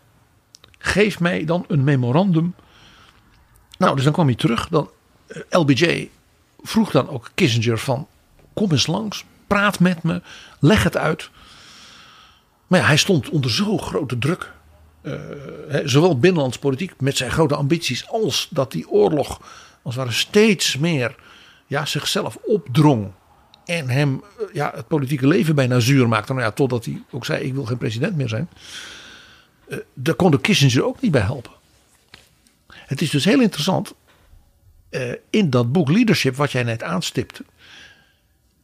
[0.78, 2.56] Geef mij dan een memorandum.
[3.78, 4.68] Nou, dus dan kwam hij terug.
[4.68, 4.90] Dan,
[5.28, 6.10] eh, LBJ
[6.64, 8.08] vroeg dan ook Kissinger van...
[8.54, 10.22] Kom eens langs, praat met me,
[10.60, 11.30] leg het uit.
[12.68, 14.52] Maar ja, hij stond onder zo grote druk.
[15.02, 15.14] eh,
[15.68, 18.10] hè, zowel binnenlands politiek met zijn grote ambities...
[18.10, 19.42] als dat die oorlog
[19.82, 21.16] als ware steeds meer
[21.68, 23.12] ja, zichzelf opdrong.
[23.66, 26.34] En hem eh, ja, het politieke leven bijna zuur maakte.
[26.34, 28.50] Nou ja, totdat hij ook zei, ik wil geen president meer zijn.
[29.68, 31.52] Eh, daar kon de Kissinger ook niet bij helpen.
[32.68, 33.94] Het is dus heel interessant.
[34.92, 37.46] Eh, in dat boek Leadership, wat jij net aanstipte.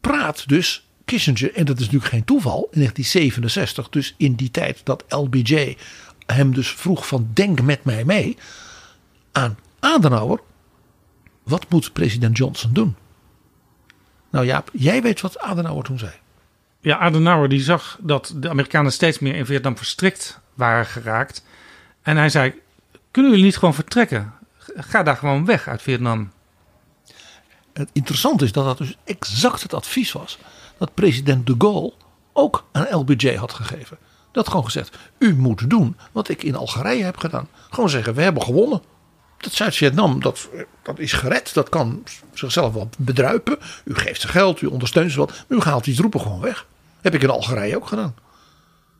[0.01, 4.81] Praat dus Kissinger, en dat is natuurlijk geen toeval, in 1967, dus in die tijd
[4.83, 5.77] dat LBJ
[6.25, 8.37] hem dus vroeg van denk met mij mee
[9.31, 10.41] aan Adenauer.
[11.43, 12.95] Wat moet president Johnson doen?
[14.29, 16.11] Nou Jaap, jij weet wat Adenauer toen zei.
[16.79, 21.45] Ja, Adenauer die zag dat de Amerikanen steeds meer in Vietnam verstrikt waren geraakt.
[22.01, 22.53] En hij zei,
[23.11, 24.33] kunnen jullie niet gewoon vertrekken?
[24.77, 26.31] Ga daar gewoon weg uit Vietnam.
[27.73, 30.37] Het interessante is dat dat dus exact het advies was
[30.77, 31.93] dat president de Gaulle
[32.33, 33.97] ook aan LBJ had gegeven.
[34.31, 37.47] Dat gewoon gezegd, u moet doen wat ik in Algerije heb gedaan.
[37.69, 38.81] Gewoon zeggen, we hebben gewonnen.
[39.37, 40.49] Dat Zuid-Vietnam, dat,
[40.83, 41.53] dat is gered.
[41.53, 42.03] Dat kan
[42.33, 43.57] zichzelf wel bedruipen.
[43.85, 45.45] U geeft ze geld, u ondersteunt ze wat.
[45.47, 46.65] Maar u haalt die troepen gewoon weg.
[47.01, 48.15] Heb ik in Algerije ook gedaan.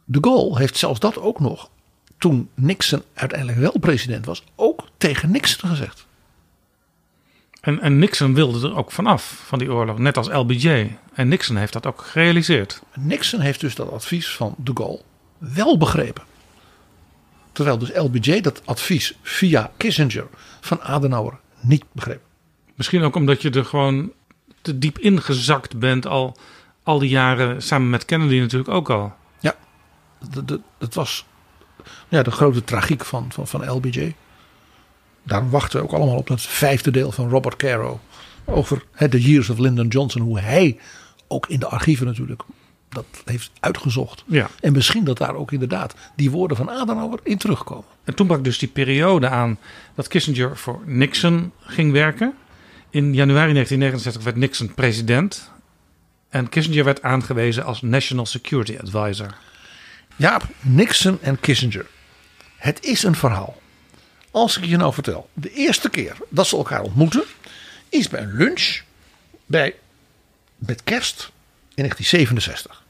[0.06, 1.70] De Gaulle heeft zelfs dat ook nog,
[2.18, 6.06] toen Nixon uiteindelijk wel president was, ook tegen Nixon gezegd.
[7.62, 10.98] En, en Nixon wilde er ook vanaf, van die oorlog, net als LBJ.
[11.14, 12.82] En Nixon heeft dat ook gerealiseerd.
[12.94, 15.02] Nixon heeft dus dat advies van de Gaulle
[15.38, 16.24] wel begrepen.
[17.52, 20.28] Terwijl dus LBJ dat advies via Kissinger
[20.62, 22.22] van Adenauer niet begreep.
[22.76, 24.12] Misschien ook omdat je er gewoon
[24.62, 26.38] te diep ingezakt bent al,
[26.84, 29.14] al die jaren, samen met Kennedy natuurlijk ook al.
[29.40, 29.56] Ja,
[30.78, 31.26] dat was
[32.08, 34.16] ja, de grote tragiek van, van, van LBJ.
[35.24, 38.00] Daarom wachten we ook allemaal op het vijfde deel van Robert Caro.
[38.46, 40.22] Over The Years of Lyndon Johnson.
[40.22, 40.80] Hoe hij,
[41.28, 42.42] ook in de archieven natuurlijk,
[42.90, 44.24] dat heeft uitgezocht.
[44.28, 44.50] Ja.
[44.60, 47.86] En misschien dat daar ook inderdaad die woorden van Adenauer in terugkomen.
[48.04, 49.58] En toen brak dus die periode aan
[49.96, 52.34] dat Kissinger voor Nixon ging werken.
[52.90, 55.52] In januari 1969 werd Nixon president.
[56.30, 59.36] En Kissinger werd aangewezen als National Security Advisor.
[60.16, 61.86] Ja, Nixon en Kissinger.
[62.58, 63.62] Het is een verhaal.
[64.32, 67.24] Als ik je nou vertel, de eerste keer dat ze elkaar ontmoeten,
[67.90, 68.82] is bij een lunch
[69.46, 69.76] bij,
[70.56, 71.32] met kerst
[71.76, 72.84] in 1967.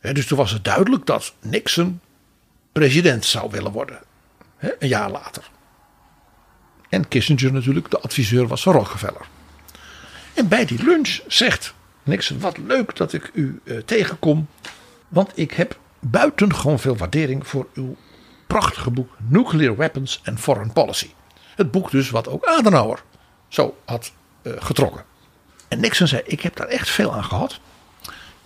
[0.00, 2.00] dus toen was het duidelijk dat Nixon
[2.72, 3.98] president zou willen worden.
[4.58, 5.50] een jaar later.
[6.88, 9.26] En Kissinger natuurlijk de adviseur was van Rockefeller.
[10.34, 14.48] En bij die lunch zegt Nixon: Wat leuk dat ik u eh, tegenkom.
[15.08, 15.78] Want ik heb
[16.10, 17.96] buitengewoon veel waardering voor uw
[18.46, 21.10] prachtige boek Nuclear Weapons and Foreign Policy.
[21.56, 23.02] Het boek dus wat ook Adenauer
[23.48, 25.04] zo had uh, getrokken.
[25.68, 27.60] En Nixon zei, ik heb daar echt veel aan gehad.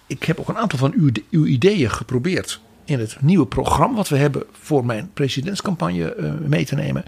[0.07, 4.09] Ik heb ook een aantal van uw, uw ideeën geprobeerd in het nieuwe programma wat
[4.09, 7.05] we hebben voor mijn presidentscampagne uh, mee te nemen.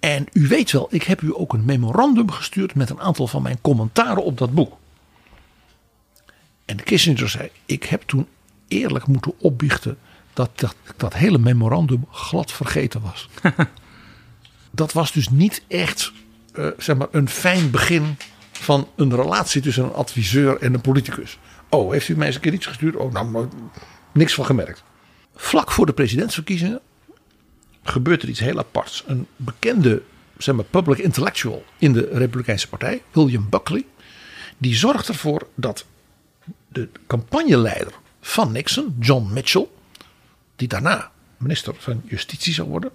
[0.00, 3.42] En u weet wel, ik heb u ook een memorandum gestuurd met een aantal van
[3.42, 4.76] mijn commentaren op dat boek.
[6.64, 8.26] En Kissinger zei, ik heb toen
[8.70, 9.98] eerlijk moeten opbiechten
[10.32, 13.28] dat, dat dat hele memorandum glad vergeten was.
[14.70, 16.12] dat was dus niet echt
[16.54, 18.16] uh, zeg maar een fijn begin
[18.52, 21.38] van een relatie tussen een adviseur en een politicus.
[21.68, 22.96] Oh, heeft u mij eens een keer iets gestuurd?
[22.96, 23.48] Oh, nou,
[24.12, 24.82] niks van gemerkt.
[25.34, 26.80] Vlak voor de presidentsverkiezingen
[27.82, 29.04] gebeurt er iets heel aparts.
[29.06, 30.02] Een bekende
[30.38, 33.84] zeg maar, public intellectual in de Republikeinse Partij, William Buckley,
[34.58, 35.84] die zorgt ervoor dat
[36.68, 39.66] de campagneleider van Nixon, John Mitchell,
[40.56, 42.90] die daarna minister van Justitie zou worden,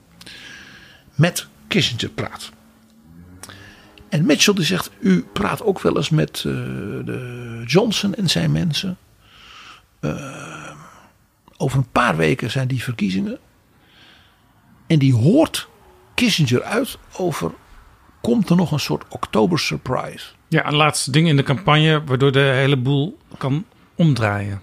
[1.15, 2.51] met Kissinger praat.
[4.09, 6.53] En Mitchell die zegt, u praat ook wel eens met uh,
[7.05, 8.97] de Johnson en zijn mensen.
[10.01, 10.71] Uh,
[11.57, 13.37] over een paar weken zijn die verkiezingen.
[14.87, 15.67] En die hoort
[16.13, 17.51] Kissinger uit over,
[18.21, 20.25] komt er nog een soort oktober surprise?
[20.47, 23.65] Ja, een laatste ding in de campagne waardoor de hele boel kan
[23.95, 24.61] omdraaien.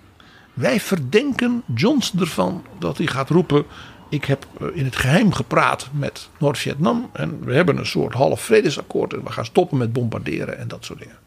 [0.54, 3.64] Wij verdenken Johnson ervan dat hij gaat roepen:
[4.08, 7.10] Ik heb eh, in het geheim gepraat met Noord-Vietnam.
[7.12, 9.12] En we hebben een soort half vredesakkoord.
[9.12, 11.18] En we gaan stoppen met bombarderen en dat soort dingen.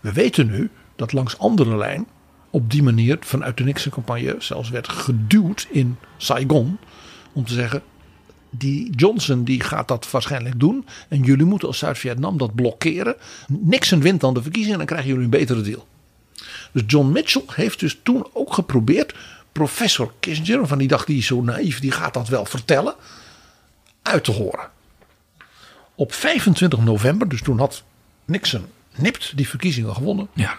[0.00, 2.06] We weten nu dat langs andere lijn
[2.50, 6.78] op die manier vanuit de Nixon-campagne zelfs werd geduwd in Saigon.
[7.32, 7.82] Om te zeggen:
[8.50, 10.86] die Johnson die gaat dat waarschijnlijk doen.
[11.08, 13.16] En jullie moeten als Zuid-Vietnam dat blokkeren.
[13.48, 15.86] Nixon wint dan de verkiezingen en dan krijgen jullie een betere deal.
[16.72, 19.14] Dus John Mitchell heeft dus toen ook geprobeerd
[19.52, 22.94] professor Kissinger, van die dacht die is zo naïef, die gaat dat wel vertellen,
[24.02, 24.70] uit te horen.
[25.94, 27.82] Op 25 november, dus toen had
[28.24, 30.56] Nixon nipt die verkiezingen gewonnen, ja.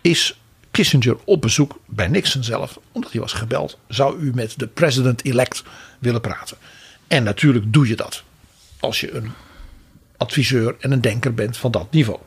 [0.00, 0.40] is
[0.70, 3.78] Kissinger op bezoek bij Nixon zelf, omdat hij was gebeld.
[3.88, 5.62] Zou u met de president-elect
[5.98, 6.56] willen praten?
[7.06, 8.22] En natuurlijk doe je dat
[8.80, 9.32] als je een
[10.16, 12.18] adviseur en een denker bent van dat niveau.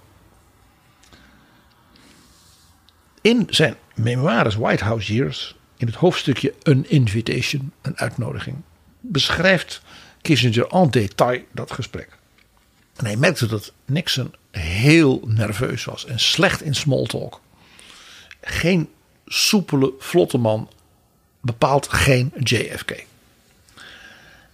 [3.21, 8.57] In zijn memoires White House Years, in het hoofdstukje Een Invitation, een uitnodiging,
[8.99, 9.81] beschrijft
[10.21, 12.17] Kissinger en detail dat gesprek.
[12.95, 17.41] En hij merkte dat Nixon heel nerveus was en slecht in smalltalk.
[18.41, 18.89] Geen
[19.25, 20.69] soepele, vlotte man.
[21.41, 23.05] bepaalt geen JFK.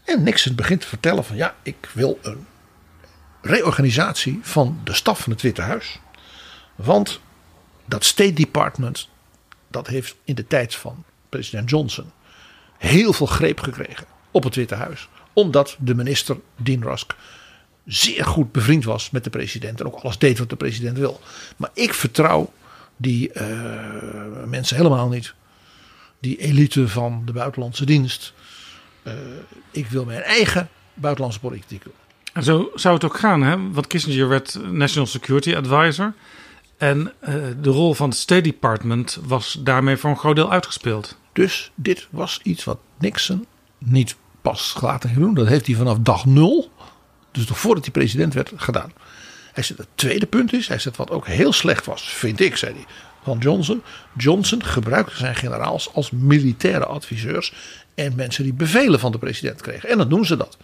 [0.03, 2.45] En Nixon begint te vertellen van ja, ik wil een
[3.41, 5.99] reorganisatie van de staf van het Witte Huis.
[6.76, 7.20] Want
[7.86, 9.10] dat State Department,
[9.68, 12.12] dat heeft in de tijd van president Johnson
[12.78, 15.10] heel veel greep gekregen op het Witte Huis.
[15.34, 17.16] Omdat de minister Dean Rusk
[17.86, 21.22] zeer goed bevriend was met de president en ook alles deed wat de president wil.
[21.58, 22.54] Maar ik vertrouw
[22.98, 23.44] die uh,
[24.46, 25.34] mensen helemaal niet.
[26.20, 28.34] Die elite van de buitenlandse dienst.
[29.04, 29.14] Uh,
[29.72, 31.94] ik wil mijn eigen buitenlandse politiek doen.
[32.34, 33.72] En zo zou het ook gaan, hè?
[33.72, 36.14] Want Kissinger werd National Security Advisor.
[36.78, 41.17] En uh, de rol van het State Department was daarmee voor een groot deel uitgespeeld.
[41.34, 43.45] Dus dit was iets wat Nixon
[43.78, 45.34] niet pas laten doen.
[45.34, 46.71] Dat heeft hij vanaf dag nul,
[47.32, 48.93] dus nog voordat hij president werd, gedaan.
[49.53, 52.55] Hij zegt, het tweede punt is, hij zegt wat ook heel slecht was, vind ik,
[52.55, 52.86] zei hij,
[53.23, 53.84] van Johnson.
[54.17, 57.53] Johnson gebruikte zijn generaals als militaire adviseurs
[57.95, 59.89] en mensen die bevelen van de president kregen.
[59.89, 60.57] En dan doen ze dat.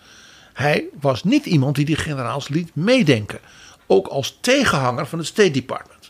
[0.53, 3.39] Hij was niet iemand die die generaals liet meedenken.
[3.87, 6.00] Ook als tegenhanger van het State Department.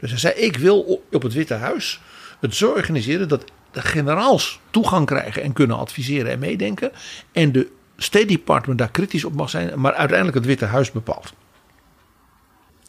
[0.00, 2.00] Dus hij zei: Ik wil op het Witte Huis
[2.40, 6.92] het zo organiseren dat de generaals toegang krijgen en kunnen adviseren en meedenken.
[7.32, 11.32] En de State Department daar kritisch op mag zijn, maar uiteindelijk het Witte Huis bepaalt.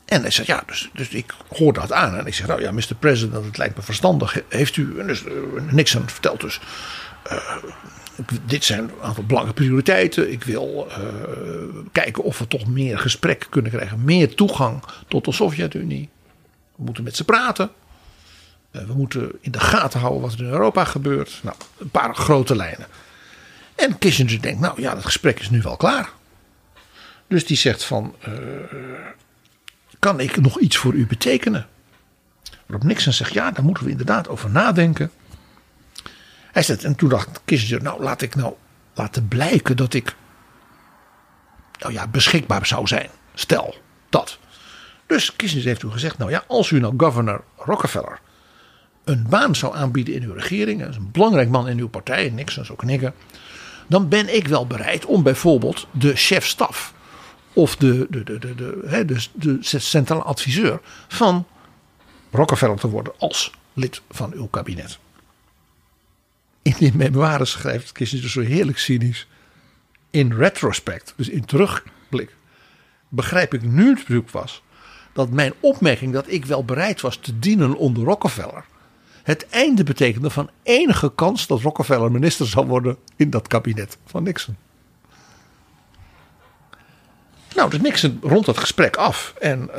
[0.05, 2.16] En hij zegt, ja, dus, dus ik hoor dat aan.
[2.16, 2.95] En ik zeg, nou ja, Mr.
[2.99, 4.41] President, het lijkt me verstandig.
[4.49, 5.32] Heeft u, dus, uh,
[5.72, 6.60] Nixon vertelt dus,
[7.32, 7.38] uh,
[8.45, 10.32] dit zijn een aantal belangrijke prioriteiten.
[10.32, 10.95] Ik wil uh,
[11.91, 14.03] kijken of we toch meer gesprek kunnen krijgen.
[14.03, 16.10] Meer toegang tot de Sovjet-Unie.
[16.78, 17.72] We moeten met ze praten.
[18.72, 21.40] Uh, we moeten in de gaten houden wat er in Europa gebeurt.
[21.44, 22.88] Nou, een paar grote lijnen.
[23.76, 26.10] En Kissinger denkt, nou ja, dat gesprek is nu wel klaar.
[27.28, 28.34] Dus die zegt van, uh,
[30.00, 31.68] kan ik nog iets voor u betekenen?
[32.66, 35.12] Waarop Nixon zegt, ja, daar moeten we inderdaad over nadenken.
[36.52, 38.54] Hij zegt, en toen dacht Kissinger, nou laat ik nou
[38.94, 40.16] laten blijken dat ik
[41.80, 43.10] nou ja, beschikbaar zou zijn.
[43.34, 43.76] Stel
[44.10, 44.40] dat.
[45.08, 48.20] Dus Kissinger heeft toen gezegd, nou ja, als u nou governor Rockefeller
[49.03, 52.30] een baan zou aanbieden in uw regering, dat is een belangrijk man in uw partij,
[52.30, 53.14] Nixon zo knikken,
[53.88, 56.93] dan ben ik wel bereid om bijvoorbeeld de chef-staf
[57.53, 58.55] of de, de, de, de,
[59.05, 61.47] de, de, centrale adviseur van
[62.32, 64.97] Rockefeller te worden als lid van uw kabinet.
[66.62, 69.28] In die memoires schrijft Kissinger zo heerlijk cynisch.
[70.10, 72.36] In retrospect, dus in terugblik,
[73.10, 74.62] begrijp ik nu het bezoek was
[75.18, 78.65] dat mijn opmerking dat ik wel bereid was te dienen onder Rockefeller
[79.24, 84.24] het einde betekende van enige kans dat Rockefeller minister zou worden in dat kabinet van
[84.24, 84.57] Nixon.
[87.55, 89.34] Nou, dus Nixon rond dat gesprek af.
[89.39, 89.70] En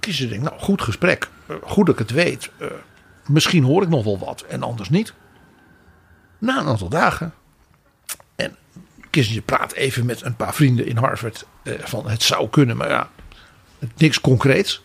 [0.00, 1.28] uh, denkt, nou goed gesprek.
[1.50, 2.50] Uh, goed dat ik het weet.
[2.58, 2.68] Uh,
[3.26, 5.12] misschien hoor ik nog wel wat en anders niet.
[6.38, 7.34] Na een aantal dagen.
[8.36, 8.56] En
[9.10, 11.46] Kissinger praat even met een paar vrienden in Harvard.
[11.64, 13.10] van het zou kunnen, maar ja,
[13.96, 14.82] niks concreets.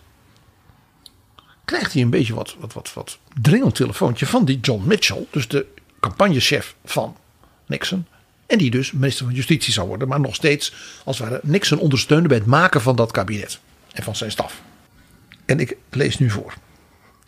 [1.66, 5.26] Krijgt hij een beetje wat, wat, wat, wat dringend telefoontje van die John Mitchell.
[5.32, 5.66] Dus de
[6.00, 7.18] campagnechef van
[7.66, 8.06] Nixon.
[8.46, 10.08] En die dus minister van Justitie zou worden.
[10.08, 10.74] Maar nog steeds
[11.04, 13.60] als het ware Nixon ondersteunde bij het maken van dat kabinet.
[13.91, 14.62] En van zijn staf.
[15.46, 16.54] En ik lees nu voor.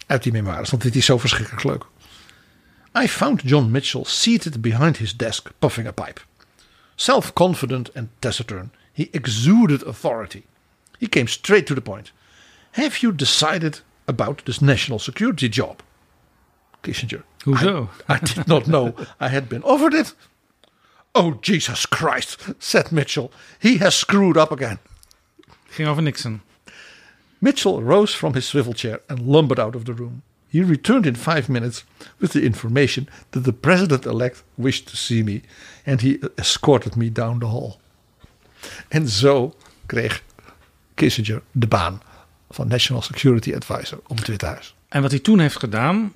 [0.06, 0.70] Uit die memoires.
[0.70, 1.86] Want dit is zo verschrikkelijk leuk.
[3.04, 6.22] I found John Mitchell seated behind his desk puffing a pipe.
[6.96, 8.72] Self-confident and taciturn.
[8.94, 10.44] He exuded authority.
[11.00, 12.12] He came straight to the point.
[12.74, 15.82] Have you decided about this national security job?
[16.84, 17.24] Kissinger.
[17.44, 17.90] Hoezo?
[18.08, 20.14] I, I did not know I had been offered it.
[21.16, 23.32] Oh, Jesus Christ, said Mitchell.
[23.60, 24.80] He has screwed up again.
[25.76, 26.42] Ging over Nixon.
[27.42, 30.24] Mitchell rose from his swivel chair and lumbered out of the room.
[30.50, 31.84] He returned in five minutes
[32.20, 35.42] with the information that the president elect wished to see me,
[35.86, 37.80] and he escorted me down the hall.
[38.92, 39.56] En zo
[39.88, 40.22] kreeg
[40.98, 42.02] Kissinger de baan
[42.50, 44.76] van National Security Advisor op het Witte Huis.
[44.88, 46.14] En wat hij toen heeft gedaan,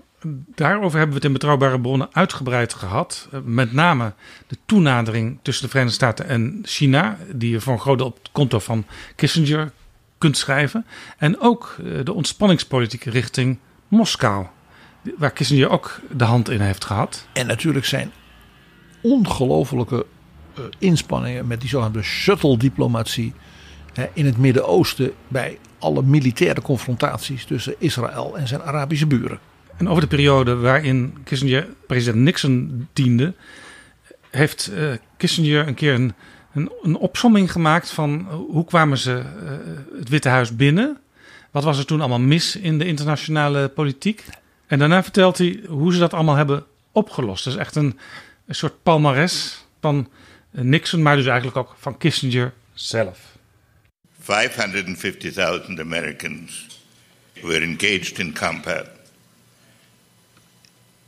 [0.55, 3.29] daarover hebben we het in Betrouwbare Bronnen uitgebreid gehad.
[3.43, 4.13] Met name
[4.47, 8.17] de toenadering tussen de Verenigde Staten en China, die je voor een groot deel op
[8.17, 8.85] het konto van
[9.15, 9.71] Kissinger
[10.17, 10.85] kunt schrijven.
[11.17, 14.45] En ook de ontspanningspolitiek richting Moskou,
[15.17, 17.27] waar Kissinger ook de hand in heeft gehad.
[17.33, 18.11] En natuurlijk zijn
[19.01, 20.05] ongelofelijke
[20.59, 23.33] uh, inspanningen met die zogenaamde shuttle-diplomatie
[24.13, 29.39] in het Midden-Oosten bij alle militaire confrontaties tussen Israël en zijn Arabische buren.
[29.77, 33.33] En over de periode waarin Kissinger president Nixon diende,
[34.29, 36.13] heeft uh, Kissinger een keer een,
[36.83, 40.97] een, opsomming gemaakt van hoe kwamen ze uh, het Witte Huis binnen.
[41.51, 44.25] Wat was er toen allemaal mis in de internationale politiek?
[44.67, 47.43] En daarna vertelt hij hoe ze dat allemaal hebben opgelost.
[47.43, 47.99] Dat is echt een,
[48.45, 50.07] een soort palmares van
[50.51, 53.30] Nixon, maar dus eigenlijk ook van Kissinger zelf.
[54.21, 56.79] 550,000 Americans
[57.43, 58.87] were engaged in combat.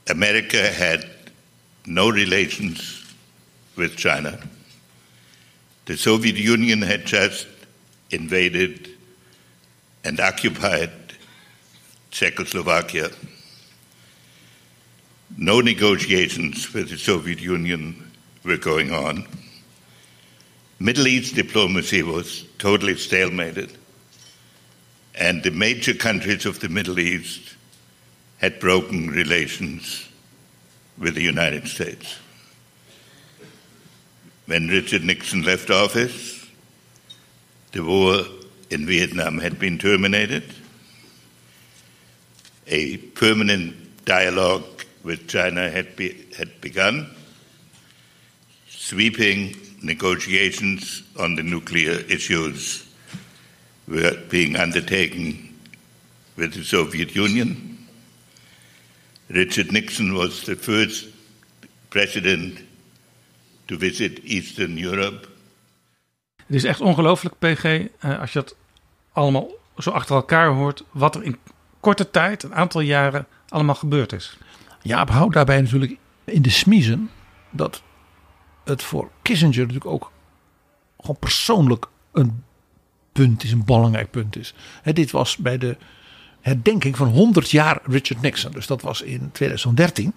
[0.09, 1.07] America had
[1.85, 3.05] no relations
[3.75, 4.39] with China.
[5.85, 7.45] The Soviet Union had just
[8.09, 8.89] invaded
[10.03, 10.91] and occupied
[12.09, 13.11] Czechoslovakia.
[15.37, 18.11] No negotiations with the Soviet Union
[18.43, 19.27] were going on.
[20.83, 23.73] Middle East diplomacy was totally stalemated,
[25.15, 27.55] and the major countries of the Middle East
[28.39, 30.09] had broken relations
[30.97, 32.17] with the United States.
[34.45, 36.45] When Richard Nixon left office,
[37.71, 38.25] the war
[38.69, 40.43] in Vietnam had been terminated.
[42.67, 47.09] A permanent dialogue with China had, be, had begun.
[48.67, 52.85] Sweeping negotiations on the nuclear issues
[53.87, 55.49] were being undertaken
[56.33, 57.77] with the Soviet Union.
[59.27, 61.07] Richard Nixon was the first
[61.89, 62.59] president
[63.65, 65.27] to visit Eastern Europe.
[66.45, 68.55] Het is echt ongelooflijk, PG, eh, als je dat
[69.11, 71.37] allemaal zo achter elkaar hoort, wat er in
[71.79, 74.37] korte tijd, een aantal jaren, allemaal gebeurd is.
[74.81, 77.09] Jaap houdt daarbij natuurlijk in de smiezen
[77.49, 77.81] dat
[78.63, 80.11] het voor Kissinger natuurlijk ook
[80.99, 82.43] gewoon persoonlijk een
[83.11, 84.53] punt is, een belangrijk punt is.
[84.83, 85.77] dit was bij de
[86.41, 90.13] herdenking van 100 jaar Richard Nixon, dus dat was in 2013.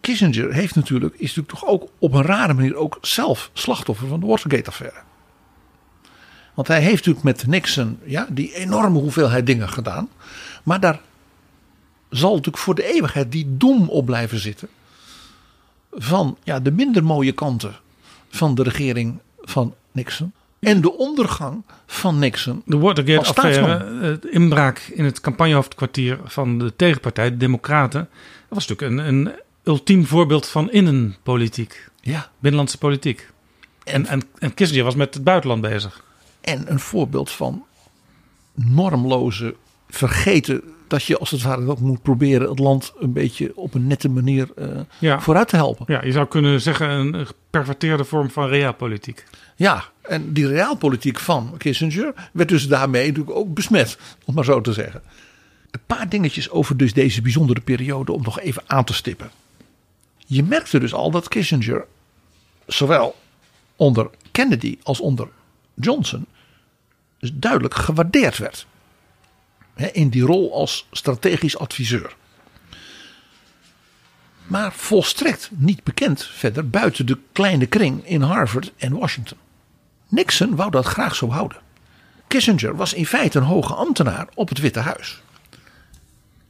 [0.00, 4.20] Kissinger heeft natuurlijk, is natuurlijk toch ook op een rare manier ook zelf slachtoffer van
[4.20, 5.00] de Watergate-affaire.
[6.54, 10.08] Want hij heeft natuurlijk met Nixon ja, die enorme hoeveelheid dingen gedaan.
[10.62, 11.00] Maar daar
[12.10, 14.68] zal natuurlijk voor de eeuwigheid die doem op blijven zitten.
[15.92, 17.76] Van ja, de minder mooie kanten
[18.28, 20.32] van de regering van Nixon.
[20.60, 22.62] En de ondergang van Nixon.
[22.64, 28.08] De Watergate-affaire, het inbraak in het campagnehoofdkwartier van de tegenpartij, de Democraten.
[28.48, 29.32] Dat was natuurlijk een, een
[29.62, 31.90] ultiem voorbeeld van innenpolitiek.
[32.00, 32.30] Ja.
[32.38, 33.30] Binnenlandse politiek.
[33.84, 36.04] En, en, en Kissinger was met het buitenland bezig.
[36.40, 37.64] En een voorbeeld van
[38.54, 39.54] normloze
[39.88, 43.86] vergeten dat je als het ware ook moet proberen het land een beetje op een
[43.86, 44.48] nette manier
[45.00, 45.84] uh, vooruit te helpen.
[45.88, 49.24] Ja, je zou kunnen zeggen een perverteerde vorm van realpolitiek.
[49.56, 54.60] Ja, en die realpolitiek van Kissinger werd dus daarmee natuurlijk ook besmet, om maar zo
[54.60, 55.02] te zeggen.
[55.70, 59.30] Een paar dingetjes over dus deze bijzondere periode om nog even aan te stippen.
[60.26, 61.86] Je merkte dus al dat Kissinger
[62.66, 63.16] zowel
[63.76, 65.28] onder Kennedy als onder
[65.74, 66.26] Johnson
[67.18, 68.66] dus duidelijk gewaardeerd werd.
[69.92, 72.16] In die rol als strategisch adviseur.
[74.46, 79.38] Maar volstrekt niet bekend verder buiten de kleine kring in Harvard en Washington.
[80.08, 81.58] Nixon wou dat graag zo houden.
[82.26, 85.22] Kissinger was in feite een hoge ambtenaar op het Witte Huis.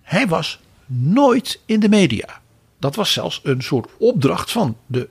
[0.02, 2.40] Hij was nooit in de media.
[2.78, 5.08] Dat was zelfs een soort opdracht van de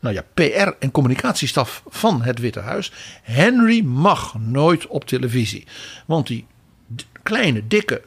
[0.00, 2.92] nou ja, PR- en communicatiestaf van het Witte Huis.
[3.22, 5.66] Henry mag nooit op televisie.
[6.06, 6.46] Want die
[7.24, 8.02] kleine, dikke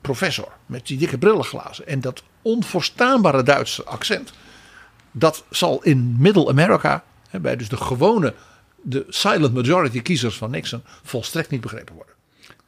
[0.00, 4.32] professor met die dikke brillenglazen en dat onverstaanbare Duitse accent.
[5.10, 8.34] Dat zal in Middle America, bij dus de gewone,
[8.82, 12.14] de silent majority kiezers van Nixon, volstrekt niet begrepen worden.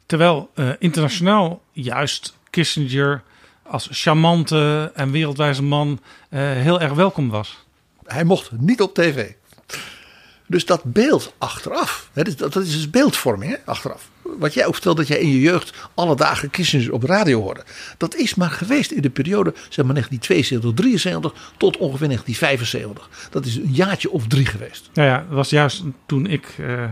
[0.05, 3.23] Terwijl uh, internationaal juist Kissinger
[3.63, 5.99] als charmante en wereldwijze man
[6.29, 7.65] uh, heel erg welkom was.
[8.03, 9.31] Hij mocht niet op tv.
[10.51, 14.09] Dus dat beeld achteraf, hè, dat is dus beeldvorming hè, achteraf.
[14.21, 17.63] Wat jij ook vertelt dat jij in je jeugd alle dagen Kissinger op radio hoorde.
[17.97, 23.29] Dat is maar geweest in de periode zeg maar 1972, 73 tot ongeveer 1975.
[23.29, 24.89] Dat is een jaartje of drie geweest.
[24.93, 26.83] Ja, ja dat was juist toen ik uh,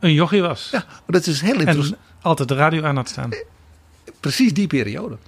[0.00, 0.68] een jochie was.
[0.72, 1.92] Ja, maar dat is heel interessant.
[1.92, 3.30] En altijd de radio aan had staan.
[4.20, 5.18] Precies die periode.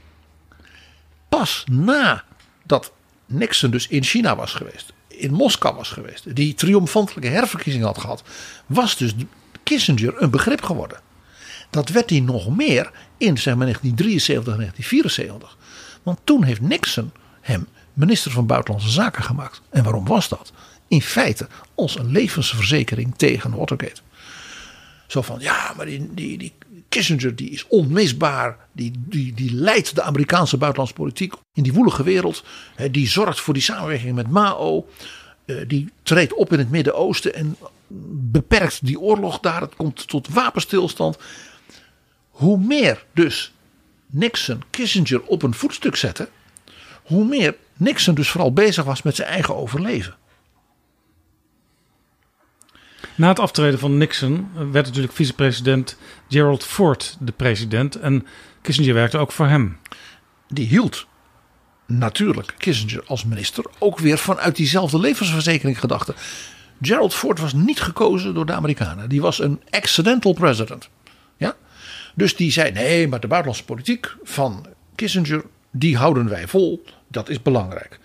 [1.29, 2.25] Pas na
[2.65, 2.93] dat
[3.27, 8.23] Nixon dus in China was geweest, in Moskou was geweest, die triomfantelijke herverkiezing had gehad,
[8.67, 9.15] was dus
[9.63, 11.01] Kissinger een begrip geworden.
[11.71, 15.57] Dat werd hij nog meer in zeg maar 1973 en 1974.
[16.03, 19.61] Want toen heeft Nixon hem minister van Buitenlandse Zaken gemaakt.
[19.71, 20.53] En waarom was dat?
[20.89, 24.01] In feite als een levensverzekering tegen Watergate.
[25.07, 26.53] Zo van, ja, maar die, die, die
[26.91, 28.57] Kissinger die is onmisbaar.
[28.73, 32.45] Die, die, die leidt de Amerikaanse buitenlandse politiek in die woelige wereld.
[32.91, 34.87] Die zorgt voor die samenwerking met Mao.
[35.45, 37.57] Eh, die treedt op in het Midden-Oosten en
[38.31, 39.61] beperkt die oorlog daar.
[39.61, 41.19] Het komt tot wapenstilstand.
[42.31, 43.53] Hoe meer dus
[44.07, 46.29] Nixon Kissinger op een voetstuk zette,
[47.03, 50.15] hoe meer Nixon dus vooral bezig was met zijn eigen overleven.
[53.21, 55.97] Na het aftreden van Nixon werd natuurlijk vicepresident
[56.29, 57.97] Gerald Ford de president.
[57.97, 58.27] En
[58.63, 59.79] Kissinger werkte ook voor hem.
[60.49, 61.07] Die hield
[61.87, 66.15] natuurlijk Kissinger als minister ook weer vanuit diezelfde levensverzekering gedachte.
[66.81, 69.09] Gerald Ford was niet gekozen door de Amerikanen.
[69.09, 70.89] Die was een accidental president.
[71.37, 71.57] Ja?
[72.15, 76.85] Dus die zei: nee, maar de buitenlandse politiek van Kissinger, die houden wij vol.
[77.09, 77.99] Dat is belangrijk.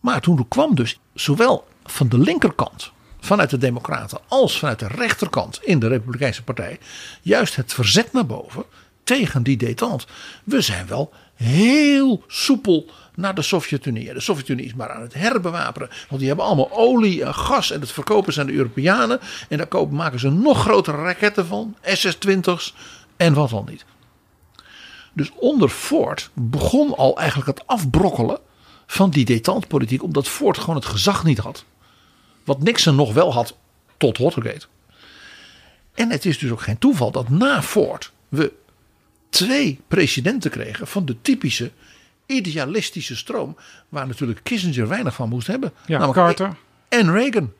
[0.00, 2.92] Maar toen kwam dus zowel van de linkerkant,
[3.28, 6.78] vanuit de Democraten, als vanuit de rechterkant in de Republikeinse Partij,
[7.22, 8.64] juist het verzet naar boven
[9.04, 10.06] tegen die detente.
[10.44, 14.12] We zijn wel heel soepel naar de Sovjet-Unie.
[14.12, 15.88] De Sovjet-Unie is maar aan het herbewapenen.
[16.08, 19.20] Want die hebben allemaal olie en gas en dat verkopen ze aan de Europeanen.
[19.48, 21.76] En daar kopen, maken ze nog grotere raketten van.
[21.82, 22.74] SS-20's
[23.16, 23.84] en wat dan niet.
[25.12, 28.38] Dus onder Ford begon al eigenlijk het afbrokkelen
[28.86, 30.02] van die detentpolitiek.
[30.02, 31.64] Omdat Ford gewoon het gezag niet had.
[32.48, 33.56] Wat Nixon nog wel had
[33.96, 34.66] tot Watergate.
[35.94, 38.52] En het is dus ook geen toeval dat na Ford we
[39.28, 41.70] twee presidenten kregen van de typische
[42.26, 43.56] idealistische stroom.
[43.88, 45.72] Waar natuurlijk Kissinger weinig van moest hebben.
[45.86, 46.56] Ja, namelijk Carter.
[46.88, 47.52] En Reagan.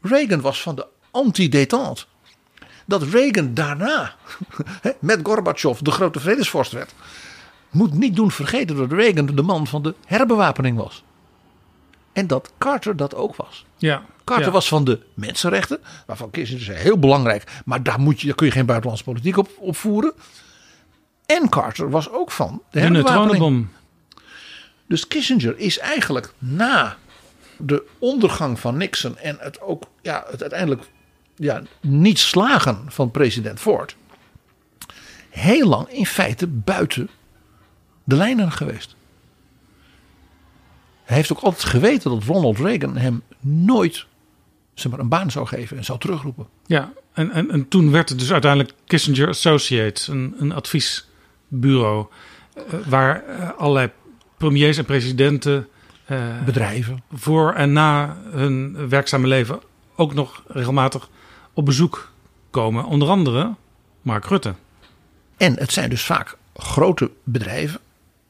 [0.00, 2.04] Reagan was van de anti-detente.
[2.84, 4.14] Dat Reagan daarna
[5.00, 6.94] met Gorbachev de grote vredesvorst werd.
[7.70, 11.02] Moet niet doen vergeten dat Reagan de man van de herbewapening was.
[12.18, 13.66] En dat Carter dat ook was.
[13.76, 14.52] Ja, Carter ja.
[14.52, 18.46] was van de mensenrechten, waarvan Kissinger zei heel belangrijk, maar daar, moet je, daar kun
[18.46, 20.12] je geen buitenlandse politiek op, op voeren.
[21.26, 23.70] En Carter was ook van de, de neutronenbom.
[24.86, 26.96] Dus Kissinger is eigenlijk na
[27.56, 30.82] de ondergang van Nixon en het ook ja, het uiteindelijk
[31.36, 33.96] ja, niet slagen van president Ford,
[35.30, 37.10] heel lang in feite buiten
[38.04, 38.96] de lijnen geweest.
[41.08, 44.06] Hij heeft ook altijd geweten dat Ronald Reagan hem nooit
[44.74, 46.46] zeg maar, een baan zou geven en zou terugroepen.
[46.66, 52.06] Ja, en, en, en toen werd het dus uiteindelijk Kissinger Associates, een, een adviesbureau,
[52.56, 53.90] uh, waar uh, allerlei
[54.36, 55.68] premiers en presidenten.
[56.10, 57.02] Uh, Bedrijven.
[57.12, 59.60] Voor en na hun werkzame leven
[59.96, 61.08] ook nog regelmatig
[61.52, 62.12] op bezoek
[62.50, 62.84] komen.
[62.84, 63.54] Onder andere
[64.02, 64.54] Mark Rutte.
[65.36, 67.80] En het zijn dus vaak grote bedrijven.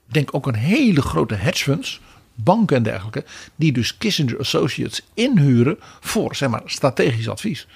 [0.06, 2.00] Denk ook een hele grote hedge funds
[2.44, 3.24] banken en dergelijke,
[3.56, 7.66] die dus Kissinger Associates inhuren voor zeg maar, strategisch advies.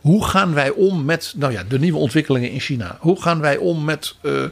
[0.00, 2.96] Hoe gaan wij om met nou ja, de nieuwe ontwikkelingen in China?
[3.00, 4.50] Hoe gaan wij om met uh, uh,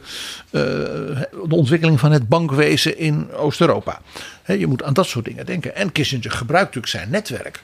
[0.51, 4.01] de ontwikkeling van het bankwezen in Oost-Europa?
[4.45, 5.75] je moet aan dat soort dingen denken.
[5.75, 7.63] En Kissinger gebruikt natuurlijk zijn netwerk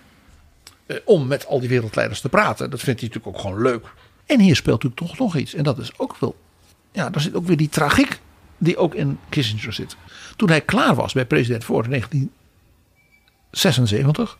[0.87, 2.69] uh, om met al die wereldleiders te praten.
[2.69, 3.85] Dat vindt hij natuurlijk ook gewoon leuk.
[4.25, 5.53] En hier speelt natuurlijk toch nog iets.
[5.53, 6.35] En dat is ook wel,
[6.91, 8.19] ja, daar zit ook weer die tragiek
[8.57, 9.95] die ook in Kissinger zit.
[10.35, 14.37] Toen hij klaar was bij president Ford in 1976,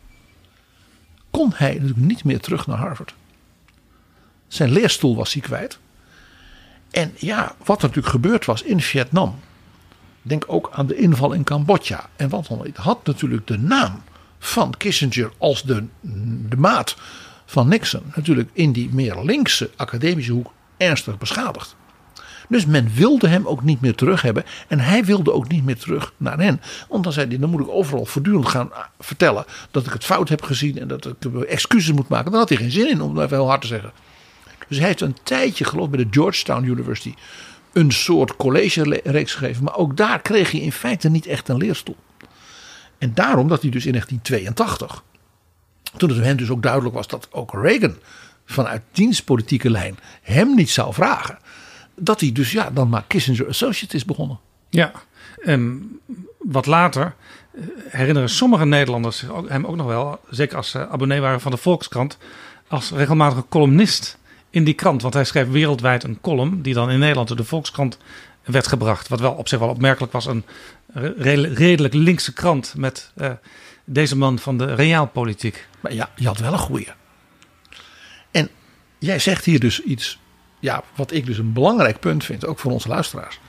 [1.30, 3.14] kon hij natuurlijk niet meer terug naar Harvard.
[4.48, 5.78] Zijn leerstoel was hij kwijt.
[6.90, 9.38] En ja, wat er natuurlijk gebeurd was in Vietnam.
[10.22, 12.08] Denk ook aan de inval in Cambodja.
[12.16, 12.76] En wat dan niet.
[12.76, 14.02] Had natuurlijk de naam
[14.38, 15.84] van Kissinger als de,
[16.48, 16.96] de maat
[17.46, 18.12] van Nixon.
[18.14, 21.76] Natuurlijk in die meer linkse academische hoek ernstig beschadigd.
[22.48, 24.44] Dus men wilde hem ook niet meer terug hebben.
[24.68, 26.60] En hij wilde ook niet meer terug naar hen.
[26.88, 30.28] Want dan zei hij, dan moet ik overal voortdurend gaan vertellen dat ik het fout
[30.28, 30.78] heb gezien.
[30.78, 32.30] En dat ik excuses moet maken.
[32.30, 33.92] Dan had hij geen zin in, om het even heel hard te zeggen.
[34.68, 37.14] Dus hij heeft een tijdje, geloof bij de Georgetown University
[37.72, 39.64] een soort college-reeks gegeven.
[39.64, 41.96] Maar ook daar kreeg hij in feite niet echt een leerstoel.
[42.98, 45.02] En daarom dat hij dus in 1982,
[45.96, 47.96] toen het hem dus ook duidelijk was dat ook Reagan
[48.46, 51.38] vanuit dienstpolitieke lijn hem niet zou vragen
[51.96, 54.38] dat hij dus ja, dan maar Kissinger Associates is begonnen.
[54.70, 54.92] Ja,
[55.42, 55.90] en
[56.38, 57.14] wat later
[57.88, 62.18] herinneren sommige Nederlanders hem ook nog wel, zeker als ze abonnee waren van de Volkskrant,
[62.68, 64.18] als regelmatige columnist
[64.50, 65.02] in die krant.
[65.02, 67.98] Want hij schreef wereldwijd een column die dan in Nederland door de Volkskrant
[68.44, 69.08] werd gebracht.
[69.08, 70.44] Wat wel op zich wel opmerkelijk was, een
[71.54, 73.30] redelijk linkse krant met uh,
[73.84, 75.68] deze man van de reaalpolitiek.
[75.80, 76.88] Maar ja, je had wel een goeie.
[78.30, 78.48] En
[78.98, 80.18] jij zegt hier dus iets
[80.58, 83.40] ja, wat ik dus een belangrijk punt vind, ook voor onze luisteraars.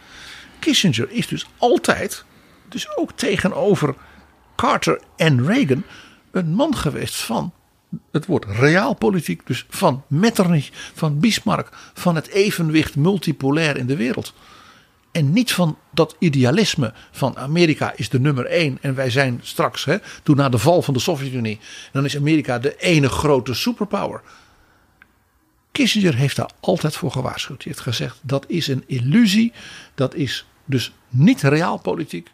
[0.60, 2.24] Kissinger is dus altijd,
[2.70, 3.96] dus ook tegenover
[4.56, 5.84] Carter en Reagan,
[6.32, 7.54] een man geweest van
[8.12, 14.34] het woord realpolitiek, dus van Metternich, van Bismarck, van het evenwicht multipolair in de wereld.
[15.12, 19.86] En niet van dat idealisme van Amerika is de nummer één en wij zijn straks,
[19.86, 21.60] hè, toen na de val van de Sovjet-Unie,
[21.92, 24.22] dan is Amerika de ene grote superpower.
[25.78, 27.64] Kissinger heeft daar altijd voor gewaarschuwd.
[27.64, 29.54] Hij heeft gezegd dat is een illusie.
[29.96, 32.30] Dat is dus niet realpolitiek.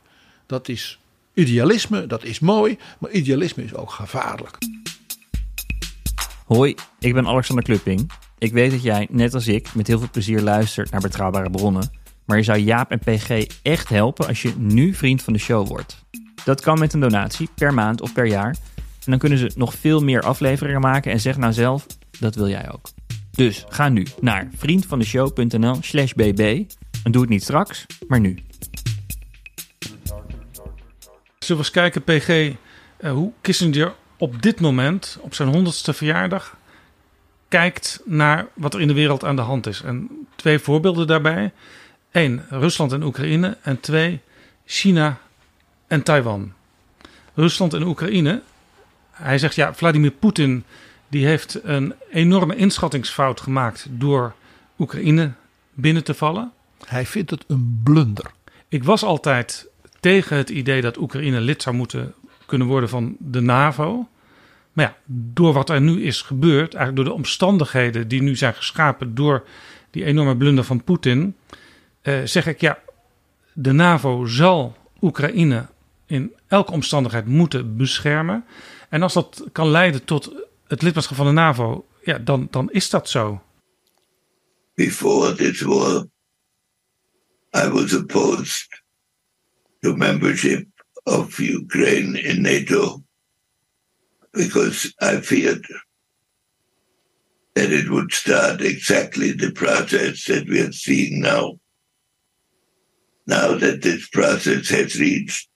[0.46, 1.00] Dat is
[1.34, 2.78] idealisme, dat is mooi.
[3.00, 4.58] Maar idealisme is ook gevaarlijk.
[6.46, 8.12] Hoi, ik ben Alexander Klupping.
[8.38, 11.92] Ik weet dat jij, net als ik, met heel veel plezier luistert naar betrouwbare bronnen.
[12.26, 15.68] Maar je zou Jaap en PG echt helpen als je nu vriend van de show
[15.68, 16.06] wordt.
[16.44, 18.56] Dat kan met een donatie per maand of per jaar.
[18.76, 21.12] En dan kunnen ze nog veel meer afleveringen maken.
[21.12, 21.86] En zeg nou zelf,
[22.20, 22.90] dat wil jij ook.
[23.36, 26.64] Dus ga nu naar vriendvandeshow.nl slash bb.
[27.04, 28.40] En doe het niet straks, maar nu.
[31.40, 32.56] Zullen we eens kijken, PG,
[32.98, 36.58] eh, hoe Kissinger op dit moment, op zijn honderdste verjaardag,
[37.48, 39.82] kijkt naar wat er in de wereld aan de hand is.
[39.82, 41.52] En twee voorbeelden daarbij.
[42.12, 43.58] Eén, Rusland en Oekraïne.
[43.62, 44.22] En twee,
[44.66, 45.18] China
[45.88, 46.54] en Taiwan.
[47.34, 48.42] Rusland en Oekraïne.
[49.12, 50.64] Hij zegt ja, Vladimir Poetin
[51.14, 54.34] die heeft een enorme inschattingsfout gemaakt door
[54.80, 55.32] Oekraïne
[55.74, 56.52] binnen te vallen.
[56.86, 58.32] Hij vindt het een blunder.
[58.68, 59.68] Ik was altijd
[60.00, 62.14] tegen het idee dat Oekraïne lid zou moeten
[62.46, 64.08] kunnen worden van de NAVO.
[64.74, 68.54] Maar ja, door wat er nu is gebeurd, eigenlijk door de omstandigheden die nu zijn
[68.54, 69.44] geschapen door
[69.92, 71.36] die enorme blunder van Poetin,
[72.02, 72.80] eh, zeg ik ja,
[73.54, 75.66] de NAVO zal Oekraïne
[76.06, 78.46] in elke omstandigheid moeten beschermen.
[78.90, 80.32] En als dat kan leiden tot
[80.74, 83.42] het lidmaatschap van de NAVO, ja, dan, dan is dat zo.
[84.74, 86.08] Before this war,
[87.56, 88.84] I was opposed
[89.80, 90.68] to membership
[91.04, 93.04] of Ukraine in NATO
[94.32, 95.84] because I feared
[97.54, 101.60] that it would start exactly the process that we are seeing now.
[103.26, 105.48] Now that this process has reached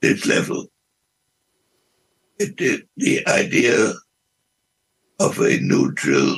[0.00, 0.71] this level,
[2.42, 3.92] it, the idea
[5.20, 6.36] of a neutral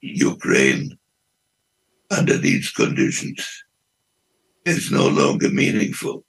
[0.00, 0.98] Ukraine
[2.10, 3.64] under these conditions
[4.64, 6.24] is no longer meaningful.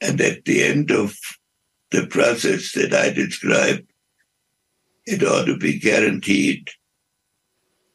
[0.00, 1.16] And at the end of
[1.90, 3.90] the process that I described,
[5.06, 6.68] it ought to be guaranteed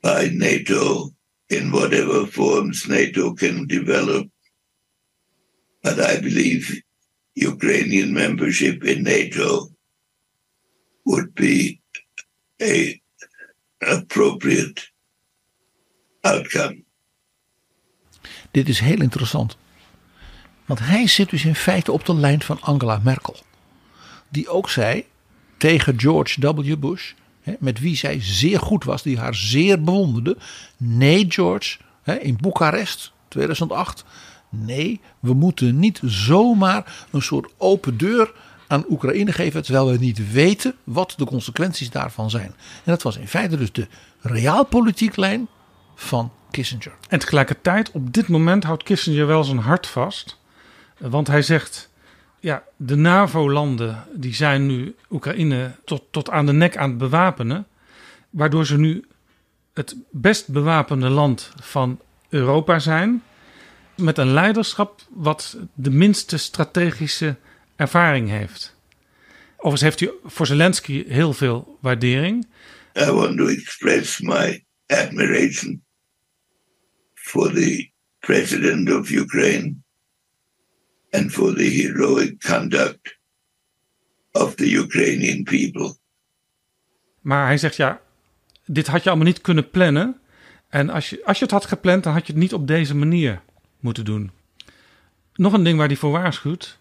[0.02, 1.10] by NATO
[1.50, 4.28] in whatever forms NATO can develop.
[5.84, 6.82] But I believe
[7.34, 9.70] Ukrainian membership in NATO
[11.04, 11.80] would be
[12.62, 13.00] a
[13.78, 14.92] appropriate
[16.22, 16.84] outcome.
[18.52, 19.58] Dit is heel interessant.
[20.66, 23.36] Want hij zit dus in feite op de lijn van Angela Merkel.
[24.30, 25.06] Die ook zei
[25.58, 26.76] tegen George W.
[26.78, 27.14] Bush,
[27.60, 30.38] met wie zij zeer goed was, die haar zeer bewonderde.
[30.78, 31.78] Nee, George,
[32.20, 34.06] in Boekarest 2008.
[34.54, 38.34] Nee, we moeten niet zomaar een soort open deur
[38.68, 42.54] aan Oekraïne geven, terwijl we niet weten wat de consequenties daarvan zijn.
[42.84, 43.88] En dat was in feite dus de
[44.22, 45.48] realpolitiek lijn
[45.96, 46.94] van Kissinger.
[47.10, 50.40] En tegelijkertijd, op dit moment houdt Kissinger wel zijn hart vast.
[50.98, 51.90] Want hij zegt,
[52.40, 57.68] ja, de NAVO-landen die zijn nu Oekraïne tot, tot aan de nek aan het bewapenen.
[58.30, 59.06] Waardoor ze nu
[59.74, 62.00] het best bewapende land van
[62.30, 63.24] Europa zijn.
[64.02, 67.36] Met een leiderschap wat de minste strategische
[67.76, 68.76] ervaring heeft.
[69.58, 72.48] Overigens heeft hij voor Zelensky heel veel waardering.
[73.00, 75.84] I want to express my admiration
[77.14, 79.76] for the president of Ukraine
[81.10, 83.20] and for the heroic conduct
[84.32, 85.96] of the Ukrainian people.
[87.22, 88.02] Maar hij zegt ja,
[88.66, 90.20] dit had je allemaal niet kunnen plannen.
[90.70, 92.96] En als je, als je het had gepland, dan had je het niet op deze
[92.96, 93.42] manier
[93.82, 94.32] moeten doen.
[95.36, 96.78] Nog een ding waar hij voor waarschuwt.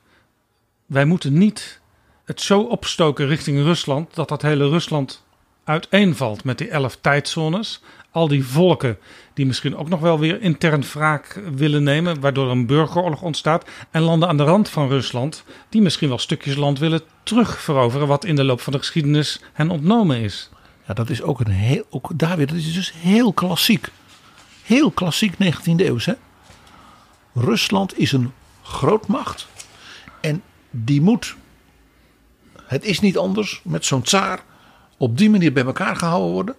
[0.86, 1.80] Wij moeten niet
[2.24, 5.24] het zo opstoken richting Rusland dat dat hele Rusland
[5.64, 7.82] uiteenvalt met die elf tijdzones.
[8.10, 8.98] Al die volken
[9.34, 13.64] die misschien ook nog wel weer intern wraak willen nemen, waardoor een burgeroorlog ontstaat.
[13.90, 18.24] En landen aan de rand van Rusland die misschien wel stukjes land willen terugveroveren, wat
[18.24, 20.50] in de loop van de geschiedenis hen ontnomen is.
[20.86, 23.88] Ja, dat is ook een heel, ook daar weer, dat is dus heel klassiek.
[24.62, 25.98] Heel klassiek 19e eeuw.
[25.98, 26.12] Hè?
[27.40, 29.48] Rusland is een grootmacht
[30.20, 31.36] en die moet,
[32.66, 34.42] het is niet anders met zo'n tsaar,
[34.96, 36.54] op die manier bij elkaar gehouden worden.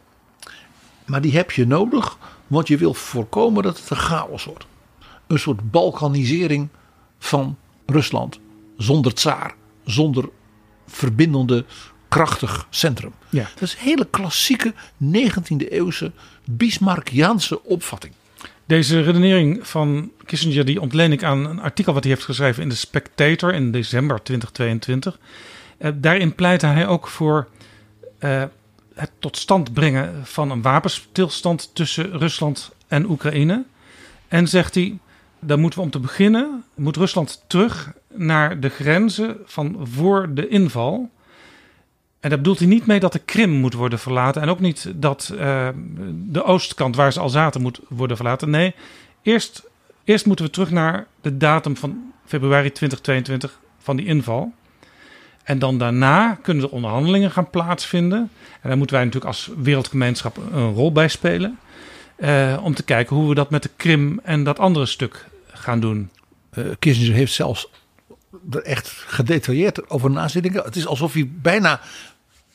[1.06, 2.18] Maar die heb je nodig,
[2.48, 4.66] want je wil voorkomen dat het een chaos wordt.
[5.28, 6.70] Een soort balkanisering
[7.20, 8.40] van Rusland.
[8.78, 9.56] Zonder tsaar,
[9.86, 10.30] zonder
[10.88, 11.66] verbindende,
[12.08, 13.14] krachtig centrum.
[13.30, 13.50] Ja.
[13.54, 16.12] Dat is een hele klassieke 19e eeuwse
[16.46, 18.14] Bismarckiaanse opvatting.
[18.72, 22.70] Deze redenering van Kissinger die ontleen ik aan een artikel wat hij heeft geschreven in
[22.70, 25.20] de Spectator in december 2022.
[25.80, 27.48] Uh, daarin pleitte hij ook voor
[28.20, 28.44] uh,
[28.94, 33.64] het tot stand brengen van een wapenstilstand tussen Rusland en Oekraïne.
[34.28, 34.98] En zegt hij,
[35.40, 40.48] dan moeten we om te beginnen, moet Rusland terug naar de grenzen van voor de
[40.48, 41.10] inval.
[42.22, 44.42] En daar bedoelt hij niet mee dat de Krim moet worden verlaten.
[44.42, 45.68] En ook niet dat uh,
[46.14, 48.50] de oostkant waar ze al zaten moet worden verlaten.
[48.50, 48.76] Nee,
[49.22, 49.64] eerst,
[50.04, 54.54] eerst moeten we terug naar de datum van februari 2022 van die inval.
[55.44, 58.20] En dan daarna kunnen er onderhandelingen gaan plaatsvinden.
[58.62, 61.60] En daar moeten wij natuurlijk als wereldgemeenschap een rol bij spelen.
[62.18, 65.80] Uh, om te kijken hoe we dat met de Krim en dat andere stuk gaan
[65.80, 66.10] doen.
[66.54, 67.70] Uh, Kissinger heeft zelfs
[68.52, 70.54] er echt gedetailleerd over na zitten.
[70.54, 71.82] Het is alsof hij bijna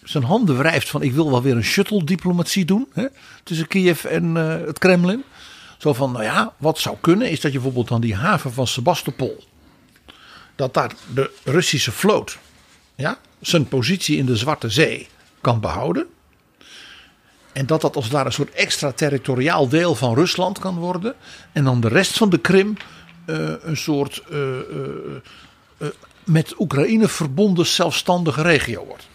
[0.09, 3.07] zijn handen wrijft van ik wil wel weer een shuttle-diplomatie doen hè,
[3.43, 5.25] tussen Kiev en uh, het Kremlin.
[5.79, 8.67] Zo van, nou ja, wat zou kunnen is dat je bijvoorbeeld dan die haven van
[8.67, 9.45] Sebastopol,
[10.55, 12.39] dat daar de Russische vloot
[12.95, 15.09] ja, zijn positie in de Zwarte Zee
[15.41, 16.07] kan behouden.
[17.53, 21.15] En dat dat als ware een soort extraterritoriaal deel van Rusland kan worden.
[21.53, 22.77] En dan de rest van de Krim
[23.27, 24.49] uh, een soort uh,
[26.25, 29.09] met Oekraïne verbonden zelfstandige regio wordt.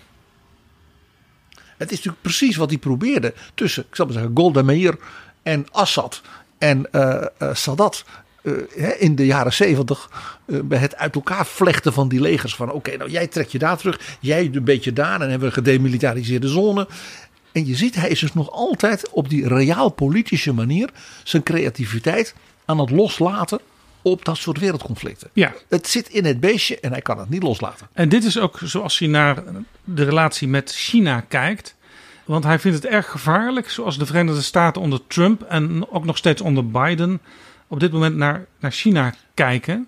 [1.82, 4.98] Het is natuurlijk precies wat hij probeerde tussen, ik zal maar zeggen, Golda Meir
[5.44, 6.22] en Assad
[6.58, 6.90] en
[7.54, 8.06] Sadat
[8.44, 10.10] uh, in de jaren zeventig
[10.46, 12.56] bij het uit elkaar vlechten van die legers.
[12.56, 15.46] Van oké, nou jij trekt je daar terug, jij een beetje daar en hebben we
[15.46, 16.88] een gedemilitariseerde zone.
[17.52, 20.90] En je ziet, hij is dus nog altijd op die reaal-politische manier
[21.24, 22.36] zijn creativiteit
[22.66, 23.60] aan het loslaten
[24.02, 25.30] op dat soort wereldconflicten.
[25.34, 25.54] Ja.
[25.70, 27.88] Het zit in het beestje en hij kan het niet loslaten.
[27.94, 29.44] En dit is ook zoals hij naar
[29.84, 31.76] de relatie met China kijkt.
[32.26, 36.18] Want hij vindt het erg gevaarlijk, zoals de Verenigde Staten onder Trump en ook nog
[36.18, 37.22] steeds onder Biden
[37.68, 39.88] op dit moment naar, naar China kijken.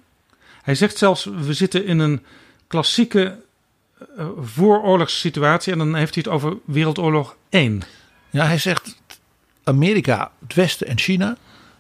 [0.62, 2.24] Hij zegt zelfs, we zitten in een
[2.68, 3.38] klassieke
[4.18, 5.72] uh, vooroorlogssituatie.
[5.72, 7.82] En dan heeft hij het over Wereldoorlog 1.
[8.30, 8.98] Ja, hij zegt
[9.64, 11.38] Amerika, het Westen en China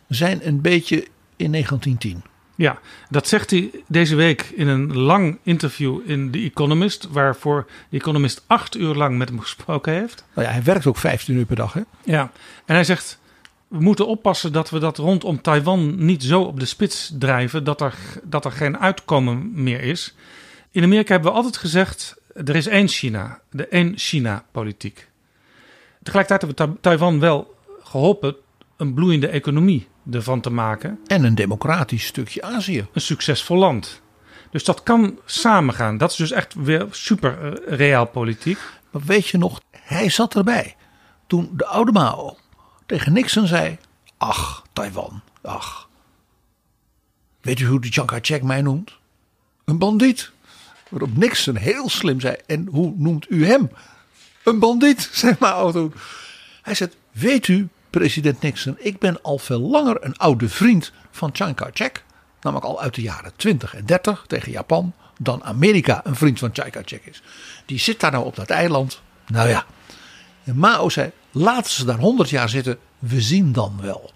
[0.07, 1.07] zijn een beetje
[1.44, 2.32] in 1910.
[2.56, 2.80] Ja,
[3.10, 8.44] dat zegt hij deze week in een lang interview in The Economist, waarvoor The Economist
[8.48, 10.26] acht uur lang met hem gesproken heeft.
[10.36, 11.82] Nou ja, hij werkt ook 15 uur per dag, hè?
[12.03, 12.32] Ja,
[12.65, 13.20] en hij zegt:
[13.68, 17.82] we moeten oppassen dat we dat rondom Taiwan niet zo op de spits drijven dat
[17.82, 20.15] er, dat er geen uitkomen meer is.
[20.72, 25.07] In Amerika hebben we altijd gezegd: er is één China, de één China-politiek.
[26.03, 28.36] Tegelijkertijd hebben we Taiwan wel geholpen
[28.78, 30.99] een bloeiende economie ervan te maken.
[31.07, 32.88] En een democratisch stukje Azië.
[32.93, 34.01] Een succesvol land.
[34.51, 35.97] Dus dat kan samengaan.
[35.97, 38.05] Dat is dus echt weer super uh.
[38.91, 40.75] Maar weet je nog, hij zat erbij
[41.27, 42.38] toen de oude Mao
[42.85, 43.77] tegen Nixon zei:
[44.17, 45.89] Ach, Taiwan, ach.
[47.41, 48.97] Weet u hoe de Chiang Kai-shek mij noemt?
[49.65, 50.31] Een bandiet.
[50.89, 53.71] Waarop Nixon heel slim zei: En hoe noemt u hem?
[54.43, 55.93] Een bandiet, zei Mao toen.
[56.61, 57.67] Hij zei: Weet u,
[57.99, 62.03] president Nixon, ik ben al veel langer een oude vriend van Chiang Kai-shek.
[62.41, 64.94] Namelijk al uit de jaren 20 en 30 tegen Japan.
[65.20, 67.22] Dan Amerika een vriend van Chiang Kai-shek is.
[67.65, 69.02] Die zit daar nou op dat eiland.
[69.28, 69.65] Nou ja.
[70.44, 74.11] En Mao zei: Laten ze daar 100 jaar zitten, we zien dan wel.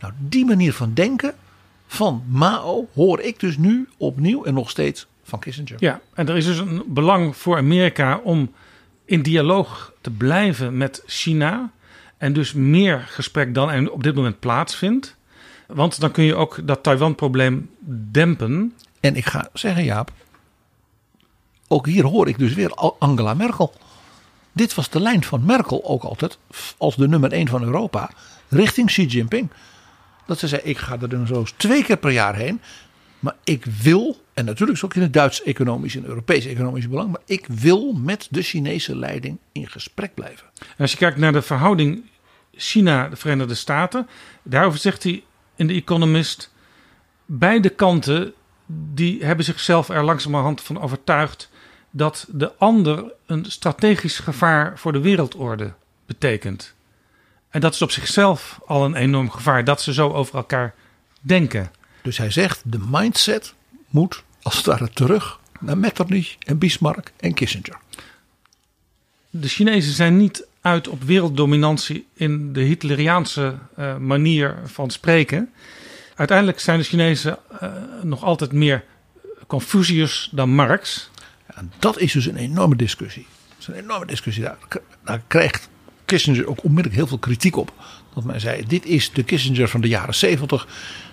[0.00, 1.34] Nou, die manier van denken
[1.86, 5.76] van Mao hoor ik dus nu opnieuw en nog steeds van Kissinger.
[5.78, 8.52] Ja, en er is dus een belang voor Amerika om
[9.04, 11.70] in dialoog te blijven met China.
[12.24, 15.16] En dus meer gesprek dan er op dit moment plaatsvindt.
[15.66, 17.70] Want dan kun je ook dat Taiwan-probleem
[18.10, 18.74] dempen.
[19.00, 20.12] En ik ga zeggen, Jaap.
[21.68, 23.74] Ook hier hoor ik dus weer Angela Merkel.
[24.52, 26.38] Dit was de lijn van Merkel ook altijd
[26.76, 28.10] als de nummer 1 van Europa
[28.48, 29.50] richting Xi Jinping.
[30.26, 32.60] Dat ze zei: Ik ga er dan zo twee keer per jaar heen.
[33.18, 37.10] Maar ik wil, en natuurlijk is ook in het Duits economisch en Europees economisch belang,
[37.10, 40.46] maar ik wil met de Chinese leiding in gesprek blijven.
[40.58, 42.04] En als je kijkt naar de verhouding
[42.56, 44.08] China-de Verenigde Staten,
[44.42, 45.24] daarover zegt hij
[45.56, 46.52] in The Economist:
[47.26, 48.34] beide kanten
[48.66, 51.50] die hebben zichzelf er langzamerhand van overtuigd
[51.90, 55.72] dat de ander een strategisch gevaar voor de wereldorde
[56.06, 56.74] betekent.
[57.50, 60.74] En dat is op zichzelf al een enorm gevaar dat ze zo over elkaar
[61.20, 61.70] denken.
[62.02, 63.54] Dus hij zegt: de mindset
[63.88, 67.78] moet als het ware terug naar Metternich en Bismarck en Kissinger.
[69.30, 75.52] De Chinezen zijn niet uit op werelddominantie in de Hitleriaanse uh, manier van spreken.
[76.14, 77.72] Uiteindelijk zijn de Chinezen uh,
[78.02, 78.84] nog altijd meer
[79.46, 81.10] Confucius dan Marx.
[81.78, 83.26] Dat is dus een enorme discussie.
[83.48, 84.42] Dat is een enorme discussie.
[84.42, 84.56] Daar,
[85.04, 85.68] daar krijgt
[86.04, 87.72] Kissinger ook onmiddellijk heel veel kritiek op.
[88.14, 90.68] Dat men zei, dit is de Kissinger van de jaren 70.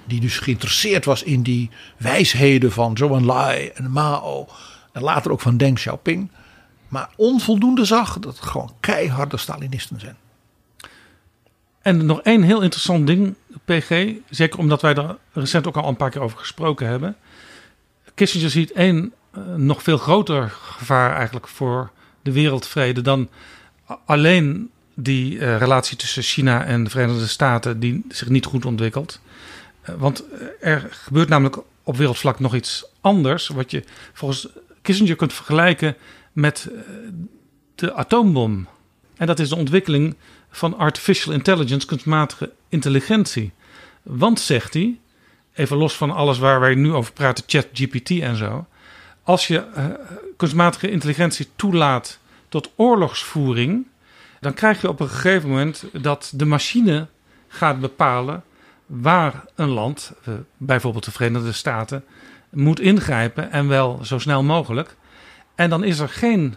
[0.06, 4.48] Die dus geïnteresseerd was in die wijsheden van Zhou Enlai en Mao.
[4.92, 6.32] En later ook van Deng Xiaoping.
[6.92, 10.18] Maar onvoldoende zag dat gewoon keiharde Stalinisten zijn.
[11.82, 13.36] En nog één heel interessant ding,
[13.66, 14.14] PG.
[14.30, 17.16] Zeker omdat wij er recent ook al een paar keer over gesproken hebben.
[18.14, 21.92] Kissinger ziet één eh, nog veel groter gevaar eigenlijk voor
[22.22, 23.30] de wereldvrede dan
[24.06, 29.20] alleen die eh, relatie tussen China en de Verenigde Staten die zich niet goed ontwikkelt.
[29.82, 30.24] Eh, want
[30.60, 34.48] er gebeurt namelijk op wereldvlak nog iets anders, wat je volgens
[34.82, 35.96] Kissinger kunt vergelijken
[36.32, 36.82] met eh,
[37.76, 38.68] de atoombom.
[39.18, 40.16] En dat is de ontwikkeling
[40.50, 43.52] van artificial intelligence, kunstmatige intelligentie.
[44.02, 45.00] Want, zegt hij,
[45.54, 48.66] even los van alles waar wij nu over praten, ChatGPT en zo.
[49.24, 49.86] Als je eh,
[50.38, 53.88] kunstmatige intelligentie toelaat tot oorlogsvoering,
[54.40, 57.08] dan krijg je op een gegeven moment dat de machine
[57.48, 58.44] gaat bepalen
[58.86, 62.04] waar een land, eh, bijvoorbeeld de Verenigde Staten,
[62.50, 64.96] moet ingrijpen en wel zo snel mogelijk.
[65.56, 66.56] En dan is er geen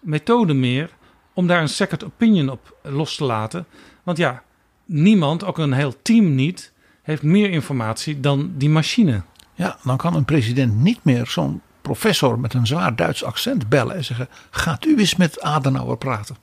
[0.00, 0.90] methode meer
[1.32, 3.66] om daar een second opinion op los te laten.
[4.02, 4.42] Want ja,
[4.84, 6.72] niemand, ook een heel team niet,
[7.02, 9.22] heeft meer informatie dan die machine.
[9.54, 13.96] Ja, dan kan een president niet meer zo'n professor met een zwaar Duits accent bellen
[13.96, 16.36] en zeggen: Gaat u eens met Adenauer praten?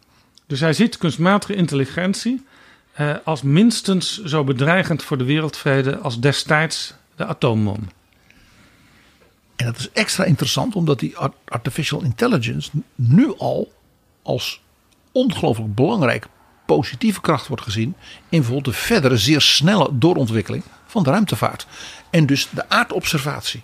[0.47, 2.45] Dus hij ziet kunstmatige intelligentie
[2.93, 7.87] eh, als minstens zo bedreigend voor de wereldvrede als destijds de atoombom.
[9.61, 13.71] En dat is extra interessant omdat die art- artificial intelligence nu al
[14.21, 14.61] als
[15.11, 16.27] ongelooflijk belangrijk
[16.65, 17.95] positieve kracht wordt gezien
[18.29, 21.67] in bijvoorbeeld de verdere zeer snelle doorontwikkeling van de ruimtevaart.
[22.09, 23.63] En dus de aardobservatie.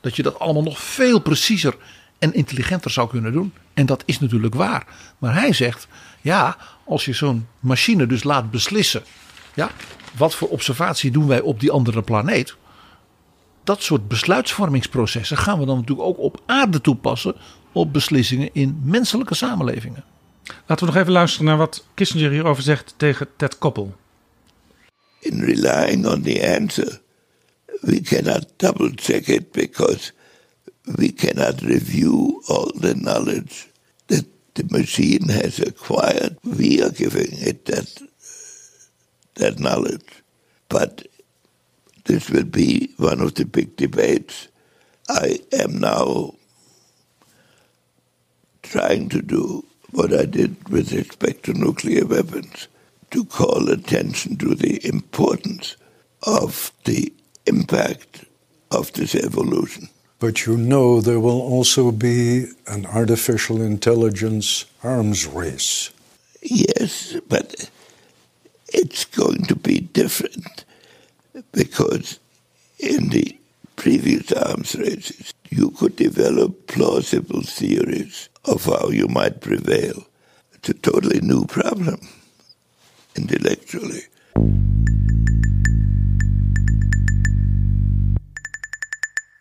[0.00, 1.76] Dat je dat allemaal nog veel preciezer
[2.18, 3.52] en intelligenter zou kunnen doen.
[3.74, 4.86] En dat is natuurlijk waar.
[5.18, 5.88] Maar hij zegt,
[6.20, 9.02] ja, als je zo'n machine dus laat beslissen.
[9.54, 9.70] Ja,
[10.16, 12.56] wat voor observatie doen wij op die andere planeet?
[13.64, 17.34] Dat soort besluitvormingsprocessen gaan we dan natuurlijk ook op aarde toepassen
[17.72, 20.04] op beslissingen in menselijke samenlevingen.
[20.66, 23.96] Laten we nog even luisteren naar wat Kissinger hierover zegt tegen Ted Koppel.
[25.22, 27.00] in relying on the answer,
[27.82, 30.12] we cannot double check it because
[30.96, 33.68] we cannot review all the knowledge
[34.08, 36.36] that the machine has acquired.
[36.42, 38.02] We are giving it that,
[39.34, 40.22] that knowledge.
[40.68, 41.06] But
[42.10, 44.48] this will be one of the big debates.
[45.08, 46.34] I am now
[48.64, 52.66] trying to do what I did with respect to nuclear weapons
[53.12, 55.76] to call attention to the importance
[56.24, 57.12] of the
[57.46, 58.24] impact
[58.72, 59.88] of this evolution.
[60.18, 65.90] But you know there will also be an artificial intelligence arms race.
[66.42, 67.70] Yes, but
[68.66, 70.64] it's going to be different
[71.52, 72.18] because
[72.76, 73.38] in the
[73.74, 80.06] previous arms races, you could develop plausible theories of how you might prevail.
[80.52, 81.98] It's a totally new problem
[83.14, 84.08] intellectually.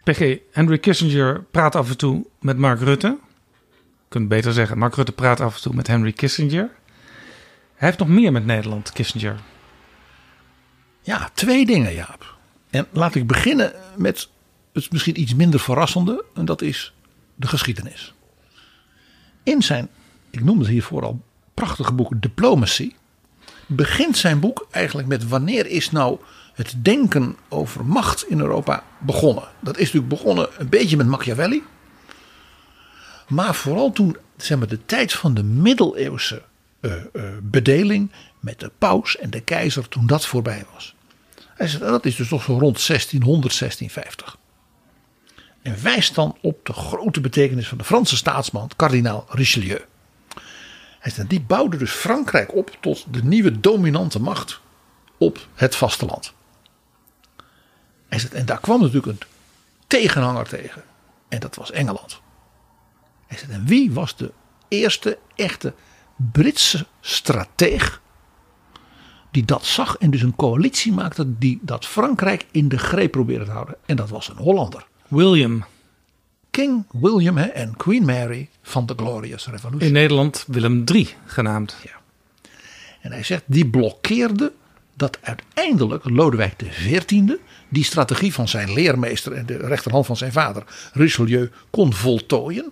[0.04, 3.08] PG, Henry Kissinger praat af en toe met Mark Rutte.
[3.08, 6.70] Je kunt beter zeggen, Mark Rutte praat af en toe met Henry Kissinger.
[7.76, 9.40] Hij heeft nog meer met Nederland, Kissinger.
[11.10, 12.36] Ja, twee dingen, Jaap.
[12.70, 14.30] En laat ik beginnen met
[14.74, 16.94] het misschien iets minder verrassende, en dat is
[17.36, 18.14] de geschiedenis.
[19.44, 19.90] In zijn,
[20.30, 21.22] ik noemde het hiervoor al,
[21.54, 22.94] prachtige boek Diplomacy,
[23.66, 26.20] begint zijn boek eigenlijk met wanneer is nou
[26.54, 29.48] het denken over macht in Europa begonnen.
[29.60, 31.64] Dat is natuurlijk begonnen een beetje met Machiavelli.
[33.28, 36.42] Maar vooral toen, zeg maar, de tijd van de middeleeuwse
[36.80, 40.98] eh, eh, bedeling met de paus en de keizer, toen dat voorbij was.
[41.60, 44.38] Hij zegt, dat is dus toch zo rond 1600, 1650.
[45.62, 49.80] En wijst dan op de grote betekenis van de Franse staatsman, kardinaal Richelieu.
[51.00, 54.60] Hij zegt, die bouwde dus Frankrijk op tot de nieuwe dominante macht
[55.18, 56.34] op het vasteland.
[58.08, 59.28] Hij zegt, en daar kwam natuurlijk een
[59.88, 60.84] tegenhanger tegen.
[61.30, 62.22] En dat was Engeland.
[63.28, 64.32] Hij zegt, en wie was de
[64.68, 65.74] eerste echte
[66.16, 68.02] Britse strateeg
[69.32, 73.46] die dat zag en dus een coalitie maakte die dat Frankrijk in de greep probeerde
[73.46, 73.76] te houden.
[73.86, 74.86] En dat was een Hollander.
[75.08, 75.66] William.
[76.50, 79.88] King William hè, en Queen Mary van de Glorious Revolution.
[79.88, 81.76] In Nederland Willem III genaamd.
[83.02, 84.52] En hij zegt, die blokkeerde
[84.94, 87.36] dat uiteindelijk Lodewijk XIV
[87.70, 92.72] die strategie van zijn leermeester en de rechterhand van zijn vader Richelieu kon voltooien.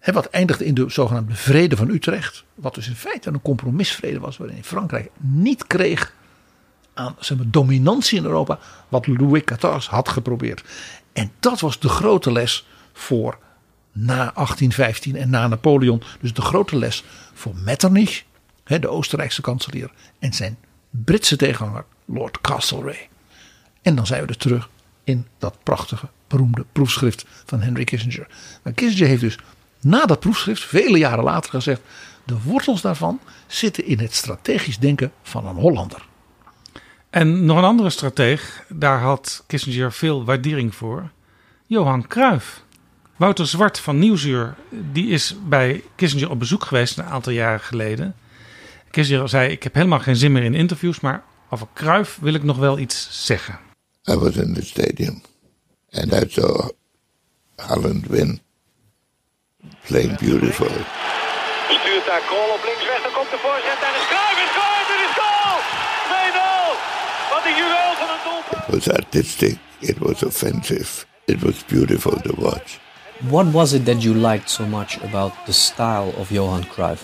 [0.00, 2.44] Hè, wat eindigde in de zogenaamde Vrede van Utrecht.
[2.54, 6.14] Wat dus in feite een compromisvrede was waarin Frankrijk niet kreeg
[6.94, 8.58] aan zeg dominantie in Europa
[8.88, 10.64] wat Louis XIV had geprobeerd.
[11.12, 13.38] En dat was de grote les voor
[13.92, 16.02] na 1815 en na Napoleon.
[16.20, 17.04] Dus de grote les
[17.34, 18.24] voor Metternich,
[18.64, 20.56] de Oostenrijkse kanselier, en zijn
[20.90, 23.08] Britse tegenhanger Lord Castlereagh.
[23.82, 24.68] En dan zijn we er terug
[25.04, 28.26] in dat prachtige, beroemde proefschrift van Henry Kissinger.
[28.62, 29.38] Maar Kissinger heeft dus
[29.80, 31.80] na dat proefschrift, vele jaren later, gezegd:
[32.24, 36.08] de wortels daarvan zitten in het strategisch denken van een Hollander.
[37.10, 41.10] En nog een andere strateeg, daar had Kissinger veel waardering voor.
[41.66, 42.64] Johan Cruijff.
[43.16, 44.54] Wouter Zwart van Nieuwsuur,
[44.92, 48.14] die is bij Kissinger op bezoek geweest een aantal jaren geleden.
[48.90, 52.42] Kissinger zei, ik heb helemaal geen zin meer in interviews, maar over Cruijff wil ik
[52.42, 53.58] nog wel iets zeggen.
[54.08, 55.22] I was in the stadium
[55.90, 56.68] and I saw
[57.56, 58.40] Holland win,
[59.86, 60.74] playing beautiful.
[61.80, 64.86] Stuurt daar Kool op links weg, dan komt de voorzet en is Cruijff is scoort,
[64.92, 65.56] het is goal!
[66.12, 67.32] 2-0!
[67.32, 68.62] Wat een juweel van een doelpunt!
[68.68, 72.78] It was artistic, it was offensive, it was beautiful to watch.
[73.28, 77.02] What was it that you liked so much about the style of Johan Cruyff?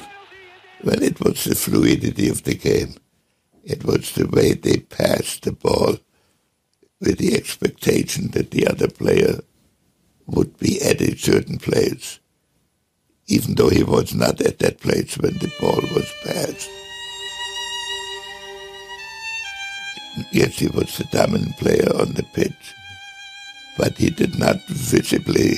[0.82, 2.94] Well, it was the fluidity of the game.
[3.64, 5.98] It was the way they passed the ball
[7.00, 9.40] with the expectation that the other player
[10.26, 12.20] would be at a certain place,
[13.28, 16.70] even though he was not at that place when the ball was passed.
[20.32, 22.74] Yes, he was the dominant player on the pitch,
[23.76, 25.56] but he did not visibly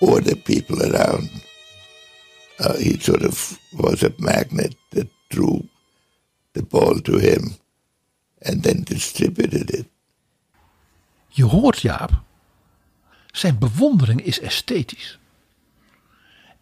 [0.00, 1.28] order people around.
[2.60, 5.66] Uh, he sort of was a magnet that drew
[6.52, 7.56] the ball to him
[8.42, 9.86] and then distributed it.
[11.28, 12.22] Je hoort Jaap,
[13.32, 15.18] zijn bewondering is esthetisch.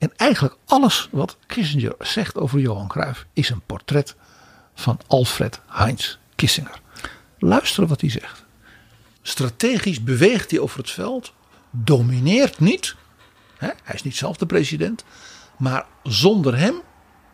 [0.01, 4.16] En eigenlijk alles wat Kissinger zegt over Johan Cruijff is een portret
[4.74, 6.81] van Alfred Heinz Kissinger.
[7.39, 8.44] Luister wat hij zegt.
[9.22, 11.32] Strategisch beweegt hij over het veld,
[11.70, 12.97] domineert niet.
[13.56, 13.70] Hè?
[13.82, 15.05] Hij is niet zelf de president,
[15.59, 16.82] maar zonder hem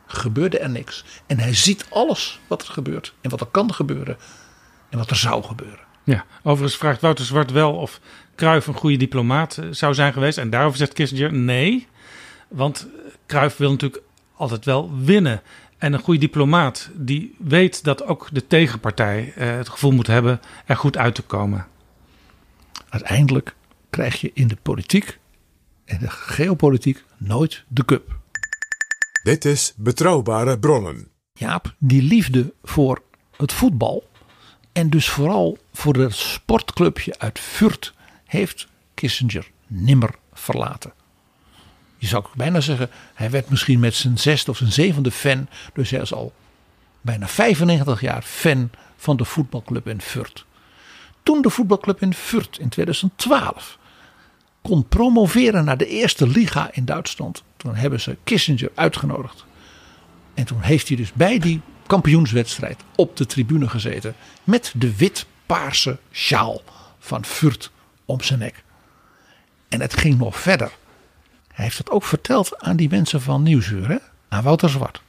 [0.07, 1.05] gebeurde er niks.
[1.27, 4.17] En hij ziet alles wat er gebeurt en wat er kan gebeuren
[4.89, 5.85] en wat er zou gebeuren.
[6.05, 8.01] Ja, overigens vraagt Wouter Zwart wel of
[8.37, 10.39] Cruijff een goede diplomaat eh, zou zijn geweest.
[10.39, 11.87] En daarover zegt Kissinger nee.
[12.49, 12.87] Want
[13.27, 14.03] Cruijff wil natuurlijk
[14.37, 15.43] altijd wel winnen.
[15.79, 20.41] En een goede diplomaat die weet dat ook de tegenpartij eh, het gevoel moet hebben
[20.67, 21.67] er goed uit te komen.
[22.89, 23.55] Uiteindelijk
[23.91, 25.19] krijg je in de politiek
[25.85, 28.19] en de geopolitiek nooit de cup.
[29.23, 31.09] Dit is Betrouwbare Bronnen.
[31.33, 33.03] Jaap, die liefde voor
[33.37, 34.09] het voetbal
[34.73, 37.95] en dus vooral voor het sportclubje uit Furt
[38.25, 40.93] heeft Kissinger nimmer verlaten.
[42.07, 45.91] Je zou bijna zeggen, hij werd misschien met zijn zesde of zijn zevende fan, dus
[45.91, 46.33] hij is al
[47.01, 50.45] bijna 95 jaar fan van de voetbalclub in Furt.
[51.23, 53.79] Toen de voetbalclub in Furt in 2012
[54.63, 59.45] kon promoveren naar de eerste liga in Duitsland, toen hebben ze Kissinger uitgenodigd.
[60.35, 64.15] En toen heeft hij dus bij die kampioenswedstrijd op de tribune gezeten
[64.45, 66.63] met de wit-paarse sjaal
[66.99, 67.71] van Furt
[68.05, 68.65] om zijn nek.
[69.69, 70.73] En het ging nog verder.
[71.57, 73.97] Hij heeft het ook verteld aan die mensen van Nieuwsuur, hè?
[74.29, 75.03] aan Wouter Zwart.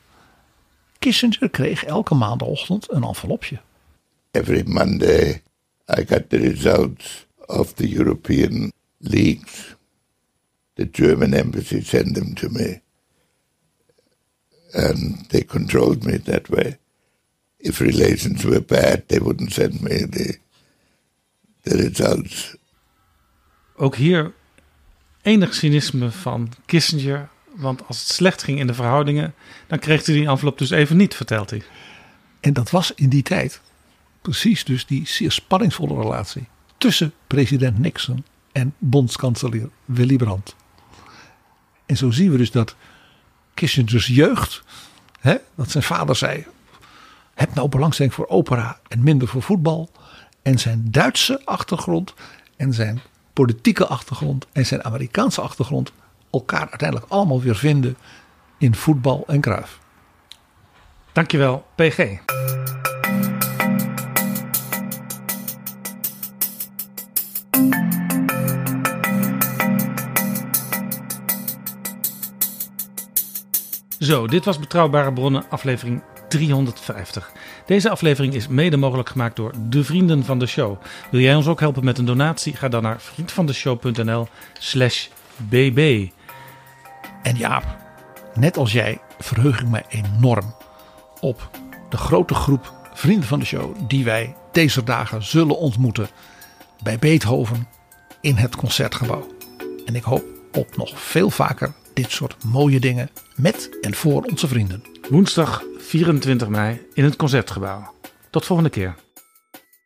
[1.00, 3.60] Kissinger kreeg elke maandagochtend een envelopje.
[4.32, 5.42] Every Monday
[6.00, 9.76] I got the results of the European leagues.
[10.74, 12.82] The German embassy sent them to me.
[14.72, 16.78] And they controlled me that way.
[17.58, 20.38] If relations were bad, they wouldn't send me the,
[21.62, 22.56] the results.
[23.76, 24.34] Ook hier
[25.28, 27.30] enig cynisme van Kissinger.
[27.56, 29.34] Want als het slecht ging in de verhoudingen,
[29.68, 31.64] dan kreeg hij die envelop dus even niet, vertelt hij.
[32.40, 33.62] En dat was in die tijd
[34.22, 36.48] precies dus die zeer spanningsvolle relatie
[36.78, 40.56] tussen president Nixon en bondskanselier Willy Brandt.
[41.86, 42.76] En zo zien we dus dat
[43.54, 44.64] Kissinger's jeugd,
[45.20, 46.46] hè, dat zijn vader zei,
[47.34, 49.92] heb nou belangstelling voor opera en minder voor voetbal.
[50.42, 52.14] En zijn Duitse achtergrond
[52.56, 53.02] en zijn
[53.38, 55.92] politieke achtergrond en zijn Amerikaanse achtergrond
[56.32, 57.98] elkaar uiteindelijk allemaal weer vinden
[58.58, 59.80] in voetbal en kruif.
[61.12, 62.20] Dankjewel, PG.
[74.00, 77.32] Zo, dit was Betrouwbare Bronnen, aflevering 350.
[77.66, 80.82] Deze aflevering is mede mogelijk gemaakt door de vrienden van de show.
[81.12, 82.56] Wil jij ons ook helpen met een donatie?
[82.56, 84.28] Ga dan naar vriendvandeshow.nl
[84.60, 86.08] slash bb.
[87.24, 87.78] En Jaap,
[88.34, 90.56] net als jij verheug ik mij enorm
[91.20, 91.50] op
[91.90, 96.08] de grote groep vrienden van de show die wij deze dagen zullen ontmoeten
[96.84, 97.68] bij Beethoven
[98.22, 99.28] in het concertgebouw.
[99.86, 100.24] En ik hoop
[100.54, 104.84] op nog veel vaker dit soort mooie dingen met en voor onze vrienden.
[105.10, 107.94] Woensdag 24 mei in het Concertgebouw.
[108.30, 108.96] Tot volgende keer.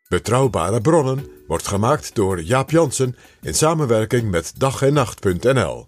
[0.08, 5.86] Betrouwbare bronnen wordt gemaakt door Jaap Jansen in samenwerking met dag en nacht.nl.